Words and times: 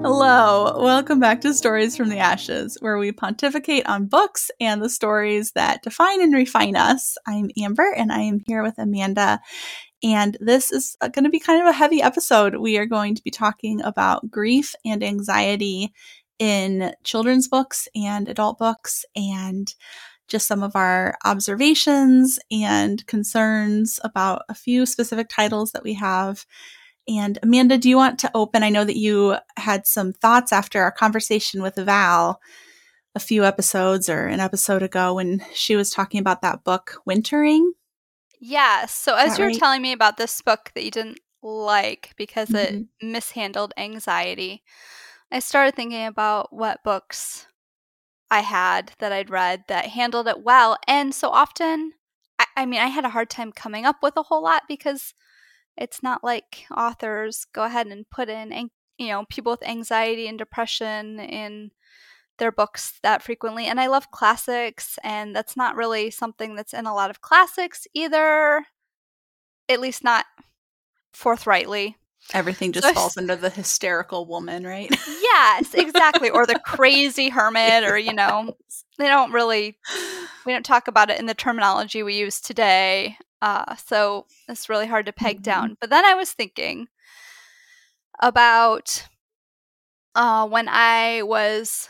Hello, 0.00 0.80
welcome 0.80 1.18
back 1.18 1.40
to 1.40 1.52
Stories 1.52 1.96
from 1.96 2.08
the 2.08 2.18
Ashes, 2.18 2.78
where 2.80 2.98
we 2.98 3.10
pontificate 3.10 3.84
on 3.86 4.06
books 4.06 4.48
and 4.60 4.80
the 4.80 4.88
stories 4.88 5.50
that 5.56 5.82
define 5.82 6.22
and 6.22 6.32
refine 6.32 6.76
us. 6.76 7.16
I'm 7.26 7.50
Ambre, 7.60 7.98
and 7.98 8.12
I 8.12 8.20
am 8.20 8.38
here 8.46 8.62
with 8.62 8.78
Amanda. 8.78 9.40
And 10.04 10.36
this 10.40 10.70
is 10.70 10.96
going 11.00 11.24
to 11.24 11.30
be 11.30 11.40
kind 11.40 11.60
of 11.60 11.66
a 11.66 11.76
heavy 11.76 12.00
episode. 12.00 12.54
We 12.54 12.78
are 12.78 12.86
going 12.86 13.16
to 13.16 13.22
be 13.24 13.32
talking 13.32 13.82
about 13.82 14.30
grief 14.30 14.72
and 14.84 15.02
anxiety 15.02 15.92
in 16.38 16.94
children's 17.02 17.48
books 17.48 17.88
and 17.96 18.28
adult 18.28 18.56
books, 18.56 19.04
and 19.16 19.74
just 20.28 20.46
some 20.46 20.62
of 20.62 20.76
our 20.76 21.16
observations 21.24 22.38
and 22.52 23.04
concerns 23.08 23.98
about 24.04 24.42
a 24.48 24.54
few 24.54 24.86
specific 24.86 25.28
titles 25.28 25.72
that 25.72 25.82
we 25.82 25.94
have 25.94 26.46
and 27.08 27.38
Amanda, 27.42 27.78
do 27.78 27.88
you 27.88 27.96
want 27.96 28.18
to 28.20 28.30
open? 28.34 28.62
I 28.62 28.68
know 28.68 28.84
that 28.84 28.98
you 28.98 29.36
had 29.56 29.86
some 29.86 30.12
thoughts 30.12 30.52
after 30.52 30.82
our 30.82 30.92
conversation 30.92 31.62
with 31.62 31.76
Val 31.76 32.40
a 33.14 33.20
few 33.20 33.44
episodes 33.44 34.08
or 34.08 34.26
an 34.26 34.40
episode 34.40 34.82
ago 34.82 35.14
when 35.14 35.42
she 35.54 35.74
was 35.74 35.90
talking 35.90 36.20
about 36.20 36.42
that 36.42 36.64
book, 36.64 37.00
Wintering. 37.06 37.72
Yeah. 38.40 38.86
So 38.86 39.16
as 39.16 39.38
you 39.38 39.44
were 39.44 39.50
right? 39.50 39.58
telling 39.58 39.82
me 39.82 39.92
about 39.92 40.18
this 40.18 40.40
book 40.42 40.70
that 40.74 40.84
you 40.84 40.90
didn't 40.90 41.18
like 41.42 42.12
because 42.16 42.50
mm-hmm. 42.50 42.76
it 42.76 42.86
mishandled 43.02 43.72
anxiety, 43.76 44.62
I 45.32 45.40
started 45.40 45.74
thinking 45.74 46.06
about 46.06 46.52
what 46.52 46.84
books 46.84 47.46
I 48.30 48.40
had 48.40 48.92
that 48.98 49.12
I'd 49.12 49.30
read 49.30 49.64
that 49.68 49.86
handled 49.86 50.28
it 50.28 50.42
well. 50.42 50.76
And 50.86 51.14
so 51.14 51.30
often, 51.30 51.94
I, 52.38 52.44
I 52.58 52.66
mean, 52.66 52.80
I 52.80 52.88
had 52.88 53.04
a 53.04 53.10
hard 53.10 53.30
time 53.30 53.50
coming 53.50 53.86
up 53.86 53.96
with 54.02 54.16
a 54.16 54.22
whole 54.22 54.42
lot 54.42 54.62
because 54.68 55.14
it's 55.78 56.02
not 56.02 56.24
like 56.24 56.66
authors 56.76 57.46
go 57.52 57.64
ahead 57.64 57.86
and 57.86 58.08
put 58.10 58.28
in 58.28 58.70
you 58.98 59.08
know 59.08 59.24
people 59.30 59.52
with 59.52 59.66
anxiety 59.66 60.26
and 60.26 60.38
depression 60.38 61.20
in 61.20 61.70
their 62.38 62.52
books 62.52 62.98
that 63.02 63.22
frequently 63.22 63.66
and 63.66 63.80
i 63.80 63.86
love 63.86 64.10
classics 64.10 64.98
and 65.02 65.34
that's 65.34 65.56
not 65.56 65.76
really 65.76 66.10
something 66.10 66.54
that's 66.54 66.74
in 66.74 66.86
a 66.86 66.94
lot 66.94 67.10
of 67.10 67.20
classics 67.20 67.86
either 67.94 68.64
at 69.68 69.80
least 69.80 70.02
not 70.02 70.24
forthrightly. 71.12 71.96
Everything 72.34 72.72
just 72.72 72.86
so 72.86 72.92
falls 72.94 73.16
under 73.16 73.36
the 73.36 73.48
hysterical 73.48 74.26
woman 74.26 74.66
right? 74.66 74.90
Yes 75.06 75.72
exactly 75.72 76.30
or 76.30 76.46
the 76.46 76.58
crazy 76.64 77.28
hermit 77.28 77.84
or 77.84 77.96
you 77.96 78.12
know 78.12 78.54
they 78.98 79.06
don't 79.06 79.32
really 79.32 79.78
we 80.44 80.52
don't 80.52 80.64
talk 80.64 80.88
about 80.88 81.10
it 81.10 81.18
in 81.18 81.26
the 81.26 81.34
terminology 81.34 82.02
we 82.02 82.16
use 82.16 82.40
today 82.40 83.16
uh, 83.40 83.76
so 83.76 84.26
it's 84.48 84.68
really 84.68 84.86
hard 84.86 85.06
to 85.06 85.12
peg 85.12 85.36
mm-hmm. 85.36 85.42
down. 85.42 85.76
But 85.80 85.90
then 85.90 86.04
I 86.04 86.14
was 86.14 86.32
thinking 86.32 86.88
about 88.20 89.06
uh, 90.14 90.48
when 90.48 90.68
I 90.68 91.22
was, 91.22 91.88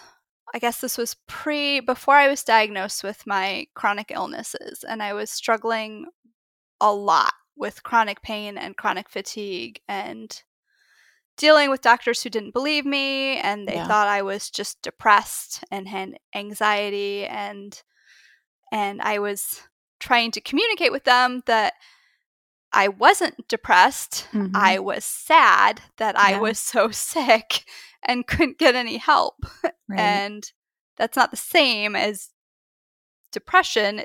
I 0.54 0.58
guess 0.58 0.80
this 0.80 0.98
was 0.98 1.16
pre, 1.26 1.80
before 1.80 2.14
I 2.14 2.28
was 2.28 2.44
diagnosed 2.44 3.02
with 3.02 3.26
my 3.26 3.66
chronic 3.74 4.10
illnesses, 4.10 4.84
and 4.86 5.02
I 5.02 5.14
was 5.14 5.30
struggling 5.30 6.06
a 6.80 6.92
lot 6.92 7.32
with 7.56 7.82
chronic 7.82 8.22
pain 8.22 8.56
and 8.56 8.76
chronic 8.76 9.08
fatigue 9.08 9.80
and 9.88 10.42
dealing 11.36 11.70
with 11.70 11.80
doctors 11.80 12.22
who 12.22 12.30
didn't 12.30 12.52
believe 12.52 12.84
me 12.84 13.36
and 13.38 13.66
they 13.66 13.74
yeah. 13.74 13.86
thought 13.86 14.08
I 14.08 14.22
was 14.22 14.50
just 14.50 14.80
depressed 14.82 15.64
and 15.70 15.88
had 15.88 16.18
anxiety 16.34 17.24
and 17.24 17.80
and 18.72 19.00
I 19.00 19.18
was 19.18 19.62
trying 20.00 20.30
to 20.32 20.40
communicate 20.40 20.92
with 20.92 21.04
them 21.04 21.42
that 21.46 21.74
I 22.72 22.88
wasn't 22.88 23.48
depressed. 23.48 24.28
Mm-hmm. 24.32 24.54
I 24.54 24.78
was 24.78 25.04
sad 25.04 25.80
that 25.96 26.14
yeah. 26.16 26.36
I 26.36 26.40
was 26.40 26.58
so 26.58 26.90
sick 26.92 27.64
and 28.02 28.26
couldn't 28.26 28.58
get 28.58 28.74
any 28.74 28.98
help. 28.98 29.36
Right. 29.62 30.00
And 30.00 30.52
that's 30.96 31.16
not 31.16 31.30
the 31.30 31.36
same 31.36 31.96
as 31.96 32.30
depression, 33.32 34.02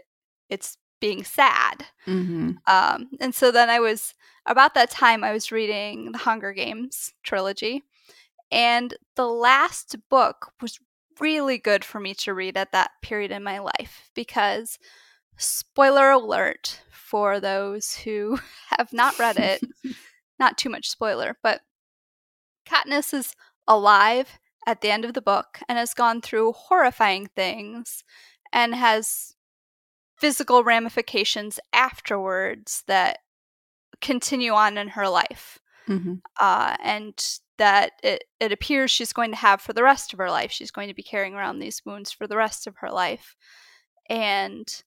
it's 0.50 0.78
being 1.02 1.24
sad. 1.24 1.86
Mm-hmm. 2.08 2.52
Um, 2.68 3.10
and 3.20 3.36
so 3.36 3.52
then 3.52 3.70
I 3.70 3.80
was, 3.80 4.14
about 4.46 4.76
that 4.76 4.90
time, 4.90 5.24
I 5.24 5.34
was 5.34 5.52
reading 5.52 6.12
the 6.12 6.20
Hunger 6.20 6.54
Games 6.54 7.14
trilogy. 7.24 7.84
And 8.52 8.96
the 9.16 9.28
last 9.28 9.96
book 10.10 10.52
was 10.62 10.80
really 11.20 11.58
good 11.58 11.84
for 11.84 12.00
me 12.00 12.14
to 12.14 12.34
read 12.34 12.56
at 12.56 12.72
that 12.72 12.92
period 13.02 13.32
in 13.32 13.44
my 13.44 13.60
life 13.60 14.10
because 14.16 14.78
spoiler 15.38 16.12
alert 16.12 16.82
for 16.92 17.40
those 17.40 17.96
who 17.96 18.40
have 18.78 18.92
not 18.94 19.20
read 19.20 19.38
it. 19.38 19.62
not 20.40 20.58
too 20.58 20.70
much 20.70 20.90
spoiler, 20.90 21.38
but 21.44 21.62
Katniss 22.66 23.14
is 23.14 23.36
alive 23.68 24.40
at 24.66 24.82
the 24.82 24.90
end 24.90 25.06
of 25.06 25.14
the 25.14 25.22
book 25.22 25.60
and 25.68 25.78
has 25.78 25.94
gone 25.94 26.22
through 26.22 26.54
horrifying 26.54 27.28
things 27.36 28.04
and 28.52 28.76
has 28.76 29.36
physical 30.18 30.64
ramifications 30.64 31.60
afterwards 31.72 32.84
that 32.88 33.20
continue 34.02 34.54
on 34.54 34.78
in 34.78 34.90
her 34.90 35.08
life. 35.08 35.60
Mm-hmm. 35.88 36.16
Uh, 36.40 36.78
and 36.82 37.40
that 37.58 37.92
it, 38.04 38.24
it 38.40 38.52
appears 38.52 38.90
she's 38.90 39.14
going 39.14 39.32
to 39.32 39.38
have 39.38 39.62
for 39.62 39.74
the 39.74 39.84
rest 39.84 40.14
of 40.14 40.20
her 40.20 40.30
life. 40.30 40.52
She's 40.52 40.72
going 40.72 40.88
to 40.88 40.94
be 40.94 41.04
carrying 41.04 41.36
around 41.36 41.60
these 41.60 41.82
wounds 41.86 42.12
for 42.12 42.26
the 42.26 42.38
rest 42.38 42.68
of 42.68 42.78
her 42.78 42.90
life. 42.90 43.36
And 44.10 44.84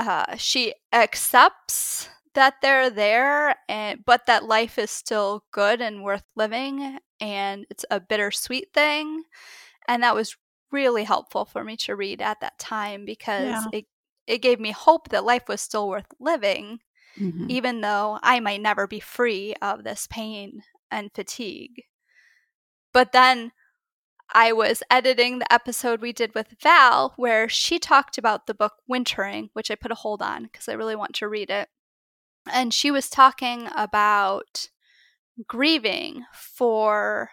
uh, 0.00 0.36
she 0.36 0.74
accepts 0.92 2.08
that 2.34 2.54
they're 2.62 2.90
there 2.90 3.56
and 3.68 4.04
but 4.04 4.26
that 4.26 4.44
life 4.44 4.78
is 4.78 4.90
still 4.90 5.44
good 5.52 5.80
and 5.80 6.02
worth 6.02 6.24
living 6.36 6.98
and 7.20 7.66
it's 7.70 7.84
a 7.90 8.00
bittersweet 8.00 8.72
thing 8.72 9.24
and 9.88 10.02
that 10.02 10.14
was 10.14 10.36
really 10.70 11.04
helpful 11.04 11.44
for 11.44 11.64
me 11.64 11.76
to 11.76 11.96
read 11.96 12.22
at 12.22 12.40
that 12.40 12.58
time 12.58 13.04
because 13.04 13.44
yeah. 13.44 13.64
it 13.72 13.86
it 14.26 14.38
gave 14.38 14.60
me 14.60 14.70
hope 14.70 15.08
that 15.08 15.24
life 15.24 15.48
was 15.48 15.60
still 15.60 15.88
worth 15.88 16.06
living 16.20 16.78
mm-hmm. 17.18 17.46
even 17.48 17.80
though 17.80 18.18
I 18.22 18.40
might 18.40 18.60
never 18.60 18.86
be 18.86 19.00
free 19.00 19.54
of 19.60 19.84
this 19.84 20.06
pain 20.10 20.62
and 20.90 21.10
fatigue. 21.14 21.84
But 22.92 23.12
then 23.12 23.52
I 24.32 24.52
was 24.52 24.82
editing 24.90 25.38
the 25.38 25.52
episode 25.52 26.00
we 26.00 26.12
did 26.12 26.34
with 26.34 26.56
Val 26.62 27.14
where 27.16 27.48
she 27.48 27.78
talked 27.78 28.18
about 28.18 28.46
the 28.46 28.54
book 28.54 28.74
Wintering, 28.88 29.50
which 29.52 29.70
I 29.70 29.74
put 29.74 29.90
a 29.90 29.96
hold 29.96 30.22
on 30.22 30.44
because 30.44 30.68
I 30.68 30.74
really 30.74 30.96
want 30.96 31.14
to 31.16 31.28
read 31.28 31.50
it. 31.50 31.68
And 32.50 32.72
she 32.72 32.90
was 32.90 33.10
talking 33.10 33.68
about 33.76 34.68
grieving 35.46 36.24
for 36.32 37.30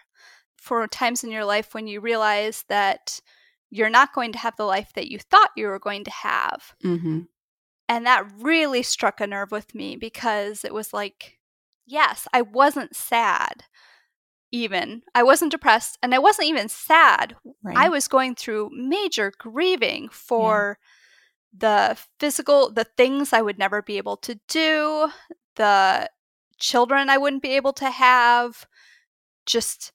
for 0.56 0.86
times 0.86 1.24
in 1.24 1.30
your 1.30 1.44
life 1.44 1.72
when 1.72 1.86
you 1.86 2.00
realize 2.00 2.64
that 2.68 3.20
you're 3.70 3.90
not 3.90 4.12
going 4.12 4.32
to 4.32 4.38
have 4.38 4.56
the 4.56 4.64
life 4.64 4.92
that 4.94 5.08
you 5.08 5.18
thought 5.18 5.50
you 5.56 5.66
were 5.66 5.78
going 5.78 6.04
to 6.04 6.10
have. 6.10 6.74
Mm-hmm. 6.84 7.20
And 7.88 8.06
that 8.06 8.28
really 8.38 8.82
struck 8.82 9.20
a 9.20 9.26
nerve 9.26 9.50
with 9.50 9.74
me 9.74 9.96
because 9.96 10.64
it 10.64 10.74
was 10.74 10.92
like, 10.92 11.38
yes, 11.86 12.28
I 12.32 12.42
wasn't 12.42 12.94
sad 12.94 13.64
even. 14.50 15.02
I 15.14 15.22
wasn't 15.22 15.50
depressed 15.50 15.98
and 16.02 16.14
I 16.14 16.18
wasn't 16.18 16.48
even 16.48 16.68
sad. 16.68 17.36
Right. 17.62 17.76
I 17.76 17.88
was 17.88 18.08
going 18.08 18.34
through 18.34 18.70
major 18.72 19.32
grieving 19.38 20.08
for 20.10 20.78
yeah. 21.52 21.90
the 21.90 21.98
physical, 22.18 22.70
the 22.70 22.84
things 22.84 23.32
I 23.32 23.42
would 23.42 23.58
never 23.58 23.82
be 23.82 23.98
able 23.98 24.16
to 24.18 24.38
do, 24.48 25.08
the 25.56 26.10
children 26.58 27.10
I 27.10 27.18
wouldn't 27.18 27.42
be 27.42 27.56
able 27.56 27.72
to 27.74 27.90
have, 27.90 28.66
just 29.46 29.92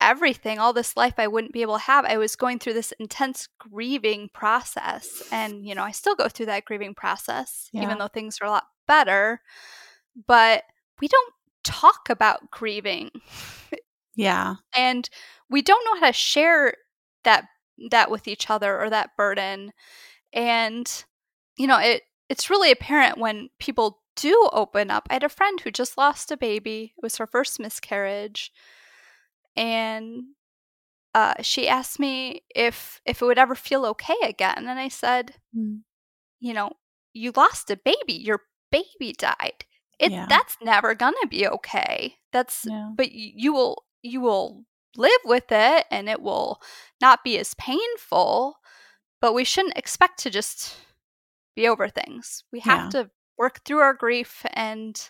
everything, 0.00 0.58
all 0.58 0.72
this 0.72 0.96
life 0.96 1.14
I 1.18 1.26
wouldn't 1.26 1.52
be 1.52 1.62
able 1.62 1.74
to 1.74 1.84
have. 1.84 2.04
I 2.04 2.18
was 2.18 2.36
going 2.36 2.58
through 2.58 2.74
this 2.74 2.92
intense 3.00 3.48
grieving 3.58 4.28
process. 4.32 5.22
And, 5.32 5.66
you 5.66 5.74
know, 5.74 5.82
I 5.82 5.92
still 5.92 6.14
go 6.14 6.28
through 6.28 6.46
that 6.46 6.66
grieving 6.66 6.94
process, 6.94 7.70
yeah. 7.72 7.82
even 7.82 7.98
though 7.98 8.08
things 8.08 8.38
are 8.40 8.46
a 8.46 8.50
lot 8.50 8.64
better. 8.86 9.40
But 10.26 10.64
we 11.00 11.08
don't 11.08 11.32
talk 11.64 12.10
about 12.10 12.50
grieving 12.50 13.10
yeah. 14.14 14.54
And 14.76 15.08
we 15.50 15.62
don't 15.62 15.84
know 15.84 16.00
how 16.00 16.06
to 16.06 16.12
share 16.12 16.74
that 17.24 17.46
that 17.90 18.10
with 18.10 18.28
each 18.28 18.50
other 18.50 18.80
or 18.80 18.90
that 18.90 19.16
burden. 19.16 19.72
And 20.32 20.90
you 21.56 21.66
know, 21.66 21.78
it 21.78 22.02
it's 22.28 22.50
really 22.50 22.70
apparent 22.70 23.18
when 23.18 23.50
people 23.58 24.00
do 24.16 24.48
open 24.52 24.90
up. 24.90 25.06
I 25.10 25.14
had 25.14 25.24
a 25.24 25.28
friend 25.28 25.60
who 25.60 25.70
just 25.70 25.98
lost 25.98 26.30
a 26.30 26.36
baby. 26.36 26.94
It 26.96 27.02
was 27.02 27.16
her 27.16 27.26
first 27.26 27.58
miscarriage. 27.60 28.52
And 29.56 30.22
uh, 31.14 31.34
she 31.42 31.68
asked 31.68 32.00
me 32.00 32.42
if 32.54 33.00
if 33.06 33.22
it 33.22 33.24
would 33.24 33.38
ever 33.38 33.54
feel 33.54 33.86
okay 33.86 34.16
again, 34.24 34.66
and 34.68 34.80
I 34.80 34.88
said, 34.88 35.34
mm. 35.56 35.80
you 36.40 36.52
know, 36.52 36.72
you 37.12 37.32
lost 37.36 37.70
a 37.70 37.76
baby. 37.76 38.14
Your 38.14 38.40
baby 38.72 39.14
died. 39.16 39.64
It 40.00 40.10
yeah. 40.10 40.26
that's 40.28 40.56
never 40.60 40.94
gonna 40.94 41.28
be 41.28 41.46
okay. 41.46 42.16
That's 42.32 42.66
yeah. 42.68 42.90
but 42.96 43.12
you 43.12 43.52
will 43.52 43.84
you 44.04 44.20
will 44.20 44.64
live 44.96 45.10
with 45.24 45.50
it 45.50 45.86
and 45.90 46.08
it 46.08 46.20
will 46.20 46.60
not 47.00 47.24
be 47.24 47.38
as 47.38 47.54
painful, 47.54 48.56
but 49.20 49.34
we 49.34 49.44
shouldn't 49.44 49.76
expect 49.76 50.20
to 50.20 50.30
just 50.30 50.76
be 51.56 51.66
over 51.66 51.88
things. 51.88 52.44
We 52.52 52.60
have 52.60 52.94
yeah. 52.94 53.02
to 53.02 53.10
work 53.38 53.64
through 53.64 53.78
our 53.78 53.94
grief 53.94 54.44
and 54.52 55.00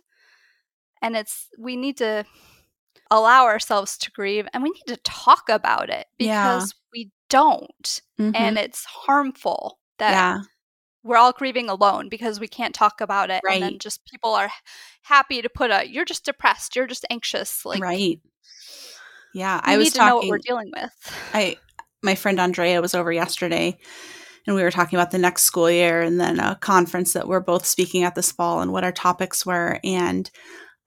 and 1.02 1.16
it's 1.16 1.48
we 1.58 1.76
need 1.76 1.98
to 1.98 2.24
allow 3.10 3.44
ourselves 3.44 3.98
to 3.98 4.10
grieve 4.10 4.48
and 4.54 4.62
we 4.62 4.70
need 4.70 4.86
to 4.86 4.96
talk 4.98 5.48
about 5.50 5.90
it 5.90 6.06
because 6.16 6.72
yeah. 6.72 6.88
we 6.92 7.10
don't. 7.28 8.00
Mm-hmm. 8.18 8.30
And 8.34 8.58
it's 8.58 8.84
harmful 8.84 9.78
that 9.98 10.12
yeah. 10.12 10.38
We're 11.04 11.18
all 11.18 11.32
grieving 11.32 11.68
alone 11.68 12.08
because 12.08 12.40
we 12.40 12.48
can't 12.48 12.74
talk 12.74 13.00
about 13.00 13.30
it. 13.30 13.42
Right. 13.44 13.54
And 13.54 13.62
then 13.62 13.78
just 13.78 14.04
people 14.06 14.30
are 14.30 14.50
happy 15.02 15.42
to 15.42 15.48
put 15.48 15.70
a, 15.70 15.86
you're 15.88 16.06
just 16.06 16.24
depressed, 16.24 16.74
you're 16.74 16.86
just 16.86 17.04
anxious. 17.10 17.64
Like, 17.64 17.82
right. 17.82 18.20
Yeah. 19.34 19.60
I 19.62 19.76
was 19.76 19.92
talking, 19.92 20.08
know 20.08 20.16
what 20.16 20.28
we're 20.28 20.38
dealing 20.38 20.72
with. 20.74 20.90
I, 21.34 21.58
my 22.02 22.14
friend 22.14 22.40
Andrea 22.40 22.80
was 22.80 22.94
over 22.94 23.12
yesterday 23.12 23.76
and 24.46 24.56
we 24.56 24.62
were 24.62 24.70
talking 24.70 24.98
about 24.98 25.10
the 25.10 25.18
next 25.18 25.42
school 25.42 25.70
year 25.70 26.00
and 26.00 26.18
then 26.18 26.40
a 26.40 26.56
conference 26.56 27.12
that 27.12 27.28
we're 27.28 27.40
both 27.40 27.66
speaking 27.66 28.02
at 28.02 28.14
this 28.14 28.32
fall 28.32 28.60
and 28.60 28.72
what 28.72 28.84
our 28.84 28.92
topics 28.92 29.44
were. 29.44 29.78
And 29.84 30.30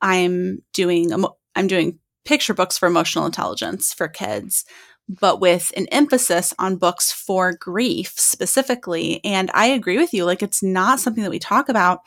I'm 0.01 0.59
doing, 0.73 1.11
I'm 1.55 1.67
doing 1.67 1.99
picture 2.25 2.53
books 2.53 2.77
for 2.77 2.87
emotional 2.87 3.25
intelligence 3.25 3.93
for 3.93 4.07
kids, 4.07 4.65
but 5.09 5.39
with 5.39 5.71
an 5.77 5.87
emphasis 5.87 6.53
on 6.59 6.77
books 6.77 7.11
for 7.11 7.53
grief 7.53 8.13
specifically. 8.17 9.21
And 9.23 9.49
I 9.53 9.67
agree 9.67 9.97
with 9.97 10.13
you. 10.13 10.25
Like, 10.25 10.43
it's 10.43 10.61
not 10.61 10.99
something 10.99 11.23
that 11.23 11.31
we 11.31 11.39
talk 11.39 11.69
about. 11.69 12.01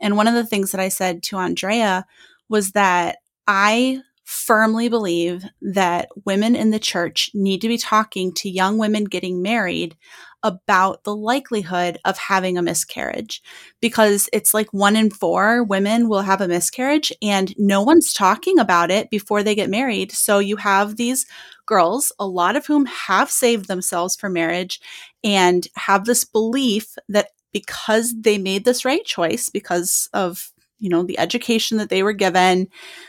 And 0.00 0.16
one 0.16 0.26
of 0.26 0.34
the 0.34 0.46
things 0.46 0.72
that 0.72 0.80
I 0.80 0.88
said 0.88 1.22
to 1.24 1.36
Andrea 1.36 2.06
was 2.48 2.72
that 2.72 3.18
I 3.46 4.00
firmly 4.24 4.88
believe 4.88 5.44
that 5.60 6.08
women 6.24 6.54
in 6.54 6.70
the 6.70 6.78
church 6.78 7.30
need 7.34 7.60
to 7.60 7.68
be 7.68 7.78
talking 7.78 8.32
to 8.32 8.48
young 8.48 8.78
women 8.78 9.04
getting 9.04 9.42
married 9.42 9.96
about 10.42 11.04
the 11.04 11.14
likelihood 11.14 11.98
of 12.04 12.16
having 12.18 12.56
a 12.56 12.62
miscarriage 12.62 13.42
because 13.80 14.28
it's 14.32 14.54
like 14.54 14.72
one 14.72 14.96
in 14.96 15.10
four 15.10 15.62
women 15.62 16.08
will 16.08 16.22
have 16.22 16.40
a 16.40 16.48
miscarriage 16.48 17.12
and 17.20 17.54
no 17.58 17.82
one's 17.82 18.12
talking 18.12 18.58
about 18.58 18.90
it 18.90 19.10
before 19.10 19.42
they 19.42 19.54
get 19.54 19.70
married. 19.70 20.12
So 20.12 20.38
you 20.38 20.56
have 20.56 20.96
these 20.96 21.26
girls, 21.66 22.12
a 22.18 22.26
lot 22.26 22.56
of 22.56 22.66
whom 22.66 22.86
have 22.86 23.30
saved 23.30 23.68
themselves 23.68 24.16
for 24.16 24.28
marriage 24.28 24.80
and 25.22 25.66
have 25.76 26.04
this 26.04 26.24
belief 26.24 26.96
that 27.08 27.28
because 27.52 28.14
they 28.20 28.38
made 28.38 28.64
this 28.64 28.84
right 28.84 29.04
choice 29.04 29.48
because 29.48 30.08
of 30.12 30.52
you 30.78 30.88
know 30.88 31.02
the 31.02 31.18
education 31.18 31.78
that 31.78 31.90
they 31.90 32.02
were 32.02 32.12
given 32.12 32.68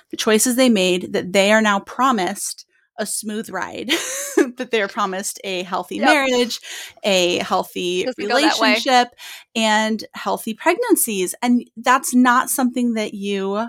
the 0.09 0.17
choices 0.17 0.55
they 0.55 0.69
made 0.69 1.13
that 1.13 1.31
they 1.31 1.51
are 1.51 1.61
now 1.61 1.79
promised 1.79 2.65
a 2.97 3.05
smooth 3.05 3.49
ride, 3.49 3.89
that 4.57 4.69
they're 4.71 4.87
promised 4.87 5.39
a 5.43 5.63
healthy 5.63 5.97
yep. 5.97 6.05
marriage, 6.05 6.59
a 7.03 7.37
healthy 7.39 8.05
Doesn't 8.05 8.23
relationship, 8.23 9.09
and 9.55 10.03
healthy 10.13 10.53
pregnancies. 10.53 11.35
And 11.41 11.69
that's 11.77 12.13
not 12.13 12.49
something 12.49 12.93
that 12.93 13.13
you 13.13 13.67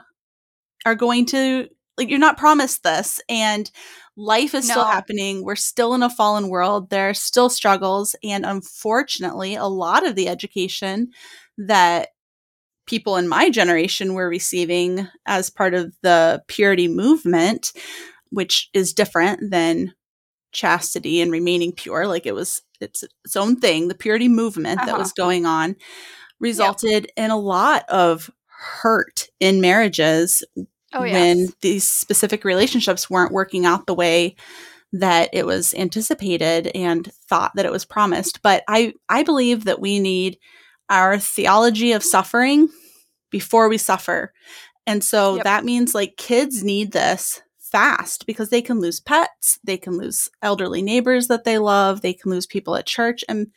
are 0.85 0.95
going 0.95 1.27
to 1.27 1.69
like 1.99 2.09
you're 2.09 2.19
not 2.19 2.39
promised 2.39 2.83
this 2.83 3.21
and 3.29 3.71
life 4.17 4.55
is 4.55 4.69
no. 4.69 4.73
still 4.73 4.85
happening 4.85 5.45
we're 5.45 5.55
still 5.55 5.95
in 5.95 6.03
a 6.03 6.11
fallen 6.11 6.49
world 6.49 6.91
there 6.91 7.09
are 7.09 7.15
still 7.15 7.49
struggles 7.49 8.17
and 8.23 8.45
unfortunately 8.45 9.55
a 9.55 9.67
lot 9.67 10.07
of 10.07 10.15
the 10.15 10.29
education 10.29 11.11
that 11.59 12.09
people 12.87 13.17
in 13.17 13.29
my 13.29 13.49
generation 13.49 14.15
were 14.15 14.29
receiving 14.29 15.07
as 15.27 15.51
part 15.51 15.75
of 15.75 15.95
the 16.03 16.43
purity 16.49 16.89
movement 16.89 17.73
which 18.33 18.71
is 18.73 18.93
different 18.93 19.51
than 19.51 19.95
chastity 20.53 21.21
and 21.21 21.33
remaining 21.33 21.73
pure 21.73 22.07
like 22.07 22.27
it 22.27 22.35
was 22.35 22.63
it's 22.81 23.03
its 23.25 23.37
own 23.37 23.57
thing 23.57 23.89
the 23.89 23.95
purity 23.95 24.29
movement 24.29 24.79
uh-huh. 24.79 24.87
that 24.87 24.99
was 24.99 25.13
going 25.13 25.47
on 25.47 25.75
resulted 26.41 27.05
yep. 27.05 27.11
in 27.17 27.31
a 27.31 27.39
lot 27.39 27.89
of 27.89 28.31
hurt 28.49 29.29
in 29.41 29.61
marriages 29.61 30.45
oh, 30.93 31.01
when 31.01 31.39
yes. 31.39 31.53
these 31.63 31.89
specific 31.89 32.45
relationships 32.45 33.09
weren't 33.09 33.33
working 33.33 33.65
out 33.65 33.87
the 33.87 33.95
way 33.95 34.37
that 34.93 35.31
it 35.33 35.47
was 35.47 35.73
anticipated 35.73 36.71
and 36.75 37.11
thought 37.29 37.53
that 37.55 37.65
it 37.65 37.73
was 37.73 37.87
promised 37.87 38.43
but 38.43 38.63
i 38.69 38.93
i 39.09 39.23
believe 39.23 39.65
that 39.65 39.81
we 39.81 39.99
need 39.99 40.37
our 40.91 41.19
theology 41.19 41.93
of 41.93 42.05
suffering 42.05 42.69
before 43.31 43.71
we 43.71 43.79
suffer 43.79 44.33
and 44.87 45.03
so 45.03 45.37
yep. 45.37 45.45
that 45.45 45.65
means 45.65 45.95
like 45.95 46.17
kids 46.17 46.63
need 46.63 46.93
this 46.93 47.41
fast 47.73 48.27
because 48.27 48.51
they 48.51 48.63
can 48.63 48.79
lose 48.79 49.01
pets, 49.01 49.59
they 49.65 49.77
can 49.77 49.97
lose 49.97 50.29
elderly 50.43 50.83
neighbors 50.83 51.29
that 51.29 51.45
they 51.45 51.59
love, 51.59 52.03
they 52.03 52.13
can 52.13 52.31
lose 52.31 52.47
people 52.47 52.77
at 52.77 52.87
church 52.87 53.25
and 53.29 53.49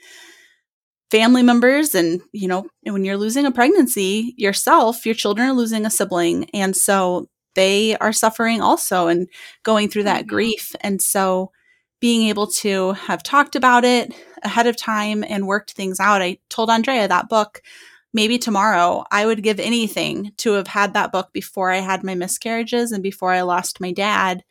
family 1.11 1.43
members. 1.43 1.93
And 1.93 2.21
you 2.31 2.47
know 2.47 2.67
when 2.83 3.05
you're 3.05 3.17
losing 3.17 3.45
a 3.45 3.51
pregnancy 3.51 4.33
yourself 4.37 5.05
your 5.05 5.15
children 5.15 5.49
are 5.49 5.53
losing 5.53 5.85
a 5.85 5.89
sibling. 5.89 6.49
And 6.53 6.75
so 6.75 7.29
they 7.53 7.95
are 7.97 8.13
suffering 8.13 8.61
also 8.61 9.07
and 9.07 9.27
going 9.63 9.89
through 9.89 10.03
that 10.03 10.21
mm-hmm. 10.21 10.29
grief. 10.29 10.75
And 10.81 11.01
so 11.01 11.51
being 11.99 12.27
able 12.27 12.47
to 12.47 12.93
have 12.93 13.23
talked 13.23 13.55
about 13.55 13.85
it 13.85 14.13
ahead 14.43 14.67
of 14.67 14.77
time 14.77 15.23
and 15.27 15.47
worked 15.47 15.71
things 15.71 15.99
out 15.99 16.21
i 16.21 16.37
told 16.49 16.69
andrea 16.69 17.07
that 17.07 17.29
book 17.29 17.61
maybe 18.15 18.39
tomorrow 18.39 19.03
I 19.11 19.25
would 19.25 19.43
give 19.43 19.59
anything 19.59 20.31
to 20.37 20.53
have 20.53 20.67
had 20.67 20.93
that 20.93 21.11
book 21.11 21.33
before 21.33 21.69
I 21.69 21.79
had 21.79 22.01
my 22.01 22.15
miscarriages 22.15 22.93
and 22.93 23.03
before 23.03 23.31
I 23.31 23.41
lost 23.41 23.81
my 23.81 23.91
dad 23.91 24.43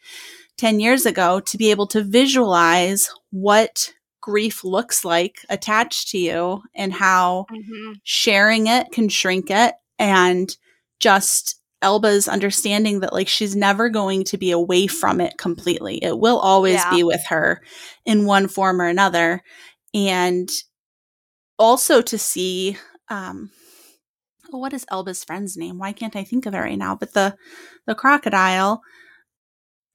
10 0.59 0.81
years 0.81 1.07
ago 1.07 1.41
to 1.41 1.57
be 1.57 1.71
able 1.71 1.87
to 1.89 2.03
visualize 2.03 3.11
what 3.31 3.91
grief 4.21 4.65
looks 4.65 5.03
like 5.03 5.39
attached 5.49 6.11
to 6.11 6.19
you 6.19 6.63
and 6.75 6.93
how 6.93 7.47
mm-hmm. 7.51 7.93
sharing 8.03 8.67
it 8.67 8.93
can 8.93 9.09
shrink 9.09 9.51
it 9.51 9.75
and 9.99 10.57
just 11.01 11.59
Elba's 11.81 12.29
understanding 12.29 13.01
that 13.01 13.15
like 13.15 13.29
she's 13.29 13.57
never 13.57 13.89
going 13.89 14.25
to 14.25 14.37
be 14.37 14.51
away 14.51 14.87
from 14.87 15.23
it 15.23 15.39
completely. 15.39 16.03
It 16.03 16.19
will 16.19 16.39
always 16.39 16.75
yeah. 16.75 16.91
be 16.91 17.03
with 17.03 17.25
her 17.29 17.63
in 18.05 18.27
one 18.27 18.47
form 18.47 18.81
or 18.81 18.89
another. 18.89 19.43
And 19.95 20.51
also 21.59 22.03
to 22.03 22.19
see 22.19 22.77
um 23.15 23.51
what 24.51 24.73
is 24.73 24.85
Elba's 24.91 25.25
friend's 25.25 25.57
name? 25.57 25.79
Why 25.79 25.93
can't 25.93 26.17
I 26.17 26.25
think 26.25 26.47
of 26.47 26.55
it 26.55 26.59
right 26.59 26.79
now? 26.79 26.95
But 26.95 27.15
the 27.15 27.37
the 27.87 27.95
crocodile. 27.95 28.83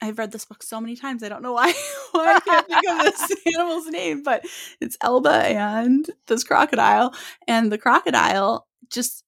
I've 0.02 0.18
read 0.18 0.32
this 0.32 0.46
book 0.46 0.64
so 0.64 0.80
many 0.80 0.96
times. 0.96 1.24
I 1.24 1.30
don't 1.30 1.44
know 1.44 1.54
why 1.54 1.74
why 2.12 2.36
I 2.36 2.40
can't 2.40 2.68
think 2.68 2.90
of 2.90 3.04
this 3.04 3.32
animal's 3.56 3.88
name, 3.88 4.24
but 4.24 4.46
it's 4.80 4.98
Elba 5.02 5.30
and 5.30 6.10
this 6.28 6.44
crocodile. 6.46 7.14
And 7.48 7.72
the 7.72 7.78
crocodile 7.78 8.66
just 8.90 9.24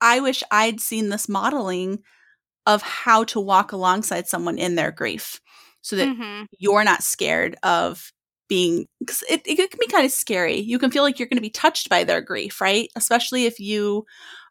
I 0.00 0.20
wish 0.20 0.42
I'd 0.50 0.80
seen 0.80 1.10
this 1.10 1.28
modeling 1.28 1.98
of 2.66 2.82
how 2.82 3.24
to 3.24 3.40
walk 3.40 3.72
alongside 3.72 4.28
someone 4.28 4.58
in 4.58 4.74
their 4.76 4.90
grief 4.90 5.40
so 5.82 5.96
that 5.96 6.08
mm-hmm. 6.08 6.44
you're 6.58 6.84
not 6.84 7.02
scared 7.02 7.56
of 7.62 8.12
being 8.48 8.86
because 9.00 9.22
it, 9.28 9.42
it 9.46 9.56
can 9.56 9.78
be 9.78 9.86
kind 9.86 10.04
of 10.04 10.12
scary. 10.12 10.58
You 10.58 10.78
can 10.78 10.90
feel 10.90 11.02
like 11.02 11.18
you're 11.18 11.28
going 11.28 11.38
to 11.38 11.42
be 11.42 11.50
touched 11.50 11.88
by 11.88 12.04
their 12.04 12.20
grief 12.20 12.60
right? 12.60 12.88
Especially 12.96 13.46
if 13.46 13.60
you 13.60 14.04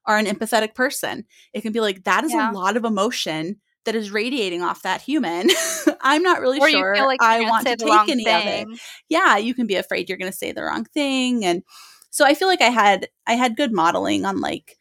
are 0.05 0.17
an 0.17 0.25
empathetic 0.25 0.75
person. 0.75 1.25
It 1.53 1.61
can 1.61 1.73
be 1.73 1.79
like 1.79 2.03
that 2.03 2.23
is 2.23 2.33
yeah. 2.33 2.51
a 2.51 2.53
lot 2.53 2.77
of 2.77 2.85
emotion 2.85 3.57
that 3.85 3.95
is 3.95 4.11
radiating 4.11 4.61
off 4.61 4.83
that 4.83 5.01
human. 5.01 5.49
I'm 6.01 6.23
not 6.23 6.41
really 6.41 6.59
or 6.59 6.69
sure 6.69 6.95
like 7.05 7.21
i 7.21 7.41
want 7.41 7.67
to 7.67 7.75
take 7.75 8.09
any 8.09 8.23
thing. 8.23 8.65
of 8.65 8.73
it. 8.73 8.79
yeah 9.09 9.37
you 9.37 9.53
can 9.53 9.65
be 9.65 9.75
afraid 9.75 10.07
you're 10.09 10.17
going 10.17 10.31
to 10.31 10.37
say 10.37 10.51
the 10.51 10.61
wrong 10.61 10.83
thing 10.85 11.45
and 11.45 11.63
so 12.09 12.25
i 12.25 12.33
feel 12.33 12.47
like 12.47 12.61
i 12.61 12.69
had 12.69 13.07
i 13.27 13.33
had 13.33 13.55
good 13.55 13.71
modeling 13.71 14.25
on 14.25 14.41
like 14.41 14.77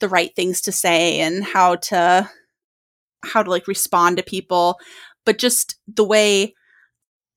the 0.00 0.08
right 0.08 0.34
things 0.34 0.60
to 0.62 0.72
say 0.72 1.20
and 1.20 1.44
how 1.44 1.76
to 1.76 2.28
how 3.24 3.42
to 3.42 3.50
like 3.50 3.68
respond 3.68 4.16
to 4.16 4.22
people. 4.22 4.78
But 5.24 5.38
just 5.38 5.76
the 5.86 6.04
way 6.04 6.54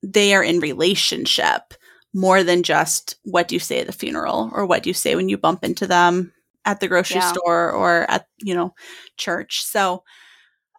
they 0.04 0.36
are 0.36 0.44
in 0.44 0.60
relationship 0.60 1.74
more 2.14 2.44
than 2.44 2.62
just 2.62 3.16
what 3.24 3.48
do 3.48 3.56
you 3.56 3.60
say 3.60 3.80
at 3.80 3.88
the 3.88 3.94
funeral 3.94 4.52
or 4.54 4.66
what 4.66 4.84
do 4.84 4.90
you 4.90 4.94
say 4.94 5.16
when 5.16 5.30
you 5.30 5.38
bump 5.38 5.64
into 5.64 5.88
them 5.88 6.32
at 6.66 6.80
the 6.80 6.88
grocery 6.88 7.18
yeah. 7.18 7.32
store 7.32 7.72
or 7.72 8.10
at 8.12 8.28
you 8.38 8.54
know 8.54 8.74
church. 9.18 9.64
So 9.64 10.04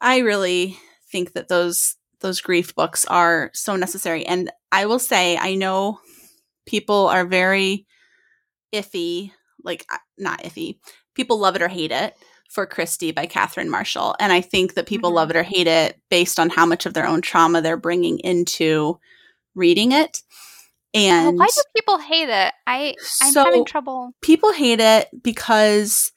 i 0.01 0.19
really 0.19 0.77
think 1.11 1.33
that 1.33 1.49
those 1.49 1.97
those 2.21 2.41
grief 2.41 2.75
books 2.75 3.05
are 3.07 3.51
so 3.55 3.77
necessary. 3.77 4.25
And 4.27 4.51
i 4.71 4.87
will 4.87 4.99
say 4.99 5.37
i 5.39 5.55
know 5.55 5.99
people 6.67 7.09
are 7.09 7.25
very 7.25 7.87
iffy 8.73 9.33
like 9.63 9.87
not 10.19 10.43
iffy 10.43 10.79
people 11.15 11.39
love 11.39 11.55
it 11.57 11.63
or 11.63 11.69
hate 11.69 11.93
it 11.93 12.17
for 12.55 12.67
Christy 12.67 13.11
by 13.11 13.27
Catherine 13.27 13.69
Marshall. 13.69 14.15
And 14.21 14.33
I 14.33 14.41
think 14.41 14.75
that 14.75 14.87
people 14.87 15.11
mm-hmm. 15.11 15.17
love 15.17 15.31
it 15.31 15.37
or 15.37 15.43
hate 15.43 15.67
it 15.67 16.01
based 16.09 16.39
on 16.39 16.51
how 16.51 16.65
much 16.65 16.87
of 16.87 16.95
their 16.95 17.07
own 17.07 17.21
trauma 17.21 17.61
they're 17.61 17.77
bringing 17.77 18.21
into 18.21 18.99
reading 19.55 19.93
it. 19.93 20.23
And 20.95 21.37
well, 21.37 21.47
why 21.47 21.47
do 21.47 21.63
people 21.75 21.99
hate 21.99 22.29
it? 22.29 22.55
I 22.67 22.95
I'm 23.21 23.33
so 23.33 23.45
having 23.45 23.65
trouble. 23.65 24.13
People 24.23 24.53
hate 24.53 24.79
it 24.81 25.09
because 25.23 26.13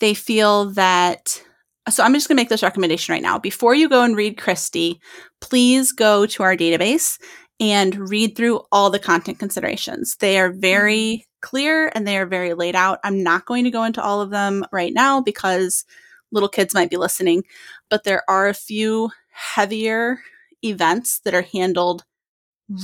they 0.00 0.14
feel 0.14 0.70
that 0.72 1.42
so 1.88 2.02
I'm 2.02 2.12
just 2.14 2.26
going 2.26 2.36
to 2.36 2.40
make 2.40 2.48
this 2.48 2.64
recommendation 2.64 3.12
right 3.12 3.22
now. 3.22 3.38
Before 3.38 3.72
you 3.72 3.88
go 3.88 4.02
and 4.02 4.16
read 4.16 4.38
Christy, 4.38 5.00
please 5.40 5.92
go 5.92 6.26
to 6.26 6.42
our 6.42 6.56
database 6.56 7.16
and 7.58 8.10
read 8.10 8.36
through 8.36 8.60
all 8.70 8.90
the 8.90 8.98
content 8.98 9.38
considerations. 9.38 10.16
They 10.16 10.38
are 10.38 10.50
very 10.50 10.96
mm-hmm. 10.96 11.22
clear 11.40 11.90
and 11.94 12.06
they 12.06 12.18
are 12.18 12.26
very 12.26 12.54
laid 12.54 12.76
out. 12.76 12.98
I'm 13.04 13.22
not 13.22 13.46
going 13.46 13.64
to 13.64 13.70
go 13.70 13.84
into 13.84 14.02
all 14.02 14.20
of 14.20 14.30
them 14.30 14.64
right 14.72 14.92
now 14.92 15.20
because 15.20 15.84
little 16.32 16.48
kids 16.48 16.74
might 16.74 16.90
be 16.90 16.96
listening, 16.96 17.44
but 17.88 18.04
there 18.04 18.22
are 18.28 18.48
a 18.48 18.54
few 18.54 19.10
heavier 19.30 20.20
events 20.62 21.20
that 21.20 21.34
are 21.34 21.42
handled 21.42 22.04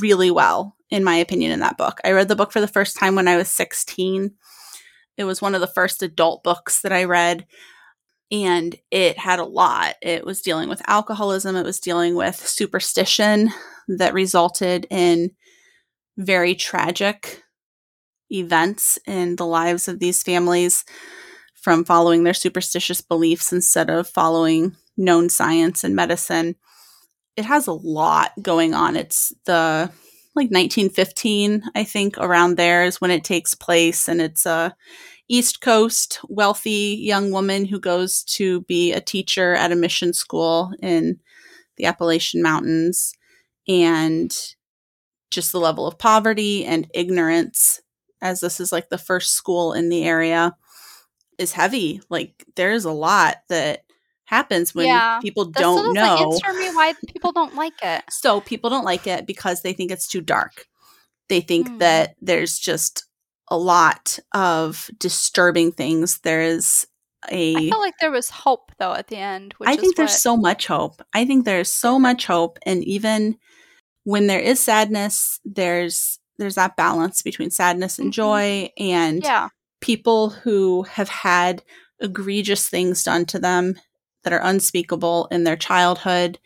really 0.01 0.31
well, 0.31 0.77
in 0.91 1.05
my 1.05 1.17
opinion, 1.17 1.51
in 1.51 1.61
that 1.61 1.79
book. 1.79 2.01
I 2.05 2.13
read 2.13 2.29
the 2.29 2.37
book 2.37 2.53
for 2.53 2.61
the 2.61 2.69
first 2.69 2.97
time 2.97 3.15
when 3.15 3.29
I 3.29 3.37
was 3.37 3.49
16. 3.49 4.33
It 5.17 5.25
was 5.25 5.43
one 5.43 5.55
of 5.55 5.61
the 5.61 5.67
first 5.67 6.03
adult 6.03 6.43
books 6.43 6.81
that 6.83 6.93
I 6.93 7.05
read, 7.05 7.47
and 8.33 8.75
it 8.91 9.19
had 9.19 9.39
a 9.39 9.45
lot. 9.45 9.97
It 10.01 10.25
was 10.25 10.41
dealing 10.41 10.71
with 10.71 10.83
alcoholism, 10.89 11.55
it 11.55 11.65
was 11.65 11.79
dealing 11.79 12.15
with 12.17 12.37
superstition 12.37 13.51
that 13.87 14.15
resulted 14.15 14.87
in 14.91 15.33
very 16.17 16.55
tragic 16.55 17.43
events 18.31 18.99
in 19.07 19.37
the 19.37 19.47
lives 19.47 19.87
of 19.87 19.99
these 19.99 20.23
families 20.23 20.85
from 21.55 21.85
following 21.85 22.25
their 22.25 22.35
superstitious 22.35 23.03
beliefs 23.03 23.53
instead 23.53 23.91
of 23.91 24.09
following 24.09 24.75
known 24.97 25.29
science 25.29 25.85
and 25.85 25.95
medicine. 25.95 26.57
It 27.37 27.45
has 27.45 27.67
a 27.67 27.73
lot 27.73 28.33
going 28.41 28.75
on. 28.75 28.97
It's 28.97 29.33
the 29.45 29.91
like 30.35 30.51
1915, 30.51 31.63
I 31.75 31.85
think, 31.85 32.17
around 32.17 32.57
there 32.57 32.85
is 32.85 33.01
when 33.01 33.11
it 33.11 33.23
takes 33.23 33.55
place, 33.55 34.09
and 34.09 34.21
it's 34.21 34.47
a 34.47 34.75
East 35.33 35.63
Coast 35.63 36.21
wealthy 36.29 36.99
young 37.01 37.31
woman 37.31 37.65
who 37.65 37.81
goes 37.81 38.23
to 38.25 38.61
be 38.63 38.93
a 38.93 39.01
teacher 39.01 39.55
at 39.55 39.73
a 39.73 39.77
mission 39.77 40.13
school 40.13 40.75
in 40.83 41.19
the 41.79 41.87
Appalachian 41.87 42.43
Mountains, 42.43 43.15
and 43.67 44.31
just 45.31 45.51
the 45.51 45.59
level 45.59 45.87
of 45.87 45.97
poverty 45.97 46.67
and 46.67 46.87
ignorance, 46.93 47.81
as 48.21 48.41
this 48.41 48.61
is 48.61 48.73
like 48.73 48.91
the 48.91 48.99
first 48.99 49.33
school 49.33 49.73
in 49.73 49.89
the 49.89 50.05
area, 50.05 50.55
is 51.39 51.53
heavy. 51.53 52.03
Like 52.11 52.45
there's 52.57 52.85
a 52.85 52.93
lot 52.93 53.37
that 53.49 53.85
happens 54.27 54.75
when 54.75 54.85
yeah, 54.85 55.19
people 55.21 55.47
don't 55.47 55.95
know. 55.95 56.31
answer 56.31 56.53
me 56.53 56.69
why 56.75 56.93
people 57.09 57.33
don't 57.33 57.55
like 57.55 57.73
it. 57.83 58.05
So 58.11 58.43
people 58.43 58.69
don't 58.69 58.85
like 58.85 59.07
it 59.07 59.27
because 59.27 59.63
they 59.63 59.73
think 59.73 59.93
it's 59.93 60.09
too 60.09 60.21
dark. 60.21 60.67
They 61.31 61.41
think 61.41 61.71
mm. 61.71 61.79
that 61.79 62.17
there's 62.21 62.59
just 62.59 63.07
a 63.49 63.57
lot 63.57 64.19
of 64.33 64.91
disturbing 64.99 65.73
things. 65.73 66.19
There 66.21 66.43
is 66.43 66.87
a. 67.31 67.55
I 67.55 67.69
felt 67.71 67.81
like 67.81 67.99
there 68.01 68.11
was 68.11 68.31
hope 68.31 68.73
though 68.79 68.95
at 68.95 69.09
the 69.09 69.17
end. 69.17 69.55
I 69.65 69.77
think 69.77 69.97
there's 69.97 70.21
so 70.21 70.37
much 70.37 70.67
hope. 70.67 71.03
I 71.15 71.25
think 71.25 71.45
there's 71.45 71.71
so 71.71 71.99
much 71.99 72.27
hope, 72.27 72.59
and 72.67 72.85
even 72.85 73.37
when 74.05 74.27
there 74.27 74.41
is 74.41 74.61
sadness, 74.61 75.41
there's 75.45 76.19
there's 76.39 76.55
that 76.57 76.77
balance 76.77 77.23
between 77.23 77.51
sadness 77.51 77.99
and 77.99 78.07
mm-hmm. 78.07 78.13
joy, 78.13 78.71
and 78.79 79.23
yeah. 79.23 79.49
people 79.81 80.31
who 80.31 80.83
have 80.85 81.09
had 81.09 81.63
egregious 82.01 82.69
things 82.69 83.03
done 83.03 83.25
to 83.27 83.39
them 83.39 83.79
that 84.25 84.33
are 84.33 84.43
unspeakable 84.43 85.29
in 85.31 85.45
their 85.45 85.57
childhood 85.57 86.39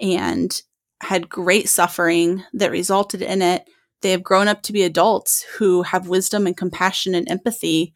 and 0.00 0.62
had 1.00 1.28
great 1.28 1.68
suffering 1.68 2.42
that 2.52 2.70
resulted 2.70 3.22
in 3.22 3.42
it. 3.42 3.68
They 4.00 4.12
have 4.12 4.22
grown 4.22 4.48
up 4.48 4.62
to 4.62 4.72
be 4.72 4.82
adults 4.82 5.44
who 5.58 5.82
have 5.82 6.08
wisdom 6.08 6.46
and 6.46 6.56
compassion 6.56 7.14
and 7.14 7.28
empathy 7.28 7.94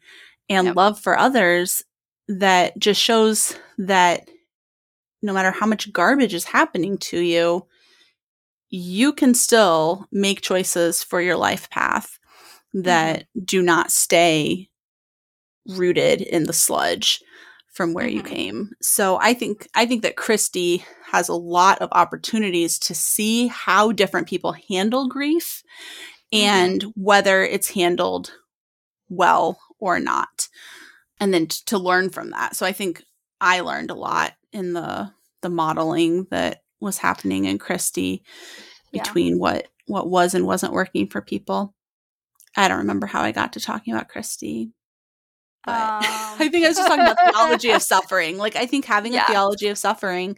and 0.49 0.67
yep. 0.67 0.75
love 0.75 0.99
for 0.99 1.17
others 1.17 1.83
that 2.27 2.77
just 2.77 3.01
shows 3.01 3.57
that 3.77 4.29
no 5.21 5.33
matter 5.33 5.51
how 5.51 5.65
much 5.65 5.91
garbage 5.93 6.33
is 6.33 6.43
happening 6.43 6.97
to 6.97 7.19
you, 7.19 7.65
you 8.69 9.13
can 9.13 9.33
still 9.33 10.07
make 10.11 10.41
choices 10.41 11.03
for 11.03 11.21
your 11.21 11.37
life 11.37 11.69
path 11.69 12.19
that 12.73 13.19
mm-hmm. 13.19 13.45
do 13.45 13.61
not 13.61 13.91
stay 13.91 14.69
rooted 15.67 16.21
in 16.21 16.43
the 16.43 16.53
sludge 16.53 17.21
from 17.73 17.93
where 17.93 18.05
mm-hmm. 18.05 18.17
you 18.17 18.23
came. 18.23 18.71
So 18.81 19.17
I 19.19 19.33
think 19.33 19.67
I 19.75 19.85
think 19.85 20.03
that 20.03 20.15
Christy 20.15 20.85
has 21.11 21.27
a 21.27 21.35
lot 21.35 21.79
of 21.79 21.89
opportunities 21.91 22.79
to 22.79 22.95
see 22.95 23.47
how 23.47 23.91
different 23.91 24.27
people 24.27 24.55
handle 24.69 25.07
grief 25.07 25.63
mm-hmm. 26.33 26.45
and 26.45 26.83
whether 26.95 27.43
it's 27.43 27.71
handled 27.71 28.31
well 29.09 29.59
or 29.79 29.99
not. 29.99 30.47
And 31.19 31.33
then 31.33 31.47
t- 31.47 31.61
to 31.67 31.77
learn 31.77 32.09
from 32.09 32.31
that. 32.31 32.55
So 32.55 32.65
I 32.65 32.71
think 32.71 33.03
I 33.41 33.61
learned 33.61 33.91
a 33.91 33.95
lot 33.95 34.33
in 34.51 34.73
the 34.73 35.11
the 35.41 35.49
modeling 35.49 36.27
that 36.31 36.61
was 36.79 36.97
happening 36.97 37.45
in 37.45 37.57
Christy 37.57 38.23
between 38.91 39.33
yeah. 39.33 39.39
what 39.39 39.67
what 39.87 40.09
was 40.09 40.33
and 40.33 40.45
wasn't 40.45 40.73
working 40.73 41.07
for 41.07 41.21
people. 41.21 41.73
I 42.55 42.67
don't 42.67 42.79
remember 42.79 43.07
how 43.07 43.21
I 43.21 43.31
got 43.31 43.53
to 43.53 43.59
talking 43.59 43.93
about 43.93 44.09
Christy. 44.09 44.71
Um. 45.67 46.01
I 46.03 46.49
think 46.51 46.65
I 46.65 46.69
was 46.69 46.77
just 46.77 46.89
talking 46.89 47.05
about 47.05 47.15
the 47.15 47.31
theology 47.33 47.71
of 47.71 47.81
suffering. 47.81 48.37
Like 48.37 48.57
I 48.57 48.65
think 48.65 48.83
having 48.83 49.13
yeah. 49.13 49.23
a 49.23 49.27
theology 49.27 49.67
of 49.67 49.77
suffering 49.77 50.37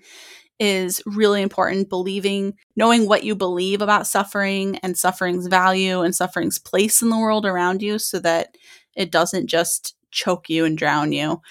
is 0.60 1.02
really 1.06 1.42
important. 1.42 1.90
Believing, 1.90 2.54
knowing 2.76 3.08
what 3.08 3.24
you 3.24 3.36
believe 3.36 3.82
about 3.82 4.06
suffering 4.06 4.78
and 4.84 4.96
suffering's 4.96 5.48
value 5.48 6.02
and 6.02 6.16
suffering's 6.16 6.60
place 6.60 7.02
in 7.02 7.10
the 7.10 7.18
world 7.18 7.46
around 7.46 7.82
you 7.82 7.98
so 7.98 8.20
that 8.20 8.56
it 8.96 9.12
doesn't 9.12 9.48
just 9.48 9.96
choke 10.12 10.50
you 10.50 10.64
and 10.64 10.78
drown 10.78 11.12
you 11.12 11.42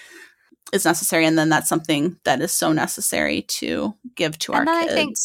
is 0.72 0.84
necessary. 0.84 1.26
And 1.26 1.38
then 1.38 1.48
that's 1.48 1.68
something 1.68 2.18
that 2.24 2.40
is 2.40 2.52
so 2.52 2.72
necessary 2.72 3.42
to 3.42 3.94
give 4.14 4.38
to 4.40 4.52
and 4.52 4.68
our 4.68 4.80
kids. 4.80 4.92
I 4.92 4.94
think 4.94 5.16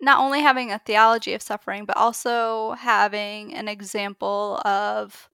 not 0.00 0.20
only 0.20 0.40
having 0.40 0.72
a 0.72 0.78
theology 0.78 1.32
of 1.34 1.42
suffering, 1.42 1.84
but 1.84 1.96
also 1.96 2.72
having 2.72 3.54
an 3.54 3.68
example 3.68 4.60
of 4.64 5.28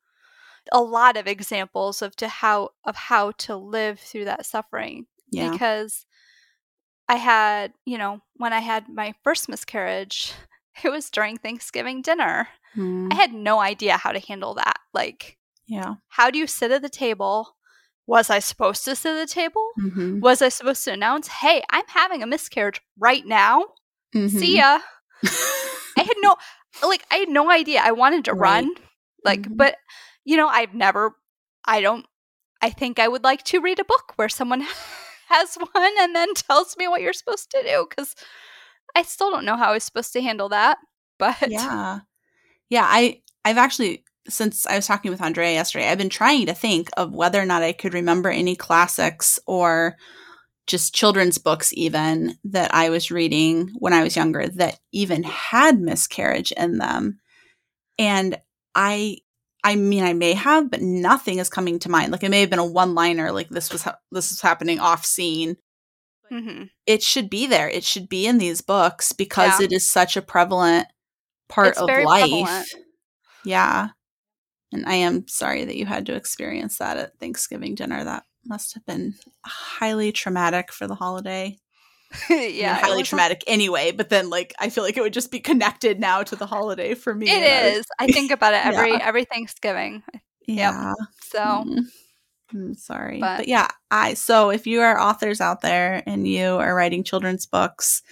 a 0.71 0.81
lot 0.81 1.17
of 1.17 1.27
examples 1.27 2.03
of 2.03 2.15
to 2.17 2.29
how 2.29 2.71
of 2.85 2.97
how 2.97 3.33
to 3.33 3.57
live 3.57 3.99
through 3.99 4.27
that 4.27 4.47
suffering. 4.47 5.07
Yeah. 5.31 5.51
Because 5.51 6.07
I 7.09 7.17
had, 7.17 7.73
you 7.85 7.99
know, 7.99 8.21
when 8.37 8.53
I 8.53 8.61
had 8.61 8.89
my 8.89 9.15
first 9.25 9.49
miscarriage, 9.49 10.33
it 10.85 10.91
was 10.91 11.11
during 11.11 11.37
Thanksgiving 11.37 12.03
dinner. 12.03 12.49
Mm. 12.77 13.13
I 13.13 13.17
had 13.17 13.33
no 13.33 13.61
idea 13.61 13.97
how 13.97 14.13
to 14.13 14.19
handle 14.19 14.55
that. 14.55 14.79
Like, 14.95 15.39
yeah. 15.67 15.95
How 16.09 16.31
do 16.31 16.39
you 16.39 16.47
sit 16.47 16.71
at 16.71 16.83
the 16.83 16.89
table? 16.89 17.57
Was 18.07 18.31
I 18.31 18.41
supposed 18.41 18.85
to 18.85 18.97
sit 18.97 19.17
at 19.17 19.29
the 19.29 19.33
table? 19.33 19.69
Mm-hmm. 19.81 20.21
Was 20.21 20.43
I 20.43 20.49
supposed 20.49 20.85
to 20.85 20.93
announce, 20.93 21.29
hey, 21.29 21.63
I'm 21.71 21.85
having 21.87 22.23
a 22.23 22.27
miscarriage 22.27 22.81
right 22.99 23.25
now? 23.25 23.67
Mm-hmm. 24.15 24.39
See 24.39 24.57
ya. 24.57 24.81
I 25.25 26.03
had 26.03 26.17
no 26.21 26.37
like 26.87 27.05
I 27.11 27.17
had 27.17 27.29
no 27.29 27.51
idea. 27.51 27.81
I 27.83 27.93
wanted 27.93 28.25
to 28.27 28.33
right. 28.33 28.65
run. 28.65 28.75
Like 29.25 29.43
mm-hmm. 29.43 29.57
but 29.57 29.77
you 30.25 30.37
know, 30.37 30.49
I've 30.49 30.75
never 30.75 31.17
I 31.65 31.81
don't 31.81 32.07
I 32.61 32.71
think 32.71 32.99
I 32.99 33.09
would 33.09 33.25
like 33.25 33.43
to 33.45 33.61
read 33.61 33.79
a 33.79 33.85
book 33.85 34.13
where 34.17 34.29
someone 34.29 34.65
has 35.29 35.57
one 35.57 35.93
and 36.01 36.15
then 36.15 36.35
tells 36.35 36.77
me 36.77 36.89
what 36.89 37.03
you're 37.03 37.13
supposed 37.13 37.51
to 37.51 37.63
do 37.63 37.87
cuz 37.97 38.15
I 38.95 39.03
still 39.03 39.31
don't 39.31 39.45
know 39.45 39.57
how 39.57 39.71
I 39.71 39.75
was 39.75 39.85
supposed 39.85 40.13
to 40.15 40.23
handle 40.23 40.49
that. 40.51 40.79
But 41.19 41.51
Yeah. 41.51 42.01
Yeah, 42.69 42.87
I 42.89 43.23
I've 43.45 43.59
actually 43.59 44.05
since 44.29 44.67
I 44.67 44.77
was 44.77 44.87
talking 44.87 45.11
with 45.11 45.23
Andrea 45.23 45.53
yesterday, 45.53 45.89
I've 45.89 45.99
been 45.99 46.09
trying 46.09 46.47
to 46.47 46.55
think 46.55 46.89
of 46.97 47.13
whether 47.13 47.41
or 47.41 47.45
not 47.45 47.63
I 47.63 47.73
could 47.73 47.95
remember 47.95 48.31
any 48.31 48.57
classics 48.57 49.39
or 49.47 49.97
just 50.67 50.95
children's 50.95 51.39
books 51.39 51.73
even 51.75 52.37
that 52.45 52.73
I 52.75 52.89
was 52.91 53.11
reading 53.11 53.71
when 53.79 53.93
I 53.93 54.03
was 54.03 54.17
younger 54.17 54.47
that 54.47 54.79
even 54.93 55.23
had 55.25 55.81
miscarriage 55.81 56.53
in 56.53 56.79
them. 56.79 57.19
And 57.99 58.39
I 58.75 59.19
I 59.65 59.77
mean 59.77 60.03
I 60.05 60.13
may 60.13 60.33
have 60.35 60.71
but 60.71 60.83
nothing 60.83 61.39
is 61.39 61.49
coming 61.49 61.79
to 61.81 61.91
mind. 61.91 62.13
Like 62.13 62.23
it 62.23 62.31
may 62.31 62.41
have 62.41 62.51
been 62.51 62.59
a 62.59 62.65
one-liner 62.65 63.33
like 63.33 63.49
this 63.49 63.73
was 63.73 63.83
ha- 63.83 63.99
this 64.11 64.33
is 64.33 64.41
happening 64.41 64.81
off 64.81 65.05
scene. 65.05 65.57
Mm-hmm. 66.31 66.65
It 66.87 67.03
should 67.03 67.29
be 67.29 67.47
there. 67.47 67.69
It 67.69 67.85
should 67.85 68.09
be 68.09 68.27
in 68.27 68.39
these 68.39 68.61
books 68.61 69.13
because 69.13 69.61
yeah. 69.61 69.67
it 69.67 69.73
is 69.73 69.91
such 69.91 70.17
a 70.17 70.23
prevalent 70.23 70.87
part 71.49 71.69
it's 71.69 71.81
of 71.81 71.89
life. 71.89 72.23
Prevalent. 72.23 72.69
Yeah. 73.45 73.89
And 74.73 74.87
I 74.87 74.95
am 74.95 75.29
sorry 75.29 75.65
that 75.65 75.77
you 75.77 75.85
had 75.85 76.07
to 76.07 76.15
experience 76.15 76.79
that 76.79 76.97
at 76.97 77.19
Thanksgiving 77.19 77.75
dinner. 77.75 78.03
That 78.03 78.25
must 78.47 78.75
have 78.75 78.87
been 78.87 79.15
highly 79.45 80.13
traumatic 80.13 80.73
for 80.73 80.87
the 80.87 80.95
holiday. 80.95 81.59
yeah, 82.31 82.75
highly 82.75 83.03
traumatic 83.03 83.43
anyway. 83.47 83.93
But 83.93 84.09
then, 84.09 84.31
like, 84.31 84.55
I 84.59 84.71
feel 84.71 84.85
like 84.85 84.97
it 84.97 85.03
would 85.03 85.13
just 85.13 85.31
be 85.31 85.41
connected 85.41 86.01
now 86.01 86.23
to 86.23 86.37
the 86.37 86.47
holiday 86.47 86.95
for 86.95 87.15
me. 87.15 87.31
It 87.31 87.77
is. 87.77 87.87
I, 87.99 88.05
I 88.05 88.07
think 88.09 88.31
about 88.31 88.55
it 88.55 88.65
every 88.65 88.91
yeah. 88.93 89.01
every 89.03 89.25
Thanksgiving. 89.25 90.03
Yeah. 90.47 90.89
Yep. 90.89 91.09
So. 91.23 91.39
Mm-hmm. 91.39 91.79
I'm 92.55 92.75
sorry. 92.75 93.19
But, 93.19 93.39
but 93.39 93.49
yeah, 93.49 93.69
I 93.91 94.13
so 94.13 94.51
if 94.51 94.67
you 94.67 94.83
are 94.83 95.01
authors 95.01 95.41
out 95.41 95.63
there 95.63 96.03
and 96.07 96.29
you 96.29 96.57
are 96.57 96.75
writing 96.75 97.03
children's 97.03 97.47
books 97.47 98.03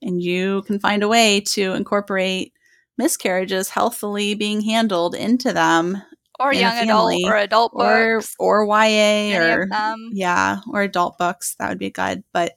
and 0.00 0.22
you 0.22 0.62
can 0.62 0.78
find 0.78 1.02
a 1.02 1.08
way 1.08 1.40
to 1.40 1.72
incorporate 1.72 2.52
miscarriages 2.98 3.70
healthily 3.70 4.34
being 4.34 4.60
handled 4.60 5.14
into 5.14 5.52
them 5.52 6.00
or 6.38 6.52
young 6.54 6.78
adult 6.78 7.14
or 7.24 7.36
adult 7.36 7.72
books 7.72 8.34
or, 8.38 8.62
or 8.62 8.86
YA 8.86 9.38
or 9.38 9.66
yeah 10.12 10.60
or 10.72 10.82
adult 10.82 11.18
books 11.18 11.54
that 11.58 11.68
would 11.68 11.78
be 11.78 11.90
good 11.90 12.22
but 12.32 12.52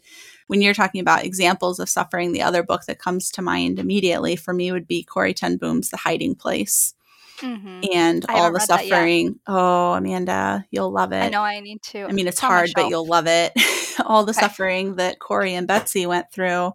when 0.53 0.62
you're 0.62 0.75
talking 0.75 1.01
about 1.01 1.25
examples 1.25 1.79
of 1.79 1.89
suffering 1.89 2.31
the 2.31 2.43
other 2.43 2.62
book 2.62 2.83
that 2.86 3.00
comes 3.00 3.31
to 3.31 3.41
mind 3.41 3.79
immediately 3.79 4.36
for 4.36 4.53
me 4.53 4.72
would 4.72 4.86
be 4.88 5.03
Corrie 5.03 5.33
ten 5.33 5.57
Boom's 5.57 5.89
The 5.89 5.98
Hiding 5.98 6.36
Place 6.36 6.93
Mm-hmm. 7.39 7.81
and 7.91 8.24
I 8.29 8.33
all 8.36 8.50
the 8.51 8.60
read 8.60 8.69
that 8.69 8.86
yet. 8.86 8.89
suffering. 8.91 9.39
Oh, 9.48 9.93
Amanda, 9.93 10.63
you'll 10.69 10.91
love 10.91 11.12
it. 11.12 11.24
I 11.24 11.29
know 11.29 11.41
I 11.41 11.60
need 11.60 11.81
to. 11.81 12.03
I 12.03 12.12
mean, 12.12 12.27
it's 12.27 12.39
hard, 12.39 12.69
but 12.75 12.88
you'll 12.88 13.07
love 13.07 13.25
it. 13.27 13.51
all 14.05 14.24
the 14.24 14.29
Okay. 14.29 14.41
suffering 14.41 14.95
that 14.98 15.17
Corrie 15.17 15.55
and 15.55 15.67
Betsy 15.67 16.05
went 16.05 16.31
through 16.31 16.74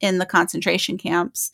in 0.00 0.18
the 0.18 0.26
concentration 0.26 0.98
camps 0.98 1.52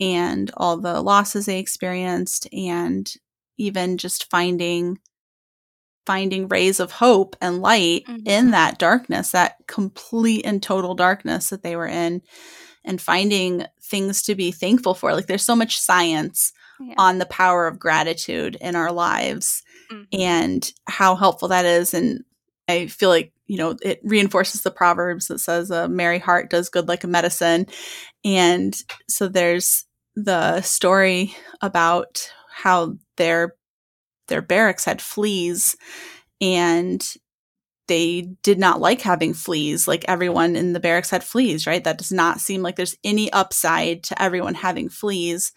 and 0.00 0.50
all 0.56 0.78
the 0.78 1.02
losses 1.02 1.44
they 1.44 1.58
experienced 1.58 2.48
and 2.54 3.12
even 3.58 3.98
just 3.98 4.30
finding 4.30 4.98
finding 6.10 6.48
rays 6.48 6.80
of 6.80 6.90
hope 6.90 7.36
and 7.40 7.62
light 7.62 8.04
Mhm. 8.08 8.22
in 8.26 8.50
that 8.50 8.78
darkness, 8.78 9.30
that 9.30 9.56
complete 9.68 10.44
and 10.44 10.60
total 10.60 10.94
darkness 10.96 11.50
that 11.50 11.62
they 11.62 11.76
were 11.76 11.86
in 11.86 12.20
and 12.84 13.00
finding 13.00 13.64
things 13.80 14.22
to 14.22 14.34
be 14.34 14.50
thankful 14.50 14.94
for. 14.94 15.14
Like 15.14 15.28
there's 15.28 15.44
so 15.44 15.54
much 15.54 15.78
science 15.78 16.52
Yeah. 16.80 16.94
on 16.98 17.18
the 17.18 17.26
power 17.26 17.68
of 17.68 17.78
gratitude 17.78 18.56
in 18.60 18.74
our 18.74 18.90
lives 18.90 19.62
Mhm. 19.92 20.06
and 20.12 20.72
how 20.88 21.14
helpful 21.14 21.46
that 21.48 21.64
is. 21.64 21.94
And 21.94 22.24
I 22.66 22.88
feel 22.88 23.10
like, 23.10 23.32
you 23.46 23.58
know, 23.58 23.76
it 23.82 24.00
reinforces 24.02 24.62
the 24.62 24.70
Proverbs 24.72 25.28
that 25.28 25.38
says 25.40 25.70
a 25.70 25.88
merry 25.88 26.18
heart 26.18 26.50
does 26.50 26.68
good 26.68 26.88
like 26.88 27.04
a 27.04 27.08
medicine. 27.08 27.66
And 28.24 28.74
so 29.08 29.28
there's 29.28 29.84
the 30.16 30.60
story 30.62 31.36
about 31.60 32.28
how 32.50 32.96
their 33.16 33.54
their 34.30 34.40
barracks 34.40 34.86
had 34.86 35.02
fleas 35.02 35.76
and 36.40 37.16
they 37.86 38.22
did 38.42 38.58
not 38.58 38.80
like 38.80 39.02
having 39.02 39.34
fleas. 39.34 39.88
Like 39.88 40.04
everyone 40.06 40.56
in 40.56 40.72
the 40.72 40.80
barracks 40.80 41.10
had 41.10 41.24
fleas 41.24 41.66
right? 41.66 41.84
That 41.84 41.98
does 41.98 42.12
not 42.12 42.40
seem 42.40 42.62
like 42.62 42.76
there's 42.76 42.96
any 43.04 43.30
upside 43.32 44.04
to 44.04 44.22
everyone 44.22 44.54
having 44.54 44.88
fleas. 44.88 45.52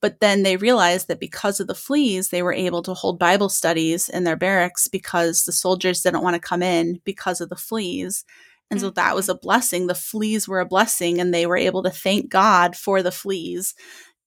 But 0.00 0.18
then 0.18 0.42
they 0.42 0.56
realized 0.56 1.06
that 1.06 1.20
because 1.20 1.60
of 1.60 1.68
the 1.68 1.74
fleas 1.76 2.28
they 2.28 2.42
were 2.42 2.52
able 2.52 2.82
to 2.82 2.92
hold 2.92 3.18
bible 3.20 3.48
studies 3.48 4.08
in 4.08 4.24
their 4.24 4.36
barracks 4.36 4.88
because 4.88 5.44
the 5.44 5.52
soldiers 5.52 6.02
didn't 6.02 6.24
want 6.24 6.34
to 6.34 6.40
come 6.40 6.62
in 6.62 7.00
because 7.04 7.40
of 7.40 7.48
the 7.48 7.56
fleas. 7.56 8.24
And 8.72 8.80
so 8.80 8.90
that 8.90 9.14
was 9.14 9.26
mm-hmm. 9.26 9.36
a 9.36 9.40
blessing. 9.40 9.86
The 9.86 9.94
fleas 9.94 10.48
were 10.48 10.58
a 10.58 10.66
blessing 10.66 11.20
and 11.20 11.32
they 11.32 11.46
were 11.46 11.56
able 11.56 11.82
to 11.84 11.90
thank 11.90 12.30
god 12.30 12.74
for 12.74 13.02
the 13.02 13.12
fleas 13.12 13.74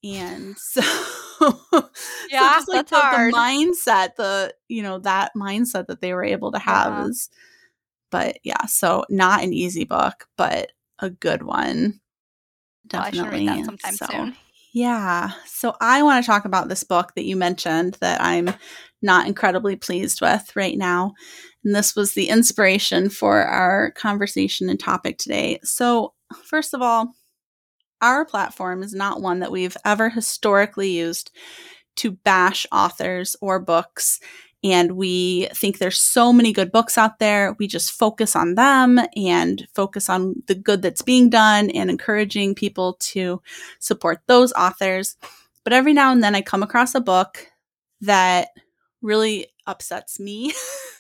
and 0.06 0.58
so, 0.60 0.82
so 1.40 1.90
Yeah, 2.30 2.54
just 2.56 2.68
like 2.68 2.88
that's 2.88 2.92
the, 2.92 2.96
hard. 3.02 3.34
the 3.34 3.38
mindset 3.38 4.16
the 4.16 4.54
you 4.70 4.84
know 4.84 5.00
that 5.00 5.32
mindset 5.36 5.88
that 5.88 6.02
they 6.02 6.14
were 6.14 6.24
able 6.24 6.52
to 6.54 6.60
have 6.60 6.94
Yeah. 6.94 7.08
is 7.08 7.30
but 8.12 8.38
yeah 8.44 8.66
so 8.68 9.06
not 9.10 9.44
an 9.44 9.54
easy 9.54 9.84
book 9.86 10.28
but 10.38 10.72
a 11.00 11.10
good 11.10 11.44
one 11.44 12.00
Well, 12.94 13.04
I 13.04 13.12
definitely 13.12 13.40
read 13.40 13.48
that 13.48 13.66
sometime 13.66 13.98
so 13.98 14.08
soon. 14.08 14.38
yeah 14.74 15.32
so 15.48 15.76
i 15.82 16.04
want 16.04 16.24
to 16.24 16.28
talk 16.28 16.46
about 16.46 16.70
this 16.70 16.84
book 16.84 17.14
that 17.16 17.26
you 17.26 17.36
mentioned 17.36 17.98
that 18.02 18.22
i'm 18.22 18.50
not 19.02 19.28
incredibly 19.28 19.76
pleased 19.76 20.22
with 20.22 20.56
right 20.56 20.78
now 20.78 21.14
and 21.64 21.76
this 21.76 21.96
was 21.96 22.14
the 22.14 22.30
inspiration 22.30 23.10
for 23.10 23.44
our 23.44 23.92
conversation 23.92 24.70
and 24.70 24.80
topic 24.80 25.18
today 25.18 25.60
so 25.64 26.14
first 26.44 26.74
of 26.74 26.82
all 26.82 27.14
our 28.06 28.24
platform 28.24 28.84
is 28.84 28.94
not 28.94 29.22
one 29.22 29.40
that 29.40 29.52
we've 29.52 29.76
ever 29.84 30.10
historically 30.10 30.92
used 30.92 31.32
to 31.96 32.12
bash 32.12 32.68
authors 32.72 33.36
or 33.42 33.60
books. 33.60 34.20
And 34.64 34.92
we 34.92 35.48
think 35.54 35.78
there's 35.78 36.00
so 36.02 36.32
many 36.32 36.54
good 36.54 36.72
books 36.72 36.98
out 36.98 37.18
there. 37.18 37.56
We 37.58 37.68
just 37.68 37.92
focus 37.92 38.36
on 38.36 38.56
them 38.56 39.00
and 39.16 39.68
focus 39.74 40.08
on 40.08 40.36
the 40.46 40.56
good 40.56 40.84
that's 40.84 41.02
being 41.02 41.30
done 41.30 41.72
and 41.72 41.90
encouraging 41.90 42.54
people 42.54 42.98
to 43.00 43.42
support 43.80 44.22
those 44.28 44.54
authors. 44.54 45.18
But 45.64 45.74
every 45.74 45.94
now 45.94 46.12
and 46.12 46.24
then 46.24 46.36
I 46.36 46.42
come 46.42 46.62
across 46.62 46.94
a 46.94 47.02
book 47.02 47.48
that 48.02 48.50
really 49.02 49.48
upsets 49.68 50.20
me. 50.20 50.54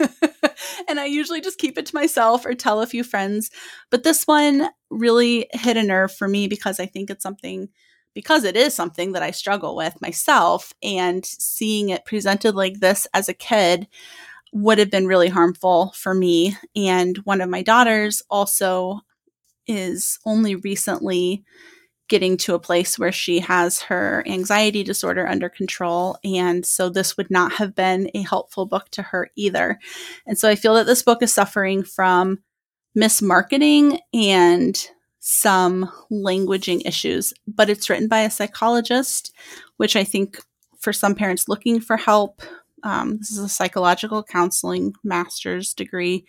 and 0.87 0.99
I 0.99 1.05
usually 1.05 1.41
just 1.41 1.59
keep 1.59 1.77
it 1.77 1.85
to 1.87 1.95
myself 1.95 2.45
or 2.45 2.53
tell 2.53 2.81
a 2.81 2.87
few 2.87 3.03
friends. 3.03 3.51
But 3.89 4.03
this 4.03 4.25
one 4.25 4.69
really 4.89 5.47
hit 5.51 5.77
a 5.77 5.83
nerve 5.83 6.13
for 6.13 6.27
me 6.27 6.47
because 6.47 6.79
I 6.79 6.85
think 6.85 7.09
it's 7.09 7.23
something, 7.23 7.69
because 8.13 8.43
it 8.43 8.55
is 8.55 8.73
something 8.73 9.11
that 9.13 9.23
I 9.23 9.31
struggle 9.31 9.75
with 9.75 10.01
myself. 10.01 10.73
And 10.83 11.25
seeing 11.25 11.89
it 11.89 12.05
presented 12.05 12.55
like 12.55 12.79
this 12.79 13.07
as 13.13 13.29
a 13.29 13.33
kid 13.33 13.87
would 14.53 14.77
have 14.77 14.89
been 14.89 15.07
really 15.07 15.29
harmful 15.29 15.91
for 15.95 16.13
me. 16.13 16.55
And 16.75 17.17
one 17.19 17.41
of 17.41 17.49
my 17.49 17.61
daughters 17.61 18.23
also 18.29 19.01
is 19.67 20.19
only 20.25 20.55
recently 20.55 21.43
getting 22.07 22.37
to 22.37 22.53
a 22.53 22.59
place 22.59 22.99
where 22.99 23.11
she 23.11 23.39
has 23.39 23.81
her 23.81 24.23
anxiety 24.27 24.83
disorder 24.83 25.27
under 25.27 25.49
control. 25.49 26.17
And 26.23 26.65
so 26.65 26.89
this 26.89 27.17
would 27.17 27.31
not 27.31 27.53
have 27.53 27.73
been 27.73 28.09
a 28.13 28.21
helpful 28.21 28.65
book 28.65 28.89
to 28.91 29.01
her 29.01 29.29
either. 29.35 29.79
And 30.25 30.37
so 30.37 30.49
I 30.49 30.55
feel 30.55 30.75
that 30.75 30.85
this 30.85 31.01
book 31.01 31.23
is 31.23 31.33
suffering 31.33 31.83
from 31.83 32.39
mismarketing 32.97 33.99
and 34.13 34.89
some 35.19 35.91
languaging 36.11 36.85
issues, 36.85 37.33
but 37.47 37.69
it's 37.69 37.89
written 37.89 38.07
by 38.07 38.21
a 38.21 38.29
psychologist, 38.29 39.33
which 39.77 39.95
I 39.95 40.03
think 40.03 40.39
for 40.79 40.93
some 40.93 41.15
parents 41.15 41.47
looking 41.47 41.79
for 41.79 41.97
help, 41.97 42.43
um, 42.83 43.17
this 43.17 43.31
is 43.31 43.39
a 43.39 43.49
psychological 43.49 44.21
counseling 44.21 44.93
master's 45.03 45.73
degree 45.73 46.25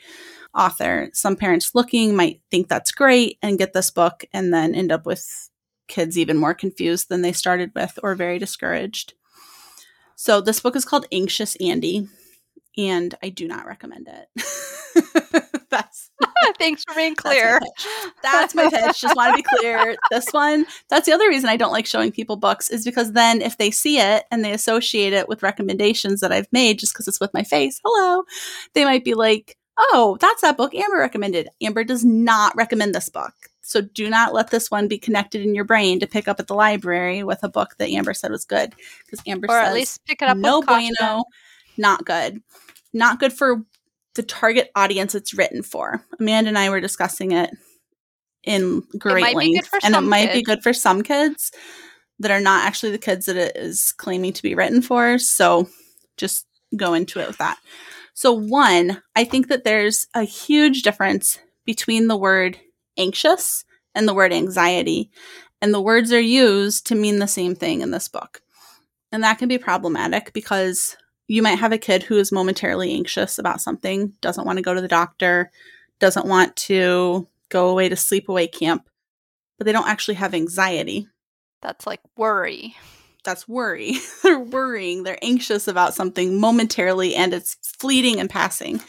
author. 0.55 1.11
Some 1.12 1.37
parents 1.37 1.75
looking 1.75 2.17
might 2.17 2.41
think 2.51 2.69
that's 2.69 2.91
great 2.91 3.39
and 3.43 3.59
get 3.59 3.75
this 3.75 3.91
book 3.91 4.25
and 4.33 4.53
then 4.53 4.75
end 4.75 4.91
up 4.91 5.05
with 5.05 5.51
kids 5.88 6.18
even 6.18 6.37
more 6.37 6.55
confused 6.55 7.09
than 7.09 7.22
they 7.22 7.33
started 7.33 7.72
with 7.75 7.99
or 8.03 8.14
very 8.14 8.38
discouraged. 8.38 9.14
So 10.16 10.40
this 10.40 10.61
book 10.61 10.77
is 10.77 10.85
called 10.85 11.07
Anxious 11.12 11.57
Andy, 11.57 12.09
and 12.77 13.14
I 13.22 13.29
do 13.29 13.46
not 13.46 13.66
recommend 13.66 14.09
it. 14.09 15.46
that's 15.70 16.11
Thanks 16.59 16.85
for 16.85 16.94
being 16.94 17.14
that's 17.14 17.25
my 17.25 17.31
clear. 17.31 17.61
pitch. 17.61 17.87
That's 18.22 18.55
my 18.55 18.70
pitch. 18.70 19.01
Just 19.01 19.16
want 19.16 19.37
to 19.37 19.42
be 19.42 19.49
clear. 19.59 19.96
This 20.11 20.27
one, 20.31 20.66
that's 20.88 21.07
the 21.07 21.12
other 21.12 21.29
reason 21.29 21.49
I 21.49 21.57
don't 21.57 21.72
like 21.72 21.87
showing 21.87 22.12
people 22.12 22.37
books 22.37 22.70
is 22.70 22.85
because 22.85 23.12
then 23.12 23.42
if 23.42 23.59
they 23.59 23.70
see 23.70 23.99
it 23.99 24.25
and 24.31 24.44
they 24.44 24.53
associate 24.53 25.12
it 25.12 25.29
with 25.29 25.42
recommendations 25.42 26.20
that 26.20 26.33
I've 26.33 26.49
made 26.53 26.79
just 26.79 26.92
because 26.94 27.09
it's 27.09 27.20
with 27.20 27.35
my 27.35 27.42
face, 27.42 27.81
hello, 27.85 28.25
they 28.75 28.85
might 28.85 29.05
be 29.05 29.14
like, 29.14 29.57
oh, 29.79 30.17
that's 30.21 30.43
that 30.43 30.57
book 30.57 30.75
Ambre 30.75 30.99
recommended. 30.99 31.49
Ambre 31.62 31.85
does 31.85 32.05
not 32.05 32.55
recommend 32.57 32.95
this 32.95 33.09
book. 33.09 33.35
So 33.62 33.81
do 33.81 34.09
not 34.09 34.33
let 34.33 34.51
this 34.51 34.71
one 34.71 34.87
be 34.87 34.99
connected 34.99 35.43
in 35.43 35.55
your 35.55 35.65
brain 35.65 35.99
to 36.01 36.07
pick 36.07 36.29
up 36.29 36.39
at 36.39 36.47
the 36.47 36.55
library 36.55 37.25
with 37.25 37.43
a 37.43 37.49
book 37.49 37.75
that 37.79 37.91
Ambre 37.91 38.15
said 38.15 38.31
was 38.31 38.45
good. 38.45 38.75
Because 39.05 39.21
Ambre 39.27 39.51
or 39.51 39.61
says 39.61 39.69
at 39.69 39.75
least 39.75 40.05
pick 40.07 40.23
it 40.23 40.29
up 40.29 40.37
no 40.37 40.62
bueno, 40.62 41.25
not 41.77 42.05
good. 42.05 42.41
Not 42.93 43.19
good 43.19 43.33
for 43.33 43.62
the 44.15 44.23
target 44.23 44.71
audience 44.77 45.15
it's 45.15 45.35
written 45.35 45.62
for. 45.62 46.03
Amanda 46.19 46.49
and 46.49 46.59
I 46.59 46.71
were 46.71 46.81
discussing 46.81 47.33
it 47.33 47.51
in 48.45 48.83
great 48.99 49.35
length, 49.35 49.69
and 49.83 49.95
it 49.95 50.01
might 50.03 50.33
be 50.33 50.43
good 50.43 50.62
for 50.62 50.73
some 50.73 51.03
kids 51.03 51.51
that 52.21 52.31
are 52.31 52.41
not 52.41 52.65
actually 52.65 52.93
the 52.93 52.99
kids 52.99 53.27
that 53.27 53.37
it 53.37 53.57
is 53.57 53.93
claiming 53.93 54.33
to 54.33 54.43
be 54.43 54.55
written 54.55 54.81
for. 54.81 55.19
So 55.19 55.69
just 56.17 56.47
go 56.77 56.95
into 56.95 57.21
it 57.21 57.27
with 57.27 57.39
that. 57.39 57.59
So 58.17 58.33
one, 58.33 59.03
I 59.15 59.25
think 59.25 59.49
that 59.49 59.65
there's 59.65 60.07
a 60.15 60.23
huge 60.23 60.81
difference 60.81 61.39
between 61.67 62.07
the 62.07 62.17
word 62.17 62.59
anxious 62.97 63.63
and 63.95 64.09
the 64.09 64.15
word 64.15 64.33
anxiety, 64.33 65.11
and 65.61 65.73
the 65.73 65.83
words 65.83 66.15
are 66.15 66.19
used 66.19 66.87
to 66.87 66.95
mean 66.95 67.19
the 67.19 67.29
same 67.29 67.55
thing 67.55 67.83
in 67.83 67.91
this 67.91 68.09
book. 68.09 68.41
And 69.13 69.23
that 69.23 69.39
can 69.39 69.49
be 69.49 69.59
problematic 69.59 70.33
because 70.33 70.97
you 71.29 71.43
might 71.43 71.59
have 71.59 71.73
a 71.73 71.79
kid 71.79 72.05
who 72.05 72.17
is 72.17 72.33
momentarily 72.33 72.95
anxious 72.95 73.39
about 73.39 73.61
something, 73.61 74.15
doesn't 74.23 74.47
want 74.47 74.57
to 74.57 74.63
go 74.63 74.73
to 74.73 74.81
the 74.81 74.89
doctor, 74.89 75.51
doesn't 76.01 76.27
want 76.27 76.57
to 76.57 77.29
go 77.51 77.69
away 77.69 77.91
to 77.91 77.97
sleepaway 77.97 78.51
camp, 78.51 78.89
but 79.59 79.67
they 79.67 79.73
don't 79.73 79.89
actually 79.89 80.15
have 80.15 80.33
anxiety. 80.33 81.07
That's 81.61 81.87
like 81.87 82.01
worry. 82.17 82.77
That's 83.27 83.47
worry. 83.47 83.95
they're 84.23 84.39
worrying, 84.39 85.03
they're 85.03 85.23
anxious 85.23 85.69
about 85.69 85.95
something 85.95 86.41
momentarily 86.41 87.15
and 87.15 87.35
it's 87.35 87.57
fleeting 87.79 88.19
and 88.19 88.31
passing. 88.31 88.81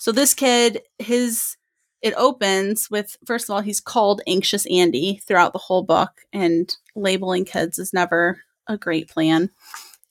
So 0.00 0.10
this 0.10 0.34
kid, 0.34 0.82
his 0.98 1.56
it 2.02 2.14
opens 2.16 2.90
with 2.90 3.16
first 3.24 3.48
of 3.48 3.54
all, 3.54 3.60
he's 3.60 3.80
called 3.80 4.20
anxious 4.26 4.66
Andy 4.66 5.20
throughout 5.26 5.52
the 5.52 5.58
whole 5.58 5.82
book, 5.82 6.22
and 6.32 6.74
labeling 6.94 7.44
kids 7.44 7.78
is 7.78 7.92
never 7.92 8.42
a 8.66 8.76
great 8.76 9.08
plan. 9.08 9.50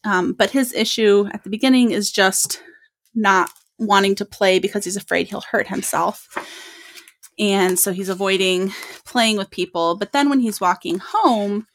Um, 0.03 0.33
but 0.33 0.51
his 0.51 0.73
issue 0.73 1.27
at 1.33 1.43
the 1.43 1.49
beginning 1.49 1.91
is 1.91 2.11
just 2.11 2.61
not 3.13 3.51
wanting 3.77 4.15
to 4.15 4.25
play 4.25 4.59
because 4.59 4.85
he's 4.85 4.97
afraid 4.97 5.27
he'll 5.27 5.41
hurt 5.41 5.67
himself. 5.67 6.27
And 7.37 7.77
so 7.77 7.91
he's 7.91 8.09
avoiding 8.09 8.71
playing 9.05 9.37
with 9.37 9.49
people. 9.49 9.95
But 9.95 10.11
then 10.11 10.29
when 10.29 10.39
he's 10.39 10.61
walking 10.61 10.99
home, 10.99 11.67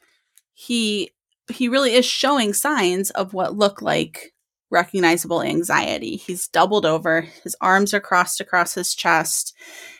he 0.53 1.11
he 1.51 1.67
really 1.67 1.93
is 1.93 2.05
showing 2.05 2.53
signs 2.53 3.09
of 3.11 3.33
what 3.33 3.55
look 3.57 3.81
like 3.81 4.33
recognizable 4.69 5.41
anxiety. 5.41 6.15
He's 6.15 6.47
doubled 6.47 6.85
over, 6.85 7.21
his 7.43 7.55
arms 7.61 7.93
are 7.93 7.99
crossed 7.99 8.39
across 8.41 8.73
his 8.73 8.95
chest. 8.95 9.53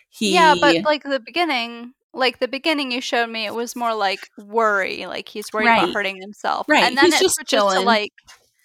He 0.09 0.33
Yeah, 0.33 0.55
but 0.59 0.75
like 0.83 1.03
the 1.03 1.19
beginning, 1.19 1.93
like 2.13 2.39
the 2.39 2.47
beginning 2.47 2.91
you 2.91 3.01
showed 3.01 3.27
me, 3.29 3.45
it 3.45 3.53
was 3.53 3.75
more 3.75 3.93
like 3.93 4.19
worry, 4.37 5.05
like 5.07 5.27
he's 5.29 5.45
worried 5.53 5.67
Right. 5.67 5.83
about 5.83 5.93
hurting 5.93 6.19
himself. 6.21 6.67
Right, 6.69 6.83
And 6.83 6.97
then 6.97 7.05
he's 7.05 7.15
it 7.15 7.21
just 7.23 7.35
switches 7.35 7.59
to 7.73 7.79
like 7.81 8.11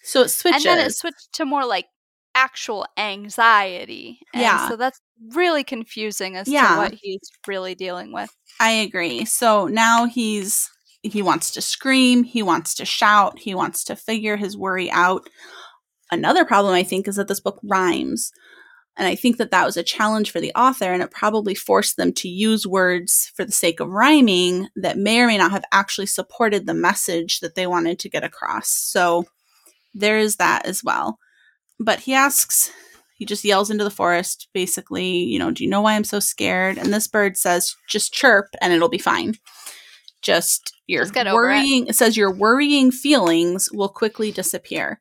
So 0.05 0.23
it 0.23 0.29
switches. 0.29 0.65
And 0.67 0.79
then 0.79 0.87
it 0.87 0.93
switched 0.97 1.33
to 1.35 1.45
more 1.45 1.65
like 1.65 1.87
actual 2.35 2.87
anxiety. 2.97 4.21
And 4.35 4.43
Yeah. 4.43 4.69
So 4.69 4.77
that's 4.77 5.01
really 5.35 5.65
confusing 5.65 6.37
as 6.37 6.49
Yeah. 6.49 6.69
to 6.75 6.77
what 6.77 6.95
he's 7.01 7.21
really 7.47 7.75
dealing 7.75 8.13
with. 8.13 8.31
I 8.61 8.71
agree. 8.71 9.25
So 9.25 9.67
now 9.67 10.05
he's 10.07 10.71
he 11.13 11.23
wants 11.23 11.51
to 11.53 11.61
scream, 11.61 12.25
he 12.25 12.43
wants 12.43 12.75
to 12.75 12.85
shout, 12.85 13.39
he 13.39 13.55
wants 13.55 13.85
to 13.85 13.97
figure 13.97 14.37
his 14.37 14.57
worry 14.57 14.91
out. 14.91 15.29
Another 16.11 16.45
problem 16.45 16.75
I 16.75 16.83
think 16.83 17.09
is 17.09 17.17
that 17.17 17.29
this 17.29 17.41
book 17.41 17.59
rhymes. 17.63 18.31
And 18.99 19.07
I 19.07 19.15
think 19.15 19.37
that 19.37 19.51
that 19.51 19.67
was 19.67 19.77
a 19.77 19.83
challenge 19.83 20.31
for 20.31 20.41
the 20.41 20.53
author 20.55 20.91
and 20.91 21.03
it 21.03 21.11
probably 21.11 21.55
forced 21.55 21.97
them 21.97 22.15
to 22.15 22.29
use 22.29 22.67
words 22.67 23.31
for 23.37 23.45
the 23.45 23.53
sake 23.53 23.79
of 23.79 23.91
rhyming 23.91 24.69
that 24.77 24.97
may 24.97 25.21
or 25.21 25.27
may 25.27 25.37
not 25.37 25.51
have 25.51 25.65
actually 25.71 26.07
supported 26.07 26.67
the 26.67 26.73
message 26.75 27.41
that 27.41 27.57
they 27.57 27.67
wanted 27.67 27.99
to 27.99 28.09
get 28.09 28.25
across. 28.25 28.71
So 28.71 29.27
there 29.93 30.19
is 30.19 30.37
that 30.37 30.65
as 30.65 30.83
well. 30.83 31.19
But 31.79 32.01
he 32.01 32.15
asks 32.15 32.73
he 33.17 33.25
just 33.25 33.45
yells 33.45 33.71
into 33.71 33.83
the 33.83 33.91
forest, 33.91 34.49
basically, 34.53 35.07
you 35.07 35.39
know, 35.39 35.51
do 35.51 35.65
you 35.65 35.71
know 35.71 35.81
why 35.81 35.95
I'm 35.95 36.05
so 36.05 36.21
scared? 36.21 36.77
And 36.77 36.93
this 36.93 37.09
bird 37.09 37.39
says, 37.39 37.75
just 37.89 38.13
chirp 38.13 38.49
and 38.61 38.75
it'll 38.75 38.91
be 38.91 38.99
fine. 38.99 39.37
Just 40.27 40.75
your 40.89 41.05
Just 41.05 41.17
over 41.17 41.29
it. 41.29 41.35
worrying, 41.35 41.87
it. 41.87 41.95
says 41.95 42.17
your 42.17 42.33
worrying 42.33 42.91
feelings 42.91 43.71
will 43.73 43.89
quickly 43.89 44.33
disappear. 44.33 45.01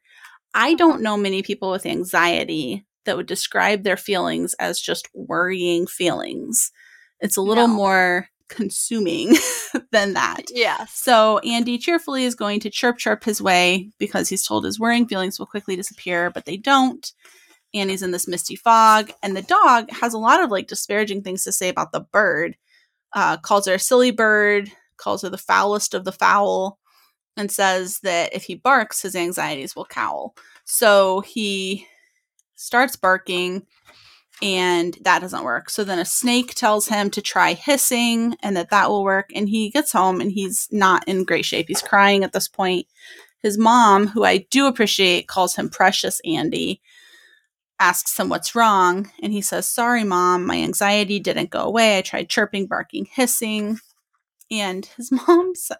I 0.54 0.76
don't 0.76 1.02
know 1.02 1.18
many 1.18 1.42
people 1.42 1.72
with 1.72 1.86
anxiety 1.88 2.86
that 3.06 3.18
would 3.18 3.26
describe 3.26 3.84
their 3.84 3.98
feelings 3.98 4.54
as 4.60 4.80
just 4.80 5.10
worrying 5.16 5.88
feelings. 5.88 6.72
It's 7.20 7.38
a 7.38 7.42
little 7.42 7.68
No. 7.68 7.74
more 7.74 8.30
consuming 8.50 9.36
than 9.92 10.14
that. 10.14 10.44
Yeah. 10.52 10.86
So 10.86 11.40
Andy 11.40 11.80
cheerfully 11.80 12.26
is 12.26 12.36
going 12.36 12.60
to 12.60 12.70
chirp 12.70 13.00
chirp 13.00 13.24
his 13.24 13.42
way 13.42 13.90
because 13.98 14.30
he's 14.30 14.46
told 14.46 14.64
his 14.66 14.80
worrying 14.80 15.08
feelings 15.08 15.40
will 15.40 15.48
quickly 15.48 15.76
disappear, 15.76 16.30
but 16.30 16.46
they 16.46 16.58
don't. 16.58 17.12
Andy's 17.74 18.04
in 18.04 18.12
this 18.12 18.28
misty 18.28 18.56
fog, 18.56 19.12
and 19.24 19.36
the 19.36 19.42
dog 19.42 19.90
has 19.92 20.14
a 20.14 20.20
lot 20.20 20.44
of 20.44 20.52
like 20.52 20.68
disparaging 20.68 21.24
things 21.24 21.44
to 21.46 21.52
say 21.52 21.68
about 21.70 21.92
the 21.92 22.02
bird. 22.02 22.56
Uh, 23.14 23.38
calls 23.38 23.66
her 23.68 23.74
a 23.76 23.80
silly 23.80 24.12
bird, 24.12 24.70
calls 24.98 25.22
her 25.22 25.30
the 25.30 25.38
foulest 25.38 25.94
of 25.94 26.06
the 26.06 26.12
foul, 26.12 26.80
and 27.38 27.52
says 27.52 28.00
that 28.02 28.34
if 28.34 28.44
he 28.44 28.56
barks, 28.56 29.02
his 29.02 29.16
anxieties 29.16 29.76
will 29.76 29.86
cowl. 29.86 30.36
So 30.64 31.22
he 31.22 31.88
starts 32.56 32.96
barking, 32.96 33.66
and 34.42 34.98
that 35.02 35.20
doesn't 35.20 35.44
work. 35.44 35.70
So 35.70 35.84
then 35.84 36.00
a 36.00 36.06
snake 36.06 36.56
tells 36.56 36.88
him 36.88 37.10
to 37.12 37.22
try 37.22 37.54
hissing 37.54 38.36
and 38.42 38.56
that 38.58 38.70
that 38.70 38.90
will 38.90 39.04
work. 39.04 39.30
And 39.34 39.48
he 39.48 39.70
gets 39.70 39.92
home 39.92 40.20
and 40.20 40.32
he's 40.32 40.68
not 40.72 41.08
in 41.08 41.24
great 41.24 41.46
shape. 41.46 41.68
He's 41.68 41.82
crying 41.82 42.24
at 42.24 42.34
this 42.34 42.48
point. 42.48 42.88
His 43.42 43.58
mom, 43.58 44.08
who 44.08 44.24
I 44.24 44.40
do 44.50 44.66
appreciate, 44.66 45.28
calls 45.28 45.56
him 45.56 45.70
Precious 45.70 46.20
Andy, 46.26 46.82
asks 47.80 48.20
him 48.20 48.28
what's 48.28 48.56
wrong. 48.56 49.12
And 49.22 49.32
he 49.32 49.42
says, 49.42 49.68
Sorry, 49.68 50.04
mom, 50.04 50.46
my 50.46 50.58
anxiety 50.58 51.20
didn't 51.20 51.52
go 51.52 51.62
away. 51.62 51.98
I 51.98 52.02
tried 52.02 52.30
chirping, 52.30 52.68
barking, 52.68 53.06
hissing. 53.06 53.80
And 54.52 54.86
his 54.98 55.12
mom 55.28 55.54
says, 55.56 55.78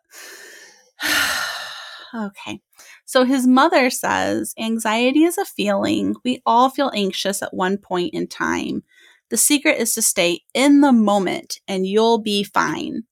Okay. 2.16 2.62
So 3.06 3.26
his 3.26 3.46
mother 3.46 3.90
says 3.90 4.54
anxiety 4.58 5.24
is 5.24 5.38
a 5.38 5.46
feeling. 5.46 6.16
We 6.24 6.42
all 6.46 6.70
feel 6.70 6.92
anxious 6.96 7.42
at 7.42 7.54
one 7.54 7.78
point 7.78 8.14
in 8.14 8.28
time. 8.28 8.84
The 9.30 9.38
secret 9.38 9.78
is 9.80 9.94
to 9.96 10.02
stay 10.02 10.42
in 10.54 10.82
the 10.82 10.94
moment 10.94 11.60
and 11.68 11.86
you'll 11.86 12.20
be 12.20 12.44
fine. 12.44 13.04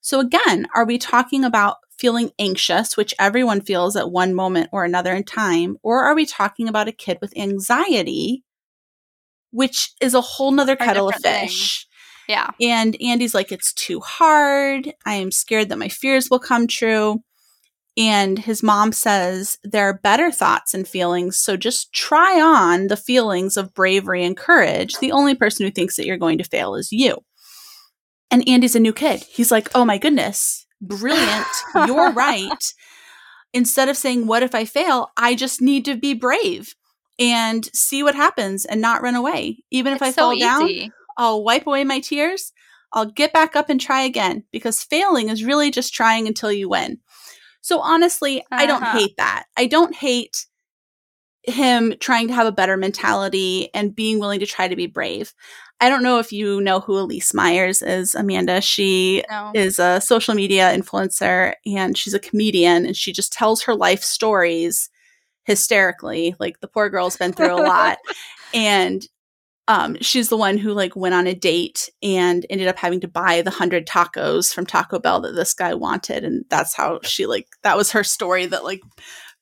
So, 0.00 0.20
again, 0.20 0.66
are 0.74 0.84
we 0.84 0.98
talking 0.98 1.44
about 1.44 1.78
feeling 1.90 2.30
anxious, 2.38 2.96
which 2.96 3.14
everyone 3.18 3.62
feels 3.62 3.96
at 3.96 4.10
one 4.10 4.34
moment 4.34 4.68
or 4.72 4.84
another 4.84 5.14
in 5.14 5.24
time? 5.24 5.78
Or 5.82 6.04
are 6.04 6.14
we 6.14 6.26
talking 6.26 6.68
about 6.68 6.88
a 6.88 6.92
kid 6.92 7.18
with 7.20 7.36
anxiety, 7.36 8.44
which 9.50 9.92
is 10.00 10.14
a 10.14 10.20
whole 10.20 10.50
nother 10.52 10.76
kettle 10.76 11.08
of 11.08 11.14
fish? 11.16 11.86
Yeah. 12.28 12.50
And 12.60 13.00
Andy's 13.02 13.34
like, 13.34 13.52
it's 13.52 13.72
too 13.72 14.00
hard. 14.00 14.92
I 15.04 15.14
am 15.14 15.30
scared 15.30 15.68
that 15.68 15.78
my 15.78 15.88
fears 15.88 16.28
will 16.30 16.38
come 16.38 16.66
true. 16.66 17.22
And 17.96 18.38
his 18.38 18.62
mom 18.62 18.92
says 18.92 19.56
there 19.62 19.88
are 19.88 20.00
better 20.02 20.32
thoughts 20.32 20.74
and 20.74 20.86
feelings. 20.86 21.38
So 21.38 21.56
just 21.56 21.92
try 21.92 22.40
on 22.40 22.88
the 22.88 22.96
feelings 22.96 23.56
of 23.56 23.72
bravery 23.72 24.24
and 24.24 24.36
courage. 24.36 24.94
The 24.98 25.12
only 25.12 25.34
person 25.34 25.64
who 25.64 25.70
thinks 25.70 25.96
that 25.96 26.06
you're 26.06 26.16
going 26.16 26.38
to 26.38 26.44
fail 26.44 26.74
is 26.74 26.90
you. 26.90 27.18
And 28.30 28.48
Andy's 28.48 28.74
a 28.74 28.80
new 28.80 28.92
kid. 28.92 29.22
He's 29.22 29.52
like, 29.52 29.68
oh 29.76 29.84
my 29.84 29.96
goodness, 29.96 30.66
brilliant. 30.80 31.46
You're 31.86 32.12
right. 32.12 32.72
Instead 33.52 33.88
of 33.88 33.96
saying, 33.96 34.26
what 34.26 34.42
if 34.42 34.56
I 34.56 34.64
fail? 34.64 35.10
I 35.16 35.36
just 35.36 35.62
need 35.62 35.84
to 35.84 35.94
be 35.96 36.14
brave 36.14 36.74
and 37.18 37.64
see 37.72 38.02
what 38.02 38.16
happens 38.16 38.64
and 38.64 38.80
not 38.80 39.02
run 39.02 39.14
away. 39.14 39.62
Even 39.70 39.92
if 39.92 40.02
I 40.02 40.08
It's 40.08 40.16
so 40.16 40.30
fall 40.30 40.38
down, 40.38 40.68
easy. 40.68 40.90
I'll 41.16 41.42
wipe 41.44 41.66
away 41.66 41.84
my 41.84 42.00
tears. 42.00 42.52
I'll 42.92 43.06
get 43.06 43.32
back 43.32 43.56
up 43.56 43.68
and 43.70 43.80
try 43.80 44.02
again 44.02 44.44
because 44.52 44.82
failing 44.82 45.28
is 45.28 45.44
really 45.44 45.70
just 45.70 45.92
trying 45.94 46.26
until 46.26 46.52
you 46.52 46.68
win. 46.68 47.00
So 47.60 47.80
honestly, 47.80 48.44
I 48.52 48.66
don't 48.66 48.82
Uh-huh. 48.82 48.98
hate 48.98 49.16
that. 49.16 49.46
I 49.56 49.66
don't 49.66 49.94
hate 49.94 50.46
him 51.42 51.94
trying 52.00 52.28
to 52.28 52.34
have 52.34 52.46
a 52.46 52.52
better 52.52 52.76
mentality 52.76 53.68
and 53.74 53.94
being 53.94 54.18
willing 54.18 54.40
to 54.40 54.46
try 54.46 54.66
to 54.68 54.76
be 54.76 54.86
brave. 54.86 55.34
I 55.80 55.88
don't 55.90 56.02
know 56.02 56.18
if 56.18 56.32
you 56.32 56.60
know 56.60 56.80
who 56.80 56.94
Elyse 56.94 57.34
Myers 57.34 57.82
is, 57.82 58.14
Amanda. 58.14 58.60
She 58.60 59.24
No. 59.28 59.50
is 59.54 59.78
a 59.78 60.00
social 60.00 60.34
media 60.34 60.72
influencer 60.74 61.54
and 61.66 61.98
she's 61.98 62.14
a 62.14 62.18
comedian 62.18 62.86
and 62.86 62.96
she 62.96 63.12
just 63.12 63.32
tells 63.32 63.62
her 63.64 63.74
life 63.74 64.02
stories 64.02 64.88
hysterically. 65.44 66.34
Like 66.38 66.60
the 66.60 66.68
poor 66.68 66.88
girl's 66.88 67.16
been 67.16 67.32
through 67.32 67.54
a 67.54 67.60
lot. 67.62 67.98
And 68.54 69.04
um, 69.66 69.96
she's 70.00 70.28
the 70.28 70.36
one 70.36 70.58
who 70.58 70.72
like 70.72 70.94
went 70.94 71.14
on 71.14 71.26
a 71.26 71.34
date 71.34 71.88
and 72.02 72.44
ended 72.50 72.68
up 72.68 72.76
having 72.76 73.00
to 73.00 73.08
buy 73.08 73.40
the 73.40 73.50
hundred 73.50 73.86
tacos 73.86 74.52
from 74.52 74.66
Taco 74.66 74.98
Bell 74.98 75.20
that 75.20 75.34
this 75.34 75.54
guy 75.54 75.74
wanted, 75.74 76.22
and 76.24 76.44
that's 76.50 76.74
how 76.74 77.00
she 77.02 77.26
like 77.26 77.46
that 77.62 77.76
was 77.76 77.92
her 77.92 78.04
story 78.04 78.44
that 78.46 78.64
like 78.64 78.82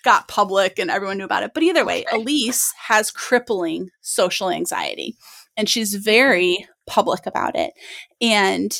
got 0.04 0.28
public 0.28 0.78
and 0.78 0.90
everyone 0.90 1.18
knew 1.18 1.24
about 1.24 1.42
it. 1.42 1.52
But 1.54 1.62
either 1.64 1.84
way, 1.84 2.04
Elyse 2.12 2.70
has 2.86 3.10
crippling 3.10 3.90
social 4.00 4.48
anxiety, 4.48 5.16
and 5.56 5.68
she's 5.68 5.94
very 5.94 6.66
public 6.86 7.26
about 7.26 7.56
it. 7.56 7.72
And 8.20 8.72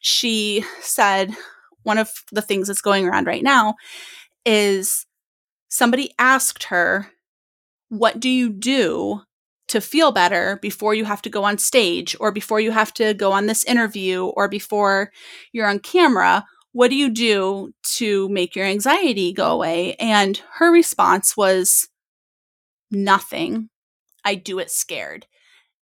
she 0.00 0.64
said 0.80 1.30
one 1.84 1.98
of 1.98 2.10
the 2.32 2.42
things 2.42 2.66
that's 2.66 2.82
going 2.82 3.06
around 3.06 3.26
right 3.26 3.44
now 3.44 3.76
is 4.44 5.06
somebody 5.68 6.12
asked 6.18 6.64
her, 6.64 7.12
"What 7.90 8.18
do 8.18 8.28
you 8.28 8.50
do?" 8.50 9.22
To 9.70 9.80
feel 9.80 10.12
better 10.12 10.58
before 10.62 10.94
you 10.94 11.04
have 11.04 11.22
to 11.22 11.30
go 11.30 11.44
on 11.44 11.58
stage 11.58 12.16
or 12.20 12.30
before 12.30 12.60
you 12.60 12.70
have 12.70 12.92
to 12.94 13.14
go 13.14 13.32
on 13.32 13.46
this 13.46 13.64
interview 13.64 14.26
or 14.26 14.48
before 14.48 15.10
you're 15.52 15.68
on 15.68 15.78
camera 15.78 16.44
what 16.72 16.90
do 16.90 16.96
you 16.96 17.10
do 17.10 17.72
to 17.96 18.28
make 18.28 18.54
your 18.54 18.66
anxiety 18.66 19.32
go 19.32 19.50
away? 19.50 19.94
And 19.94 20.40
her 20.54 20.70
response 20.70 21.36
was 21.36 21.88
nothing. 22.90 23.70
I 24.24 24.36
do 24.36 24.58
it 24.58 24.70
scared. 24.70 25.26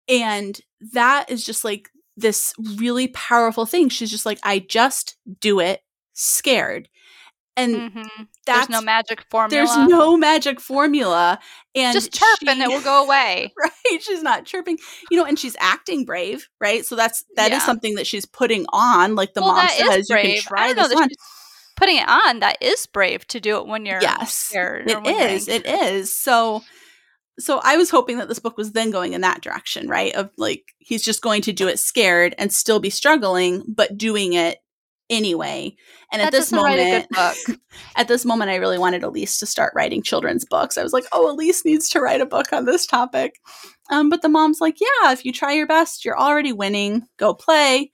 And 0.07 0.59
that 0.93 1.29
is 1.29 1.45
just 1.45 1.63
like 1.63 1.89
this 2.15 2.53
really 2.77 3.09
powerful 3.09 3.65
thing. 3.65 3.89
She's 3.89 4.11
just 4.11 4.25
like 4.25 4.39
i 4.43 4.59
just 4.59 5.17
do 5.39 5.59
it 5.59 5.81
scared 6.13 6.89
and 7.61 7.91
Mhm. 7.93 8.27
that's 8.45 8.67
There's 8.67 8.69
no 8.69 8.81
magic 8.81 9.23
formula. 9.29 9.49
there's 9.49 9.89
no 9.89 10.17
magic 10.17 10.59
formula 10.59 11.39
and 11.75 11.93
Just 11.93 12.13
chirp 12.13 12.39
and 12.47 12.57
she- 12.57 12.63
it 12.63 12.67
will 12.69 12.81
go 12.81 13.03
away. 13.05 13.53
right 13.57 14.01
she's 14.01 14.23
not 14.23 14.45
chirping 14.45 14.77
you 15.09 15.17
know 15.17 15.25
and 15.25 15.37
she's 15.39 15.55
acting 15.59 16.05
brave 16.05 16.47
right 16.59 16.85
so 16.85 16.95
that's 16.95 17.23
that 17.35 17.51
is 17.51 17.59
Yeah. 17.59 17.65
something 17.65 17.95
that 17.95 18.07
she's 18.07 18.25
putting 18.25 18.65
on 18.73 19.15
like 19.15 19.33
the 19.33 19.41
well, 19.41 19.53
mom 19.55 19.65
that 19.67 19.79
is 19.79 20.07
says 20.07 20.09
you 20.09 20.15
can 20.33 20.41
try 20.41 20.73
this 20.73 20.87
that 20.89 20.97
on 20.97 21.09
putting 21.77 21.97
it 21.97 22.07
on. 22.07 22.39
That 22.41 22.57
is 22.61 22.85
brave 22.85 23.25
to 23.27 23.39
do 23.39 23.57
it 23.57 23.65
when 23.65 23.85
you're 23.85 24.01
yes 24.01 24.33
scared. 24.35 24.89
it 24.89 24.97
or 24.97 25.01
when 25.01 25.17
you're 25.17 25.27
is 25.29 25.47
it 25.47 25.65
is 25.65 26.15
so 26.15 26.63
so 27.39 27.59
i 27.63 27.75
was 27.77 27.89
hoping 27.89 28.17
that 28.19 28.27
this 28.27 28.37
book 28.39 28.55
was 28.57 28.73
then 28.73 28.91
going 28.91 29.13
in 29.13 29.21
that 29.21 29.41
direction 29.41 29.87
right 29.87 30.13
of 30.13 30.29
like 30.37 30.63
he's 30.79 31.01
just 31.01 31.21
going 31.23 31.41
to 31.41 31.53
do 31.53 31.67
it 31.67 31.79
scared 31.79 32.35
and 32.37 32.53
still 32.53 32.79
be 32.79 32.89
struggling 32.91 33.63
but 33.67 33.97
doing 33.97 34.33
it 34.33 34.59
anyway. 35.11 35.75
And 36.11 36.21
at 36.21 36.31
this 36.31 36.49
doesn't 36.49 36.63
write 36.63 36.79
a 36.79 37.13
moment 37.13 37.61
at 37.95 38.07
this 38.07 38.25
moment 38.25 38.49
i 38.49 38.55
really 38.55 38.79
wanted 38.79 39.03
elyse 39.03 39.39
to 39.39 39.45
start 39.45 39.73
writing 39.75 40.01
children's 40.01 40.45
books. 40.45 40.77
I 40.77 40.83
was 40.83 40.93
like 40.93 41.05
oh 41.11 41.35
elyse 41.35 41.63
needs 41.65 41.89
to 41.89 42.01
write 42.01 42.21
a 42.21 42.25
book 42.25 42.51
on 42.51 42.65
this 42.65 42.87
topic. 42.87 43.35
Um, 43.91 44.09
but 44.09 44.21
the 44.21 44.29
mom's 44.29 44.61
like 44.61 44.77
yeah 44.81 45.11
if 45.11 45.23
you 45.23 45.31
try 45.31 45.53
your 45.53 45.67
best 45.67 46.03
you're 46.03 46.19
already 46.19 46.53
winning. 46.53 47.03
Go 47.17 47.33
play. 47.33 47.91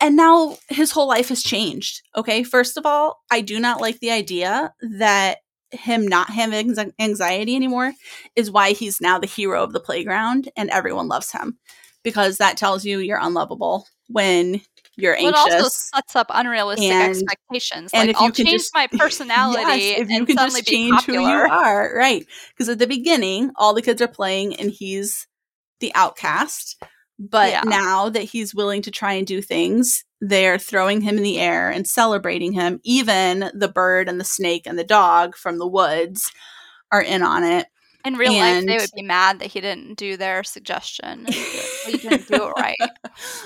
And 0.00 0.16
now 0.16 0.58
his 0.68 0.90
whole 0.90 1.08
life 1.08 1.28
has 1.28 1.42
changed 1.42 2.02
okay? 2.16 2.42
First 2.42 2.76
of 2.76 2.84
all 2.84 3.20
i 3.30 3.40
do 3.40 3.58
not 3.58 3.80
like 3.80 4.00
the 4.00 4.10
idea 4.10 4.74
that 4.98 5.38
him 5.72 6.06
not 6.06 6.30
having 6.30 6.76
anxiety 6.98 7.56
anymore 7.56 7.92
is 8.36 8.50
why 8.50 8.72
he's 8.72 9.00
now 9.00 9.18
the 9.18 9.26
hero 9.26 9.62
of 9.62 9.72
the 9.72 9.80
playground 9.80 10.50
and 10.56 10.70
everyone 10.70 11.08
loves 11.08 11.32
him. 11.32 11.58
Because 12.02 12.38
that 12.38 12.56
tells 12.56 12.84
you 12.84 12.98
you're 12.98 13.18
unlovable 13.20 13.86
when 14.08 14.60
you're 14.96 15.14
anxious. 15.16 15.28
it 15.54 15.54
also 15.60 15.68
sets 15.68 16.16
up 16.16 16.26
unrealistic 16.30 16.90
And- 16.90 17.10
expectations. 17.10 17.90
and 17.94 18.08
Like 18.08 18.16
if 18.16 18.22
I'll 18.22 18.30
can 18.30 18.46
change 18.46 18.60
just- 18.62 18.74
my 18.74 18.86
personality 18.98 19.62
Yes, 19.62 20.00
if 20.00 20.10
you 20.10 20.16
and 20.18 20.26
can 20.26 20.36
suddenly 20.36 20.60
just 20.60 20.68
change 20.70 21.02
who 21.04 21.12
you 21.14 21.20
are, 21.26 21.94
right? 21.96 22.26
Because 22.50 22.68
at 22.68 22.78
the 22.78 22.86
beginning, 22.86 23.50
all 23.56 23.74
the 23.74 23.82
kids 23.82 24.02
are 24.02 24.08
playing, 24.08 24.56
and 24.56 24.70
he's 24.70 25.26
the 25.80 25.92
outcast. 25.94 26.82
But 27.18 27.50
Yeah. 27.50 27.62
now 27.64 28.08
that 28.08 28.22
he's 28.24 28.54
willing 28.54 28.82
to 28.82 28.90
try 28.90 29.12
and 29.14 29.26
do 29.26 29.40
things, 29.42 30.04
they're 30.20 30.58
throwing 30.58 31.00
him 31.02 31.16
in 31.16 31.22
the 31.22 31.38
air 31.40 31.70
and 31.70 31.86
celebrating 31.86 32.52
him. 32.52 32.80
Even 32.84 33.50
the 33.54 33.68
bird 33.68 34.08
and 34.08 34.18
the 34.20 34.24
snake 34.24 34.62
and 34.66 34.78
the 34.78 34.84
dog 34.84 35.36
from 35.36 35.58
the 35.58 35.66
woods 35.66 36.32
are 36.90 37.02
in 37.02 37.22
on 37.22 37.44
it. 37.44 37.66
In 38.04 38.14
real 38.14 38.32
life, 38.32 38.66
they 38.66 38.78
would 38.78 38.90
be 38.94 39.02
mad 39.02 39.38
that 39.38 39.46
he 39.48 39.60
didn't 39.60 39.96
do 39.96 40.16
their 40.16 40.42
suggestion. 40.42 41.26
he 41.26 41.98
didn't 41.98 42.28
do 42.28 42.48
it 42.48 42.52
right. 42.56 42.76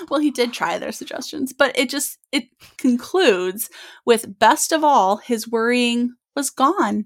well, 0.09 0.19
he 0.19 0.31
did 0.31 0.53
try 0.53 0.79
their 0.79 0.91
suggestions, 0.91 1.53
but 1.53 1.77
it 1.77 1.89
just 1.89 2.17
it 2.31 2.45
concludes 2.77 3.69
with 4.05 4.39
best 4.39 4.71
of 4.71 4.83
all, 4.83 5.17
his 5.17 5.47
worrying 5.47 6.15
was 6.35 6.49
gone. 6.49 7.05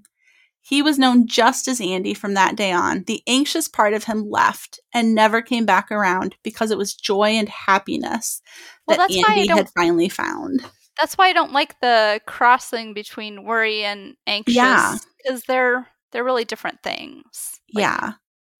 He 0.64 0.80
was 0.80 0.98
known 0.98 1.26
just 1.26 1.66
as 1.66 1.80
Andy 1.80 2.14
from 2.14 2.34
that 2.34 2.54
day 2.54 2.70
on. 2.70 3.02
The 3.08 3.22
anxious 3.26 3.66
part 3.66 3.94
of 3.94 4.04
him 4.04 4.30
left 4.30 4.78
and 4.94 5.14
never 5.14 5.42
came 5.42 5.66
back 5.66 5.90
around 5.90 6.36
because 6.44 6.70
it 6.70 6.78
was 6.78 6.94
joy 6.94 7.30
and 7.30 7.48
happiness 7.48 8.40
Well, 8.86 8.96
that 8.96 9.08
that's 9.08 9.16
why 9.16 9.34
I 9.34 9.38
Andy 9.40 9.48
had 9.48 9.70
finally 9.70 10.08
found. 10.08 10.64
That's 11.00 11.18
why 11.18 11.28
I 11.28 11.32
don't 11.32 11.52
like 11.52 11.80
the 11.80 12.20
crossing 12.26 12.94
between 12.94 13.44
worry 13.44 13.82
and 13.82 14.14
anxious. 14.26 14.54
Yeah. 14.54 14.96
Because 15.24 15.42
they're 15.42 15.88
they're 16.12 16.24
really 16.24 16.44
different 16.44 16.82
things. 16.82 17.60
Like, 17.74 17.82
yeah, 17.82 18.12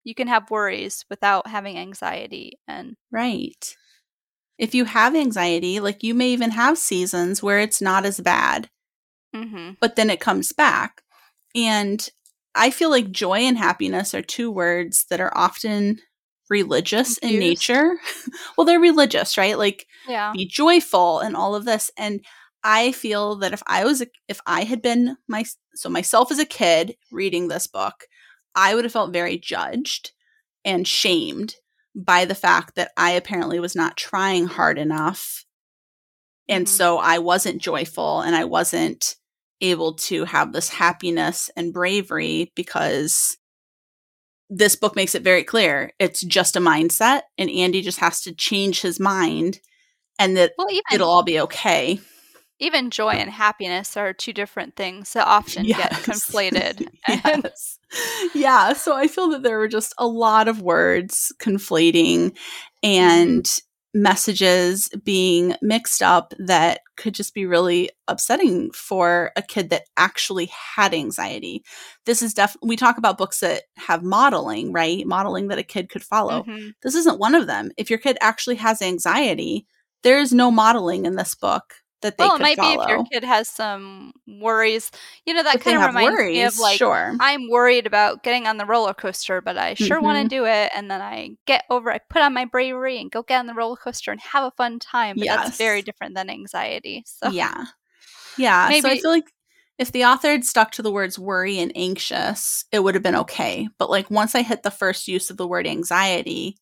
You 0.04 0.14
can 0.14 0.28
have 0.28 0.50
worries 0.50 1.04
without 1.08 1.46
having 1.46 1.78
anxiety 1.78 2.58
and 2.66 2.96
right. 3.10 3.76
If 4.58 4.74
you 4.74 4.84
have 4.84 5.16
anxiety, 5.16 5.80
like 5.80 6.02
you 6.02 6.14
may 6.14 6.28
even 6.30 6.50
have 6.50 6.78
seasons 6.78 7.42
where 7.42 7.58
it's 7.58 7.80
not 7.80 8.04
as 8.04 8.20
bad. 8.20 8.68
hmm 9.34 9.70
but 9.80 9.96
then 9.96 10.10
it 10.10 10.20
comes 10.20 10.52
back. 10.52 11.02
And 11.54 12.08
I 12.54 12.70
feel 12.70 12.90
like 12.90 13.10
joy 13.10 13.38
and 13.40 13.56
happiness 13.58 14.14
are 14.14 14.22
two 14.22 14.50
words 14.50 15.06
that 15.10 15.20
are 15.20 15.36
often 15.36 15.98
religious 16.50 17.18
in 17.18 17.38
nature. 17.38 17.94
well, 18.56 18.64
they're 18.66 18.78
religious, 18.78 19.38
right? 19.38 19.56
Like 19.58 19.86
yeah. 20.06 20.32
be 20.34 20.46
joyful 20.46 21.20
and 21.20 21.34
all 21.34 21.54
of 21.54 21.64
this. 21.64 21.90
And 21.96 22.24
I 22.64 22.92
feel 22.92 23.36
that 23.36 23.52
if 23.52 23.62
I 23.66 23.84
was 23.84 24.02
a, 24.02 24.06
if 24.28 24.40
I 24.46 24.64
had 24.64 24.82
been 24.82 25.16
my 25.28 25.44
so 25.74 25.88
myself 25.88 26.30
as 26.30 26.38
a 26.38 26.44
kid 26.44 26.96
reading 27.10 27.48
this 27.48 27.66
book, 27.66 28.04
I 28.54 28.74
would 28.74 28.84
have 28.84 28.92
felt 28.92 29.12
very 29.12 29.38
judged 29.38 30.12
and 30.64 30.86
shamed 30.86 31.56
by 31.94 32.24
the 32.24 32.34
fact 32.34 32.74
that 32.76 32.92
I 32.96 33.12
apparently 33.12 33.58
was 33.60 33.74
not 33.76 33.96
trying 33.96 34.46
hard 34.46 34.78
enough. 34.78 35.44
And 36.48 36.66
Mhm. 36.66 36.70
so 36.70 36.98
I 36.98 37.18
wasn't 37.18 37.62
joyful 37.62 38.20
and 38.20 38.34
I 38.36 38.44
wasn't 38.44 39.16
able 39.60 39.94
to 39.94 40.24
have 40.24 40.52
this 40.52 40.68
happiness 40.68 41.50
and 41.56 41.72
bravery 41.72 42.52
because 42.54 43.36
this 44.50 44.76
book 44.76 44.96
makes 44.96 45.14
it 45.14 45.22
very 45.22 45.44
clear 45.44 45.92
it's 45.98 46.20
just 46.20 46.56
a 46.56 46.60
mindset 46.60 47.22
and 47.38 47.48
Andy 47.50 47.80
just 47.80 48.00
has 48.00 48.20
to 48.22 48.34
change 48.34 48.82
his 48.82 49.00
mind 49.00 49.60
and 50.18 50.36
that 50.36 50.52
Well, 50.58 50.70
even 50.70 50.82
it'll 50.92 51.08
all 51.08 51.22
be 51.22 51.40
okay. 51.40 52.00
Even 52.62 52.90
joy 52.90 53.10
and 53.10 53.30
happiness 53.30 53.96
are 53.96 54.12
two 54.12 54.32
different 54.32 54.76
things 54.76 55.12
that 55.12 55.26
often 55.26 55.66
get 55.66 55.90
conflated. 56.04 56.88
Yes. 57.08 57.78
Yeah. 58.34 58.72
So 58.72 58.94
I 58.96 59.06
feel 59.06 59.28
that 59.30 59.42
there 59.42 59.58
were 59.58 59.68
just 59.68 59.92
a 59.98 60.06
lot 60.06 60.48
of 60.48 60.62
words 60.62 61.30
conflating 61.38 62.34
and 62.82 63.60
messages 63.92 64.88
being 65.04 65.54
mixed 65.60 66.00
up 66.00 66.32
that 66.38 66.80
could 66.96 67.14
just 67.14 67.34
be 67.34 67.44
really 67.44 67.90
upsetting 68.08 68.70
for 68.70 69.32
a 69.36 69.42
kid 69.42 69.68
that 69.68 69.82
actually 69.98 70.46
had 70.46 70.94
anxiety. 70.94 71.62
This 72.06 72.22
is 72.22 72.32
definitely, 72.32 72.68
we 72.68 72.76
talk 72.76 72.96
about 72.96 73.18
books 73.18 73.40
that 73.40 73.64
have 73.76 74.02
modeling, 74.02 74.72
right? 74.72 75.06
Modeling 75.06 75.48
that 75.48 75.58
a 75.58 75.62
kid 75.62 75.90
could 75.90 76.02
follow. 76.02 76.44
Mhm. 76.44 76.72
This 76.82 76.94
isn't 76.94 77.18
one 77.18 77.34
of 77.34 77.46
them. 77.46 77.70
If 77.76 77.90
your 77.90 77.98
kid 77.98 78.16
actually 78.22 78.56
has 78.56 78.80
anxiety, 78.80 79.66
there 80.02 80.18
is 80.18 80.32
no 80.32 80.50
modeling 80.50 81.04
in 81.04 81.16
this 81.16 81.34
book 81.34 81.74
that 82.02 82.18
they 82.18 82.24
well, 82.24 82.36
it 82.36 82.40
might 82.42 82.56
follow. 82.58 82.76
be 82.76 82.82
if 82.82 82.88
your 82.88 83.04
kid 83.12 83.24
has 83.24 83.48
some 83.48 84.12
worries. 84.26 84.90
You 85.26 85.34
know, 85.34 85.42
that 85.42 85.56
If 85.56 85.64
kind 85.64 85.76
of 85.76 85.86
reminds 85.86 86.14
worries, 86.18 86.34
me 86.34 86.44
of 86.44 86.58
like 86.58 86.78
sure. 86.78 87.16
I'm 87.20 87.48
worried 87.48 87.86
about 87.86 88.22
getting 88.22 88.46
on 88.46 88.56
the 88.58 88.66
roller 88.66 88.94
coaster, 88.94 89.40
but 89.40 89.56
I 89.58 89.74
sure 89.74 90.00
want 90.00 90.18
Mhm. 90.18 90.30
to 90.30 90.36
do 90.36 90.44
it. 90.46 90.70
And 90.74 90.90
then 90.90 91.00
I 91.00 91.30
get 91.46 91.64
over, 91.70 91.90
I 91.92 91.98
put 92.10 92.22
on 92.22 92.34
my 92.34 92.44
bravery 92.44 93.00
and 93.00 93.10
go 93.10 93.22
get 93.22 93.38
on 93.38 93.46
the 93.46 93.54
roller 93.54 93.76
coaster 93.76 94.10
and 94.12 94.20
have 94.20 94.44
a 94.44 94.50
fun 94.56 94.78
time. 94.78 95.18
But 95.18 95.28
that's 95.28 95.56
very 95.58 95.82
different 95.82 96.14
than 96.14 96.30
anxiety. 96.30 97.04
So 97.06 97.30
Yeah. 97.30 97.64
Yeah. 98.36 98.70
so 98.72 98.88
I 98.88 98.98
feel 98.98 99.10
like 99.10 99.32
if 99.78 99.92
the 99.92 100.04
author 100.04 100.30
had 100.30 100.44
stuck 100.44 100.72
to 100.72 100.82
the 100.82 100.92
words 100.92 101.18
worry 101.18 101.58
and 101.58 101.72
anxious, 101.76 102.64
it 102.72 102.80
would 102.80 102.94
have 102.94 103.02
been 103.02 103.16
okay. 103.16 103.68
But 103.78 103.90
like 103.90 104.10
once 104.10 104.34
I 104.34 104.42
hit 104.42 104.62
the 104.62 104.70
first 104.70 105.08
use 105.08 105.30
of 105.30 105.36
the 105.36 105.46
word 105.46 105.66
anxiety, 105.66 106.56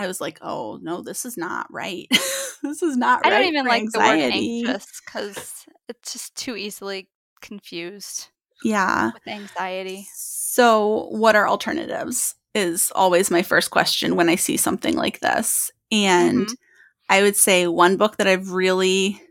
I 0.00 0.06
was 0.06 0.20
like, 0.20 0.38
oh 0.40 0.78
no, 0.82 1.02
this 1.02 1.26
is 1.26 1.36
not 1.36 1.66
right. 1.70 2.06
this 2.62 2.82
is 2.82 2.96
not 2.96 3.24
I 3.24 3.28
right. 3.30 3.36
I 3.36 3.38
don't 3.42 3.48
even 3.48 3.66
like 3.66 3.90
the 3.92 3.98
word 3.98 4.18
anxious 4.18 4.86
because 5.04 5.66
it's 5.88 6.12
just 6.14 6.34
too 6.36 6.56
easily 6.56 7.08
confused 7.42 8.28
Yeah. 8.62 9.10
with 9.12 9.26
anxiety. 9.28 10.06
So, 10.14 11.08
what 11.10 11.36
are 11.36 11.46
alternatives? 11.46 12.34
Is 12.54 12.90
always 12.94 13.30
my 13.30 13.42
first 13.42 13.70
question 13.70 14.16
when 14.16 14.28
I 14.28 14.36
see 14.36 14.56
something 14.56 14.96
like 14.96 15.20
this. 15.20 15.70
And 15.92 16.46
Mhm. 16.46 16.56
I 17.10 17.22
would 17.22 17.36
say 17.36 17.66
one 17.66 17.96
book 17.96 18.16
that 18.16 18.26
I've 18.26 18.52
really 18.52 19.22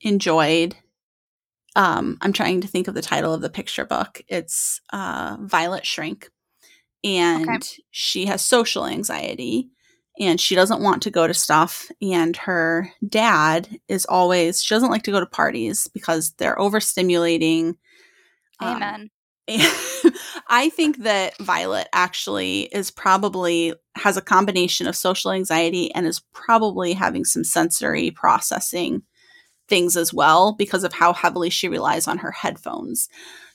enjoyed. 0.00 0.76
Um, 1.76 2.18
I'm 2.20 2.32
trying 2.32 2.60
to 2.62 2.68
think 2.68 2.88
of 2.88 2.94
the 2.94 3.02
title 3.02 3.32
of 3.32 3.40
the 3.40 3.50
picture 3.50 3.84
book. 3.84 4.20
It's 4.28 4.80
uh, 4.92 5.36
Violet 5.40 5.86
Shrink. 5.86 6.28
And 7.04 7.64
she 7.92 8.26
has 8.26 8.44
social 8.44 8.84
anxiety 8.84 9.70
and 10.18 10.40
she 10.40 10.54
doesn't 10.54 10.82
want 10.82 11.02
to 11.02 11.10
go 11.10 11.26
to 11.26 11.34
stuff. 11.34 11.90
And 12.02 12.36
her 12.36 12.90
dad 13.08 13.68
is 13.88 14.04
always, 14.06 14.62
she 14.62 14.74
doesn't 14.74 14.90
like 14.90 15.04
to 15.04 15.12
go 15.12 15.20
to 15.20 15.26
parties 15.26 15.88
because 15.88 16.32
they're 16.32 16.56
overstimulating. 16.56 17.76
Um, 18.60 18.76
Amen. 18.76 19.10
and 19.46 19.62
I 20.48 20.68
think 20.70 20.98
that 20.98 21.36
Violet 21.38 21.88
actually 21.92 22.62
is 22.72 22.90
probably 22.90 23.74
has 23.94 24.16
a 24.16 24.22
combination 24.22 24.86
of 24.86 24.96
social 24.96 25.30
anxiety 25.30 25.92
and 25.94 26.06
is 26.06 26.20
probably 26.32 26.92
having 26.92 27.24
some 27.24 27.44
sensory 27.44 28.10
processing 28.10 29.02
things 29.68 29.96
as 29.96 30.12
well 30.12 30.52
because 30.52 30.84
of 30.84 30.92
how 30.92 31.12
heavily 31.12 31.50
she 31.50 31.68
relies 31.68 32.08
on 32.08 32.18
her 32.18 32.30
headphones. 32.30 33.08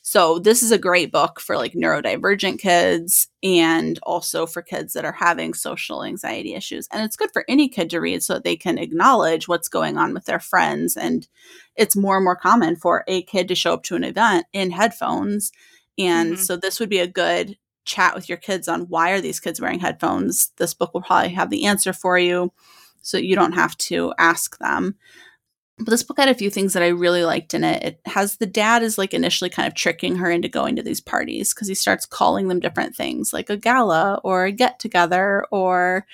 So 0.06 0.38
this 0.38 0.62
is 0.62 0.72
a 0.74 0.78
great 0.78 1.14
book 1.14 1.40
for 1.40 1.56
like 1.56 1.74
neurodivergent 1.74 2.60
kids 2.60 3.30
and 3.42 3.98
also 4.04 4.46
for 4.46 4.62
kids 4.62 4.92
that 4.94 5.06
are 5.06 5.14
having 5.14 5.54
social 5.54 6.04
anxiety 6.04 6.56
issues. 6.56 6.90
And 6.92 7.02
it's 7.04 7.16
good 7.16 7.32
for 7.32 7.46
any 7.48 7.70
kid 7.70 7.90
to 7.92 8.02
read 8.02 8.22
so 8.22 8.34
that 8.34 8.44
they 8.44 8.58
can 8.58 8.78
acknowledge 8.78 9.48
what's 9.48 9.70
going 9.70 9.98
on 9.98 10.14
with 10.14 10.26
their 10.26 10.42
friends. 10.42 10.98
And 10.98 11.26
it's 11.78 11.96
more 11.96 12.18
and 12.18 12.26
more 12.26 12.36
common 12.36 12.76
for 12.76 13.06
a 13.08 13.22
kid 13.24 13.48
to 13.48 13.56
show 13.56 13.74
up 13.74 13.84
to 13.84 13.96
an 13.96 14.04
event 14.04 14.46
in 14.52 14.72
headphones. 14.72 15.54
And 15.98 16.34
Mhm. 16.34 16.38
so 16.38 16.58
this 16.58 16.82
would 16.82 16.90
be 16.90 17.00
a 17.00 17.08
good 17.08 17.58
chat 17.86 18.14
with 18.14 18.28
your 18.28 18.38
kids 18.38 18.68
on 18.68 18.82
why 18.90 19.12
are 19.12 19.22
these 19.22 19.40
kids 19.40 19.62
wearing 19.62 19.80
headphones? 19.80 20.52
This 20.58 20.74
book 20.74 20.94
will 20.94 21.02
probably 21.02 21.30
have 21.34 21.50
the 21.50 21.64
answer 21.66 21.94
for 21.94 22.20
you. 22.20 22.52
So 23.02 23.18
you 23.18 23.36
don't 23.36 23.54
have 23.54 23.78
to 23.78 24.14
ask 24.18 24.58
them 24.58 24.96
but 25.84 25.92
this 25.92 26.04
book 26.04 26.18
had 26.18 26.30
a 26.30 26.36
few 26.36 26.50
things 26.50 26.74
that 26.74 26.84
I 26.84 26.88
really 26.88 27.24
liked 27.24 27.54
in 27.54 27.64
it. 27.64 27.84
It 27.84 28.00
has 28.06 28.38
the 28.38 28.46
dad 28.46 28.84
is 28.84 28.98
like 28.98 29.14
initially 29.14 29.50
kind 29.50 29.68
of 29.68 29.76
tricking 29.76 30.16
her 30.18 30.30
into 30.30 30.48
going 30.48 30.76
to 30.76 30.84
these 30.84 31.02
parties 31.02 31.54
because 31.54 31.68
he 31.68 31.76
starts 31.76 32.06
calling 32.06 32.48
them 32.48 32.60
different 32.60 32.96
things 32.96 33.34
like 33.34 33.50
a 33.50 33.58
gala 33.58 34.20
or 34.24 34.46
a 34.46 34.52
get 34.52 34.80
together 34.80 35.46
or 35.52 36.06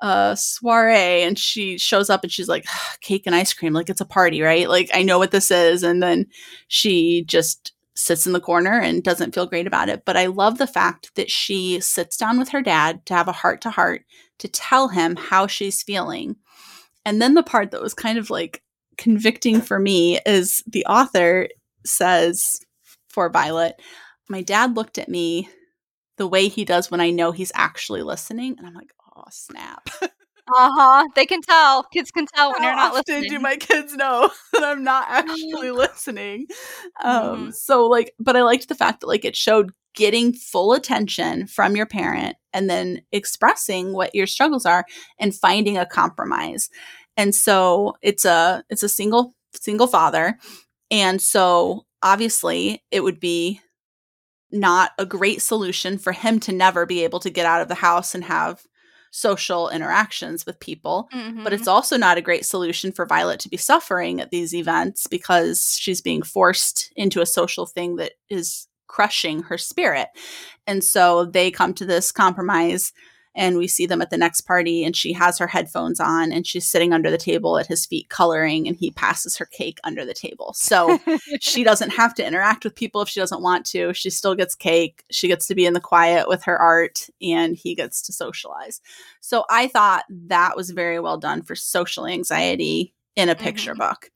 a 0.00 0.36
soiree. 0.38 1.22
And 1.22 1.38
she 1.38 1.78
shows 1.78 2.10
up 2.10 2.22
and 2.22 2.32
she's 2.32 2.48
like, 2.48 2.66
cake 3.00 3.22
and 3.26 3.34
ice 3.34 3.52
cream, 3.52 3.72
like 3.72 3.88
it's 3.88 4.00
a 4.00 4.06
party, 4.06 4.42
right? 4.42 4.68
Like 4.68 4.90
I 4.92 5.02
know 5.02 5.18
what 5.18 5.30
this 5.30 5.50
is. 5.50 5.82
And 5.82 6.02
then 6.02 6.26
she 6.68 7.24
just 7.24 7.72
sits 7.94 8.26
in 8.26 8.32
the 8.32 8.40
corner 8.40 8.78
and 8.78 9.02
doesn't 9.02 9.34
feel 9.34 9.46
great 9.46 9.66
about 9.66 9.88
it. 9.88 10.04
But 10.04 10.16
I 10.16 10.26
love 10.26 10.58
the 10.58 10.66
fact 10.66 11.14
that 11.14 11.30
she 11.30 11.80
sits 11.80 12.16
down 12.16 12.38
with 12.38 12.50
her 12.50 12.62
dad 12.62 13.06
to 13.06 13.14
have 13.14 13.28
a 13.28 13.32
heart 13.32 13.62
to 13.62 13.70
heart 13.70 14.04
to 14.38 14.48
tell 14.48 14.88
him 14.88 15.16
how 15.16 15.46
she's 15.46 15.82
feeling. 15.82 16.36
And 17.04 17.22
then 17.22 17.34
the 17.34 17.42
part 17.42 17.70
that 17.70 17.80
was 17.80 17.94
kind 17.94 18.18
of 18.18 18.30
like 18.30 18.62
convicting 18.98 19.60
for 19.60 19.78
me 19.78 20.18
is 20.26 20.62
the 20.66 20.84
author 20.86 21.48
says 21.84 22.60
for 23.08 23.28
Violet, 23.30 23.80
my 24.28 24.42
dad 24.42 24.76
looked 24.76 24.98
at 24.98 25.08
me 25.08 25.48
the 26.16 26.26
way 26.26 26.48
he 26.48 26.64
does 26.64 26.90
when 26.90 27.00
I 27.00 27.10
know 27.10 27.32
he's 27.32 27.52
actually 27.54 28.02
listening. 28.02 28.56
And 28.58 28.66
I'm 28.66 28.74
like, 28.74 28.92
oh, 29.16 29.24
snap. 29.30 29.88
Uh 30.48 30.70
huh. 30.72 31.08
They 31.16 31.26
can 31.26 31.40
tell. 31.42 31.82
Kids 31.92 32.10
can 32.12 32.26
tell 32.26 32.52
when 32.52 32.62
How 32.62 32.68
you're 32.68 32.76
not 32.76 32.94
listening. 32.94 33.30
do 33.30 33.40
my 33.40 33.56
kids 33.56 33.94
know 33.94 34.30
that 34.52 34.62
I'm 34.62 34.84
not 34.84 35.06
actually 35.10 35.72
listening? 35.72 36.46
Um, 37.02 37.48
Mhm. 37.48 37.54
so 37.54 37.86
like, 37.86 38.14
but 38.20 38.36
I 38.36 38.42
liked 38.42 38.68
the 38.68 38.74
fact 38.76 39.00
that 39.00 39.08
like 39.08 39.24
it 39.24 39.34
showed 39.36 39.72
getting 39.94 40.32
full 40.32 40.72
attention 40.72 41.46
from 41.46 41.74
your 41.74 41.86
parent 41.86 42.36
and 42.52 42.70
then 42.70 43.00
expressing 43.12 43.92
what 43.92 44.14
your 44.14 44.26
struggles 44.26 44.66
are 44.66 44.84
and 45.18 45.34
finding 45.34 45.78
a 45.78 45.86
compromise. 45.86 46.68
And 47.16 47.34
so 47.34 47.96
it's 48.02 48.24
a 48.24 48.64
it's 48.68 48.82
a 48.82 48.88
single 48.88 49.34
single 49.54 49.86
father. 49.86 50.38
And 50.90 51.20
so 51.20 51.86
obviously 52.02 52.82
it 52.90 53.02
would 53.02 53.20
be 53.20 53.60
not 54.52 54.92
a 54.98 55.06
great 55.06 55.42
solution 55.42 55.98
for 55.98 56.12
him 56.12 56.38
to 56.40 56.52
never 56.52 56.86
be 56.86 57.04
able 57.04 57.20
to 57.20 57.30
get 57.30 57.46
out 57.46 57.62
of 57.62 57.68
the 57.68 57.74
house 57.74 58.14
and 58.14 58.24
have 58.24 58.62
social 59.10 59.68
interactions 59.70 60.44
with 60.44 60.60
people. 60.60 61.08
Mm-hmm. 61.12 61.42
But 61.42 61.52
it's 61.52 61.68
also 61.68 61.96
not 61.96 62.18
a 62.18 62.22
great 62.22 62.44
solution 62.44 62.92
for 62.92 63.06
Violet 63.06 63.40
to 63.40 63.48
be 63.48 63.56
suffering 63.56 64.20
at 64.20 64.30
these 64.30 64.54
events 64.54 65.06
because 65.06 65.76
she's 65.80 66.02
being 66.02 66.22
forced 66.22 66.92
into 66.96 67.20
a 67.20 67.26
social 67.26 67.66
thing 67.66 67.96
that 67.96 68.12
is 68.28 68.68
crushing 68.88 69.42
her 69.44 69.58
spirit. 69.58 70.08
And 70.66 70.84
so 70.84 71.24
they 71.24 71.50
come 71.50 71.74
to 71.74 71.86
this 71.86 72.12
compromise 72.12 72.92
and 73.36 73.58
we 73.58 73.68
see 73.68 73.84
them 73.84 74.00
at 74.00 74.08
the 74.08 74.16
next 74.16 74.40
party 74.40 74.82
and 74.82 74.96
she 74.96 75.12
has 75.12 75.38
her 75.38 75.46
headphones 75.46 76.00
on 76.00 76.32
and 76.32 76.46
she's 76.46 76.66
sitting 76.66 76.94
under 76.94 77.10
the 77.10 77.18
table 77.18 77.58
at 77.58 77.66
his 77.66 77.84
feet 77.84 78.08
coloring 78.08 78.66
and 78.66 78.76
he 78.78 78.90
passes 78.90 79.36
her 79.36 79.44
cake 79.44 79.78
under 79.84 80.06
the 80.06 80.14
table. 80.14 80.54
So 80.54 80.98
she 81.40 81.62
doesn't 81.62 81.90
have 81.90 82.14
to 82.14 82.26
interact 82.26 82.64
with 82.64 82.74
people 82.74 83.02
if 83.02 83.10
she 83.10 83.20
doesn't 83.20 83.42
want 83.42 83.66
to. 83.66 83.92
She 83.92 84.08
still 84.08 84.34
gets 84.34 84.54
cake. 84.54 85.04
She 85.10 85.28
gets 85.28 85.46
to 85.48 85.54
be 85.54 85.66
in 85.66 85.74
the 85.74 85.80
quiet 85.80 86.28
with 86.28 86.42
her 86.44 86.56
art 86.56 87.08
and 87.20 87.54
he 87.54 87.74
gets 87.74 88.00
to 88.02 88.12
socialize. 88.12 88.80
So 89.20 89.44
i 89.50 89.68
thought 89.68 90.04
that 90.08 90.56
was 90.56 90.70
very 90.70 90.98
well 90.98 91.18
done 91.18 91.42
for 91.42 91.54
social 91.54 92.06
anxiety 92.06 92.94
in 93.16 93.28
a 93.28 93.34
picture 93.34 93.72
mm-hmm. 93.72 93.80
book. 93.80 94.10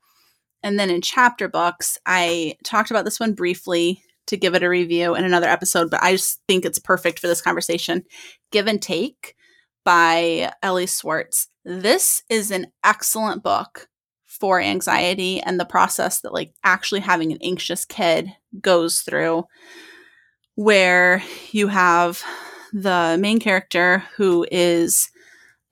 And 0.63 0.79
then 0.79 0.89
in 0.89 1.03
chapter 1.03 1.47
books 1.47 1.99
i 2.07 2.57
talked 2.65 2.91
about 2.91 3.05
this 3.05 3.21
one 3.21 3.35
briefly 3.35 4.03
to 4.31 4.37
give 4.37 4.55
it 4.55 4.63
a 4.63 4.69
review 4.69 5.15
in 5.15 5.25
another 5.25 5.49
episode, 5.49 5.91
but 5.91 6.03
I 6.03 6.13
just 6.13 6.41
think 6.49 6.65
it's 6.65 6.79
perfect 6.79 7.19
for 7.19 7.27
this 7.27 7.43
conversation. 7.43 8.05
Give 8.53 8.67
and 8.67 8.81
Take 8.81 9.35
by 9.85 10.53
Elly 10.63 10.87
Swartz. 10.87 11.49
This 11.65 12.23
is 12.31 12.51
an 12.51 12.69
excellent 12.85 13.43
book 13.43 13.89
for 14.27 14.61
anxiety 14.61 15.41
and 15.41 15.59
the 15.59 15.65
process 15.65 16.21
that 16.21 16.33
like 16.33 16.55
actually 16.63 17.01
having 17.01 17.33
an 17.33 17.39
anxious 17.43 17.85
kid 17.85 18.33
goes 18.61 19.01
through 19.01 19.45
where 20.55 21.23
you 21.51 21.67
have 21.67 22.23
the 22.73 23.19
main 23.21 23.41
character 23.41 24.05
who 24.17 24.47
is 24.53 25.11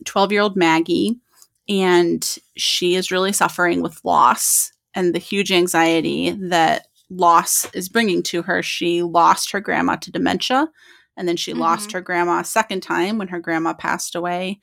12 0.04 0.32
year 0.32 0.40
old 0.42 0.56
Maggie 0.56 1.20
and 1.68 2.38
she 2.56 2.96
is 2.96 3.12
really 3.12 3.32
suffering 3.32 3.82
with 3.82 4.04
loss 4.04 4.72
and 4.94 5.14
the 5.14 5.20
huge 5.20 5.52
anxiety 5.52 6.32
that 6.32 6.87
loss 7.10 7.72
is 7.74 7.88
bringing 7.88 8.22
to 8.24 8.42
her. 8.42 8.62
She 8.62 9.02
lost 9.02 9.52
her 9.52 9.60
grandma 9.60 9.96
to 9.96 10.12
dementia, 10.12 10.68
and 11.16 11.26
then 11.26 11.36
she 11.36 11.52
mm-hmm. 11.52 11.60
lost 11.60 11.92
her 11.92 12.00
grandma 12.00 12.40
a 12.40 12.44
second 12.44 12.82
time 12.82 13.18
when 13.18 13.28
her 13.28 13.40
grandma 13.40 13.74
passed 13.74 14.14
away. 14.14 14.60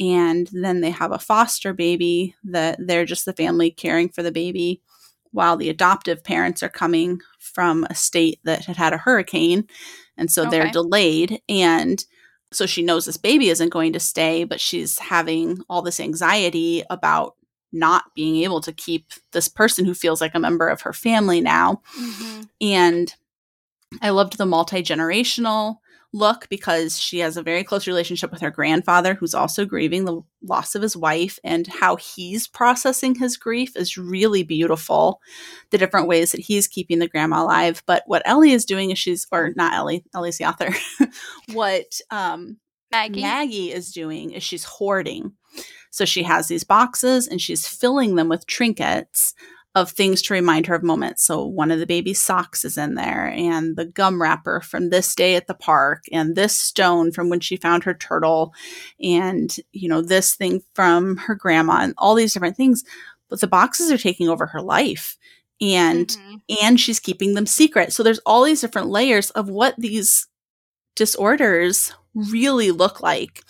And 0.00 0.48
then 0.52 0.80
they 0.80 0.90
have 0.90 1.12
a 1.12 1.18
foster 1.18 1.72
baby 1.72 2.34
that 2.44 2.78
they're 2.80 3.04
just 3.04 3.24
the 3.24 3.32
family 3.32 3.70
caring 3.70 4.08
for 4.08 4.22
the 4.22 4.32
baby 4.32 4.82
while 5.30 5.56
the 5.56 5.68
adoptive 5.68 6.24
parents 6.24 6.62
are 6.62 6.68
coming 6.68 7.20
from 7.38 7.84
a 7.88 7.94
state 7.94 8.40
that 8.44 8.64
had 8.64 8.76
had 8.76 8.92
a 8.92 8.98
hurricane. 8.98 9.66
And 10.16 10.30
so 10.30 10.42
okay. 10.42 10.50
they're 10.50 10.70
delayed. 10.70 11.40
And 11.48 12.04
so 12.52 12.66
she 12.66 12.82
knows 12.82 13.04
this 13.04 13.16
baby 13.16 13.48
isn't 13.48 13.70
going 13.70 13.92
to 13.94 14.00
stay, 14.00 14.44
but 14.44 14.60
she's 14.60 14.98
having 14.98 15.60
all 15.68 15.82
this 15.82 16.00
anxiety 16.00 16.82
about 16.90 17.36
not 17.72 18.04
being 18.14 18.42
able 18.42 18.60
to 18.60 18.72
keep 18.72 19.12
this 19.32 19.48
person 19.48 19.84
who 19.84 19.94
feels 19.94 20.20
like 20.20 20.34
a 20.34 20.40
member 20.40 20.68
of 20.68 20.82
her 20.82 20.92
family 20.92 21.40
now. 21.40 21.80
Mm-hmm. 21.98 22.42
And 22.60 23.14
I 24.00 24.10
loved 24.10 24.38
the 24.38 24.46
multi 24.46 24.82
generational 24.82 25.76
look 26.14 26.46
because 26.50 26.98
she 26.98 27.20
has 27.20 27.36
a 27.36 27.42
very 27.42 27.64
close 27.64 27.86
relationship 27.86 28.30
with 28.30 28.42
her 28.42 28.50
grandfather, 28.50 29.14
who's 29.14 29.34
also 29.34 29.64
grieving 29.64 30.04
the 30.04 30.20
loss 30.42 30.74
of 30.74 30.82
his 30.82 30.96
wife, 30.96 31.38
and 31.42 31.66
how 31.66 31.96
he's 31.96 32.46
processing 32.46 33.14
his 33.14 33.36
grief 33.36 33.76
is 33.76 33.96
really 33.96 34.42
beautiful. 34.42 35.20
The 35.70 35.78
different 35.78 36.08
ways 36.08 36.32
that 36.32 36.40
he's 36.40 36.68
keeping 36.68 36.98
the 36.98 37.08
grandma 37.08 37.44
alive. 37.44 37.82
But 37.86 38.02
what 38.06 38.22
Elly 38.24 38.52
is 38.52 38.64
doing 38.64 38.90
is 38.90 38.98
she's, 38.98 39.26
or 39.32 39.52
not 39.56 39.74
Elly, 39.74 40.04
Elly's 40.14 40.38
the 40.38 40.44
author, 40.44 40.74
what 41.52 41.98
um, 42.10 42.58
Maggie. 42.90 43.22
Maggie 43.22 43.72
is 43.72 43.92
doing 43.92 44.32
is 44.32 44.42
she's 44.42 44.64
hoarding. 44.64 45.32
So 45.92 46.04
she 46.04 46.24
has 46.24 46.48
these 46.48 46.64
boxes 46.64 47.28
and 47.28 47.40
she's 47.40 47.68
filling 47.68 48.16
them 48.16 48.28
with 48.28 48.46
trinkets 48.46 49.34
of 49.74 49.90
things 49.90 50.20
to 50.22 50.34
remind 50.34 50.66
her 50.66 50.74
of 50.74 50.82
moments. 50.82 51.24
So 51.24 51.46
one 51.46 51.70
of 51.70 51.78
the 51.78 51.86
baby's 51.86 52.20
socks 52.20 52.64
is 52.64 52.76
in 52.76 52.94
there, 52.94 53.28
and 53.28 53.76
the 53.76 53.86
gum 53.86 54.20
wrapper 54.20 54.60
from 54.60 54.90
this 54.90 55.14
day 55.14 55.34
at 55.34 55.46
the 55.46 55.54
park, 55.54 56.04
and 56.12 56.34
this 56.34 56.58
stone 56.58 57.10
from 57.10 57.30
when 57.30 57.40
she 57.40 57.56
found 57.56 57.84
her 57.84 57.94
turtle, 57.94 58.52
and 59.02 59.54
you 59.72 59.88
know, 59.88 60.02
this 60.02 60.34
thing 60.34 60.62
from 60.74 61.16
her 61.16 61.34
grandma, 61.34 61.78
and 61.80 61.94
all 61.96 62.14
these 62.14 62.34
different 62.34 62.56
things. 62.56 62.84
But 63.30 63.40
the 63.40 63.46
boxes 63.46 63.90
are 63.90 63.98
taking 63.98 64.28
over 64.28 64.46
her 64.46 64.60
life. 64.60 65.16
And 65.60 66.08
mm-hmm. 66.08 66.34
and 66.60 66.80
she's 66.80 66.98
keeping 66.98 67.34
them 67.34 67.46
secret. 67.46 67.92
So 67.92 68.02
there's 68.02 68.18
all 68.26 68.42
these 68.42 68.60
different 68.60 68.88
layers 68.88 69.30
of 69.30 69.48
what 69.48 69.76
these 69.78 70.26
disorders 70.96 71.94
really 72.14 72.72
look 72.72 73.00
like. 73.00 73.44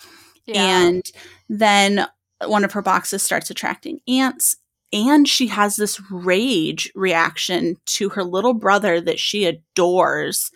Yeah. 0.45 0.85
And 0.85 1.11
then 1.49 2.05
one 2.49 2.63
of 2.63 2.73
her 2.73 2.81
boxes 2.81 3.23
starts 3.23 3.49
attracting 3.49 3.99
ants 4.07 4.57
and 4.93 5.27
she 5.27 5.47
has 5.47 5.75
this 5.75 5.99
rage 6.11 6.91
reaction 6.93 7.77
to 7.85 8.09
her 8.09 8.23
little 8.23 8.53
brother 8.53 9.01
that 9.01 9.19
she 9.19 9.45
adores 9.45 10.51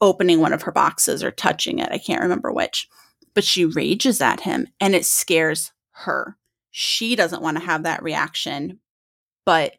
opening 0.00 0.40
one 0.40 0.52
of 0.52 0.62
her 0.62 0.72
boxes 0.72 1.22
or 1.22 1.30
touching 1.30 1.78
it. 1.78 1.88
I 1.92 1.98
can't 1.98 2.22
remember 2.22 2.52
which. 2.52 2.88
But 3.32 3.44
she 3.44 3.64
rages 3.64 4.20
at 4.20 4.40
him 4.40 4.66
and 4.80 4.94
it 4.94 5.06
scares 5.06 5.70
her. 5.92 6.36
She 6.72 7.14
doesn't 7.14 7.42
want 7.42 7.58
to 7.58 7.64
have 7.64 7.84
that 7.84 8.02
reaction, 8.02 8.80
but 9.46 9.74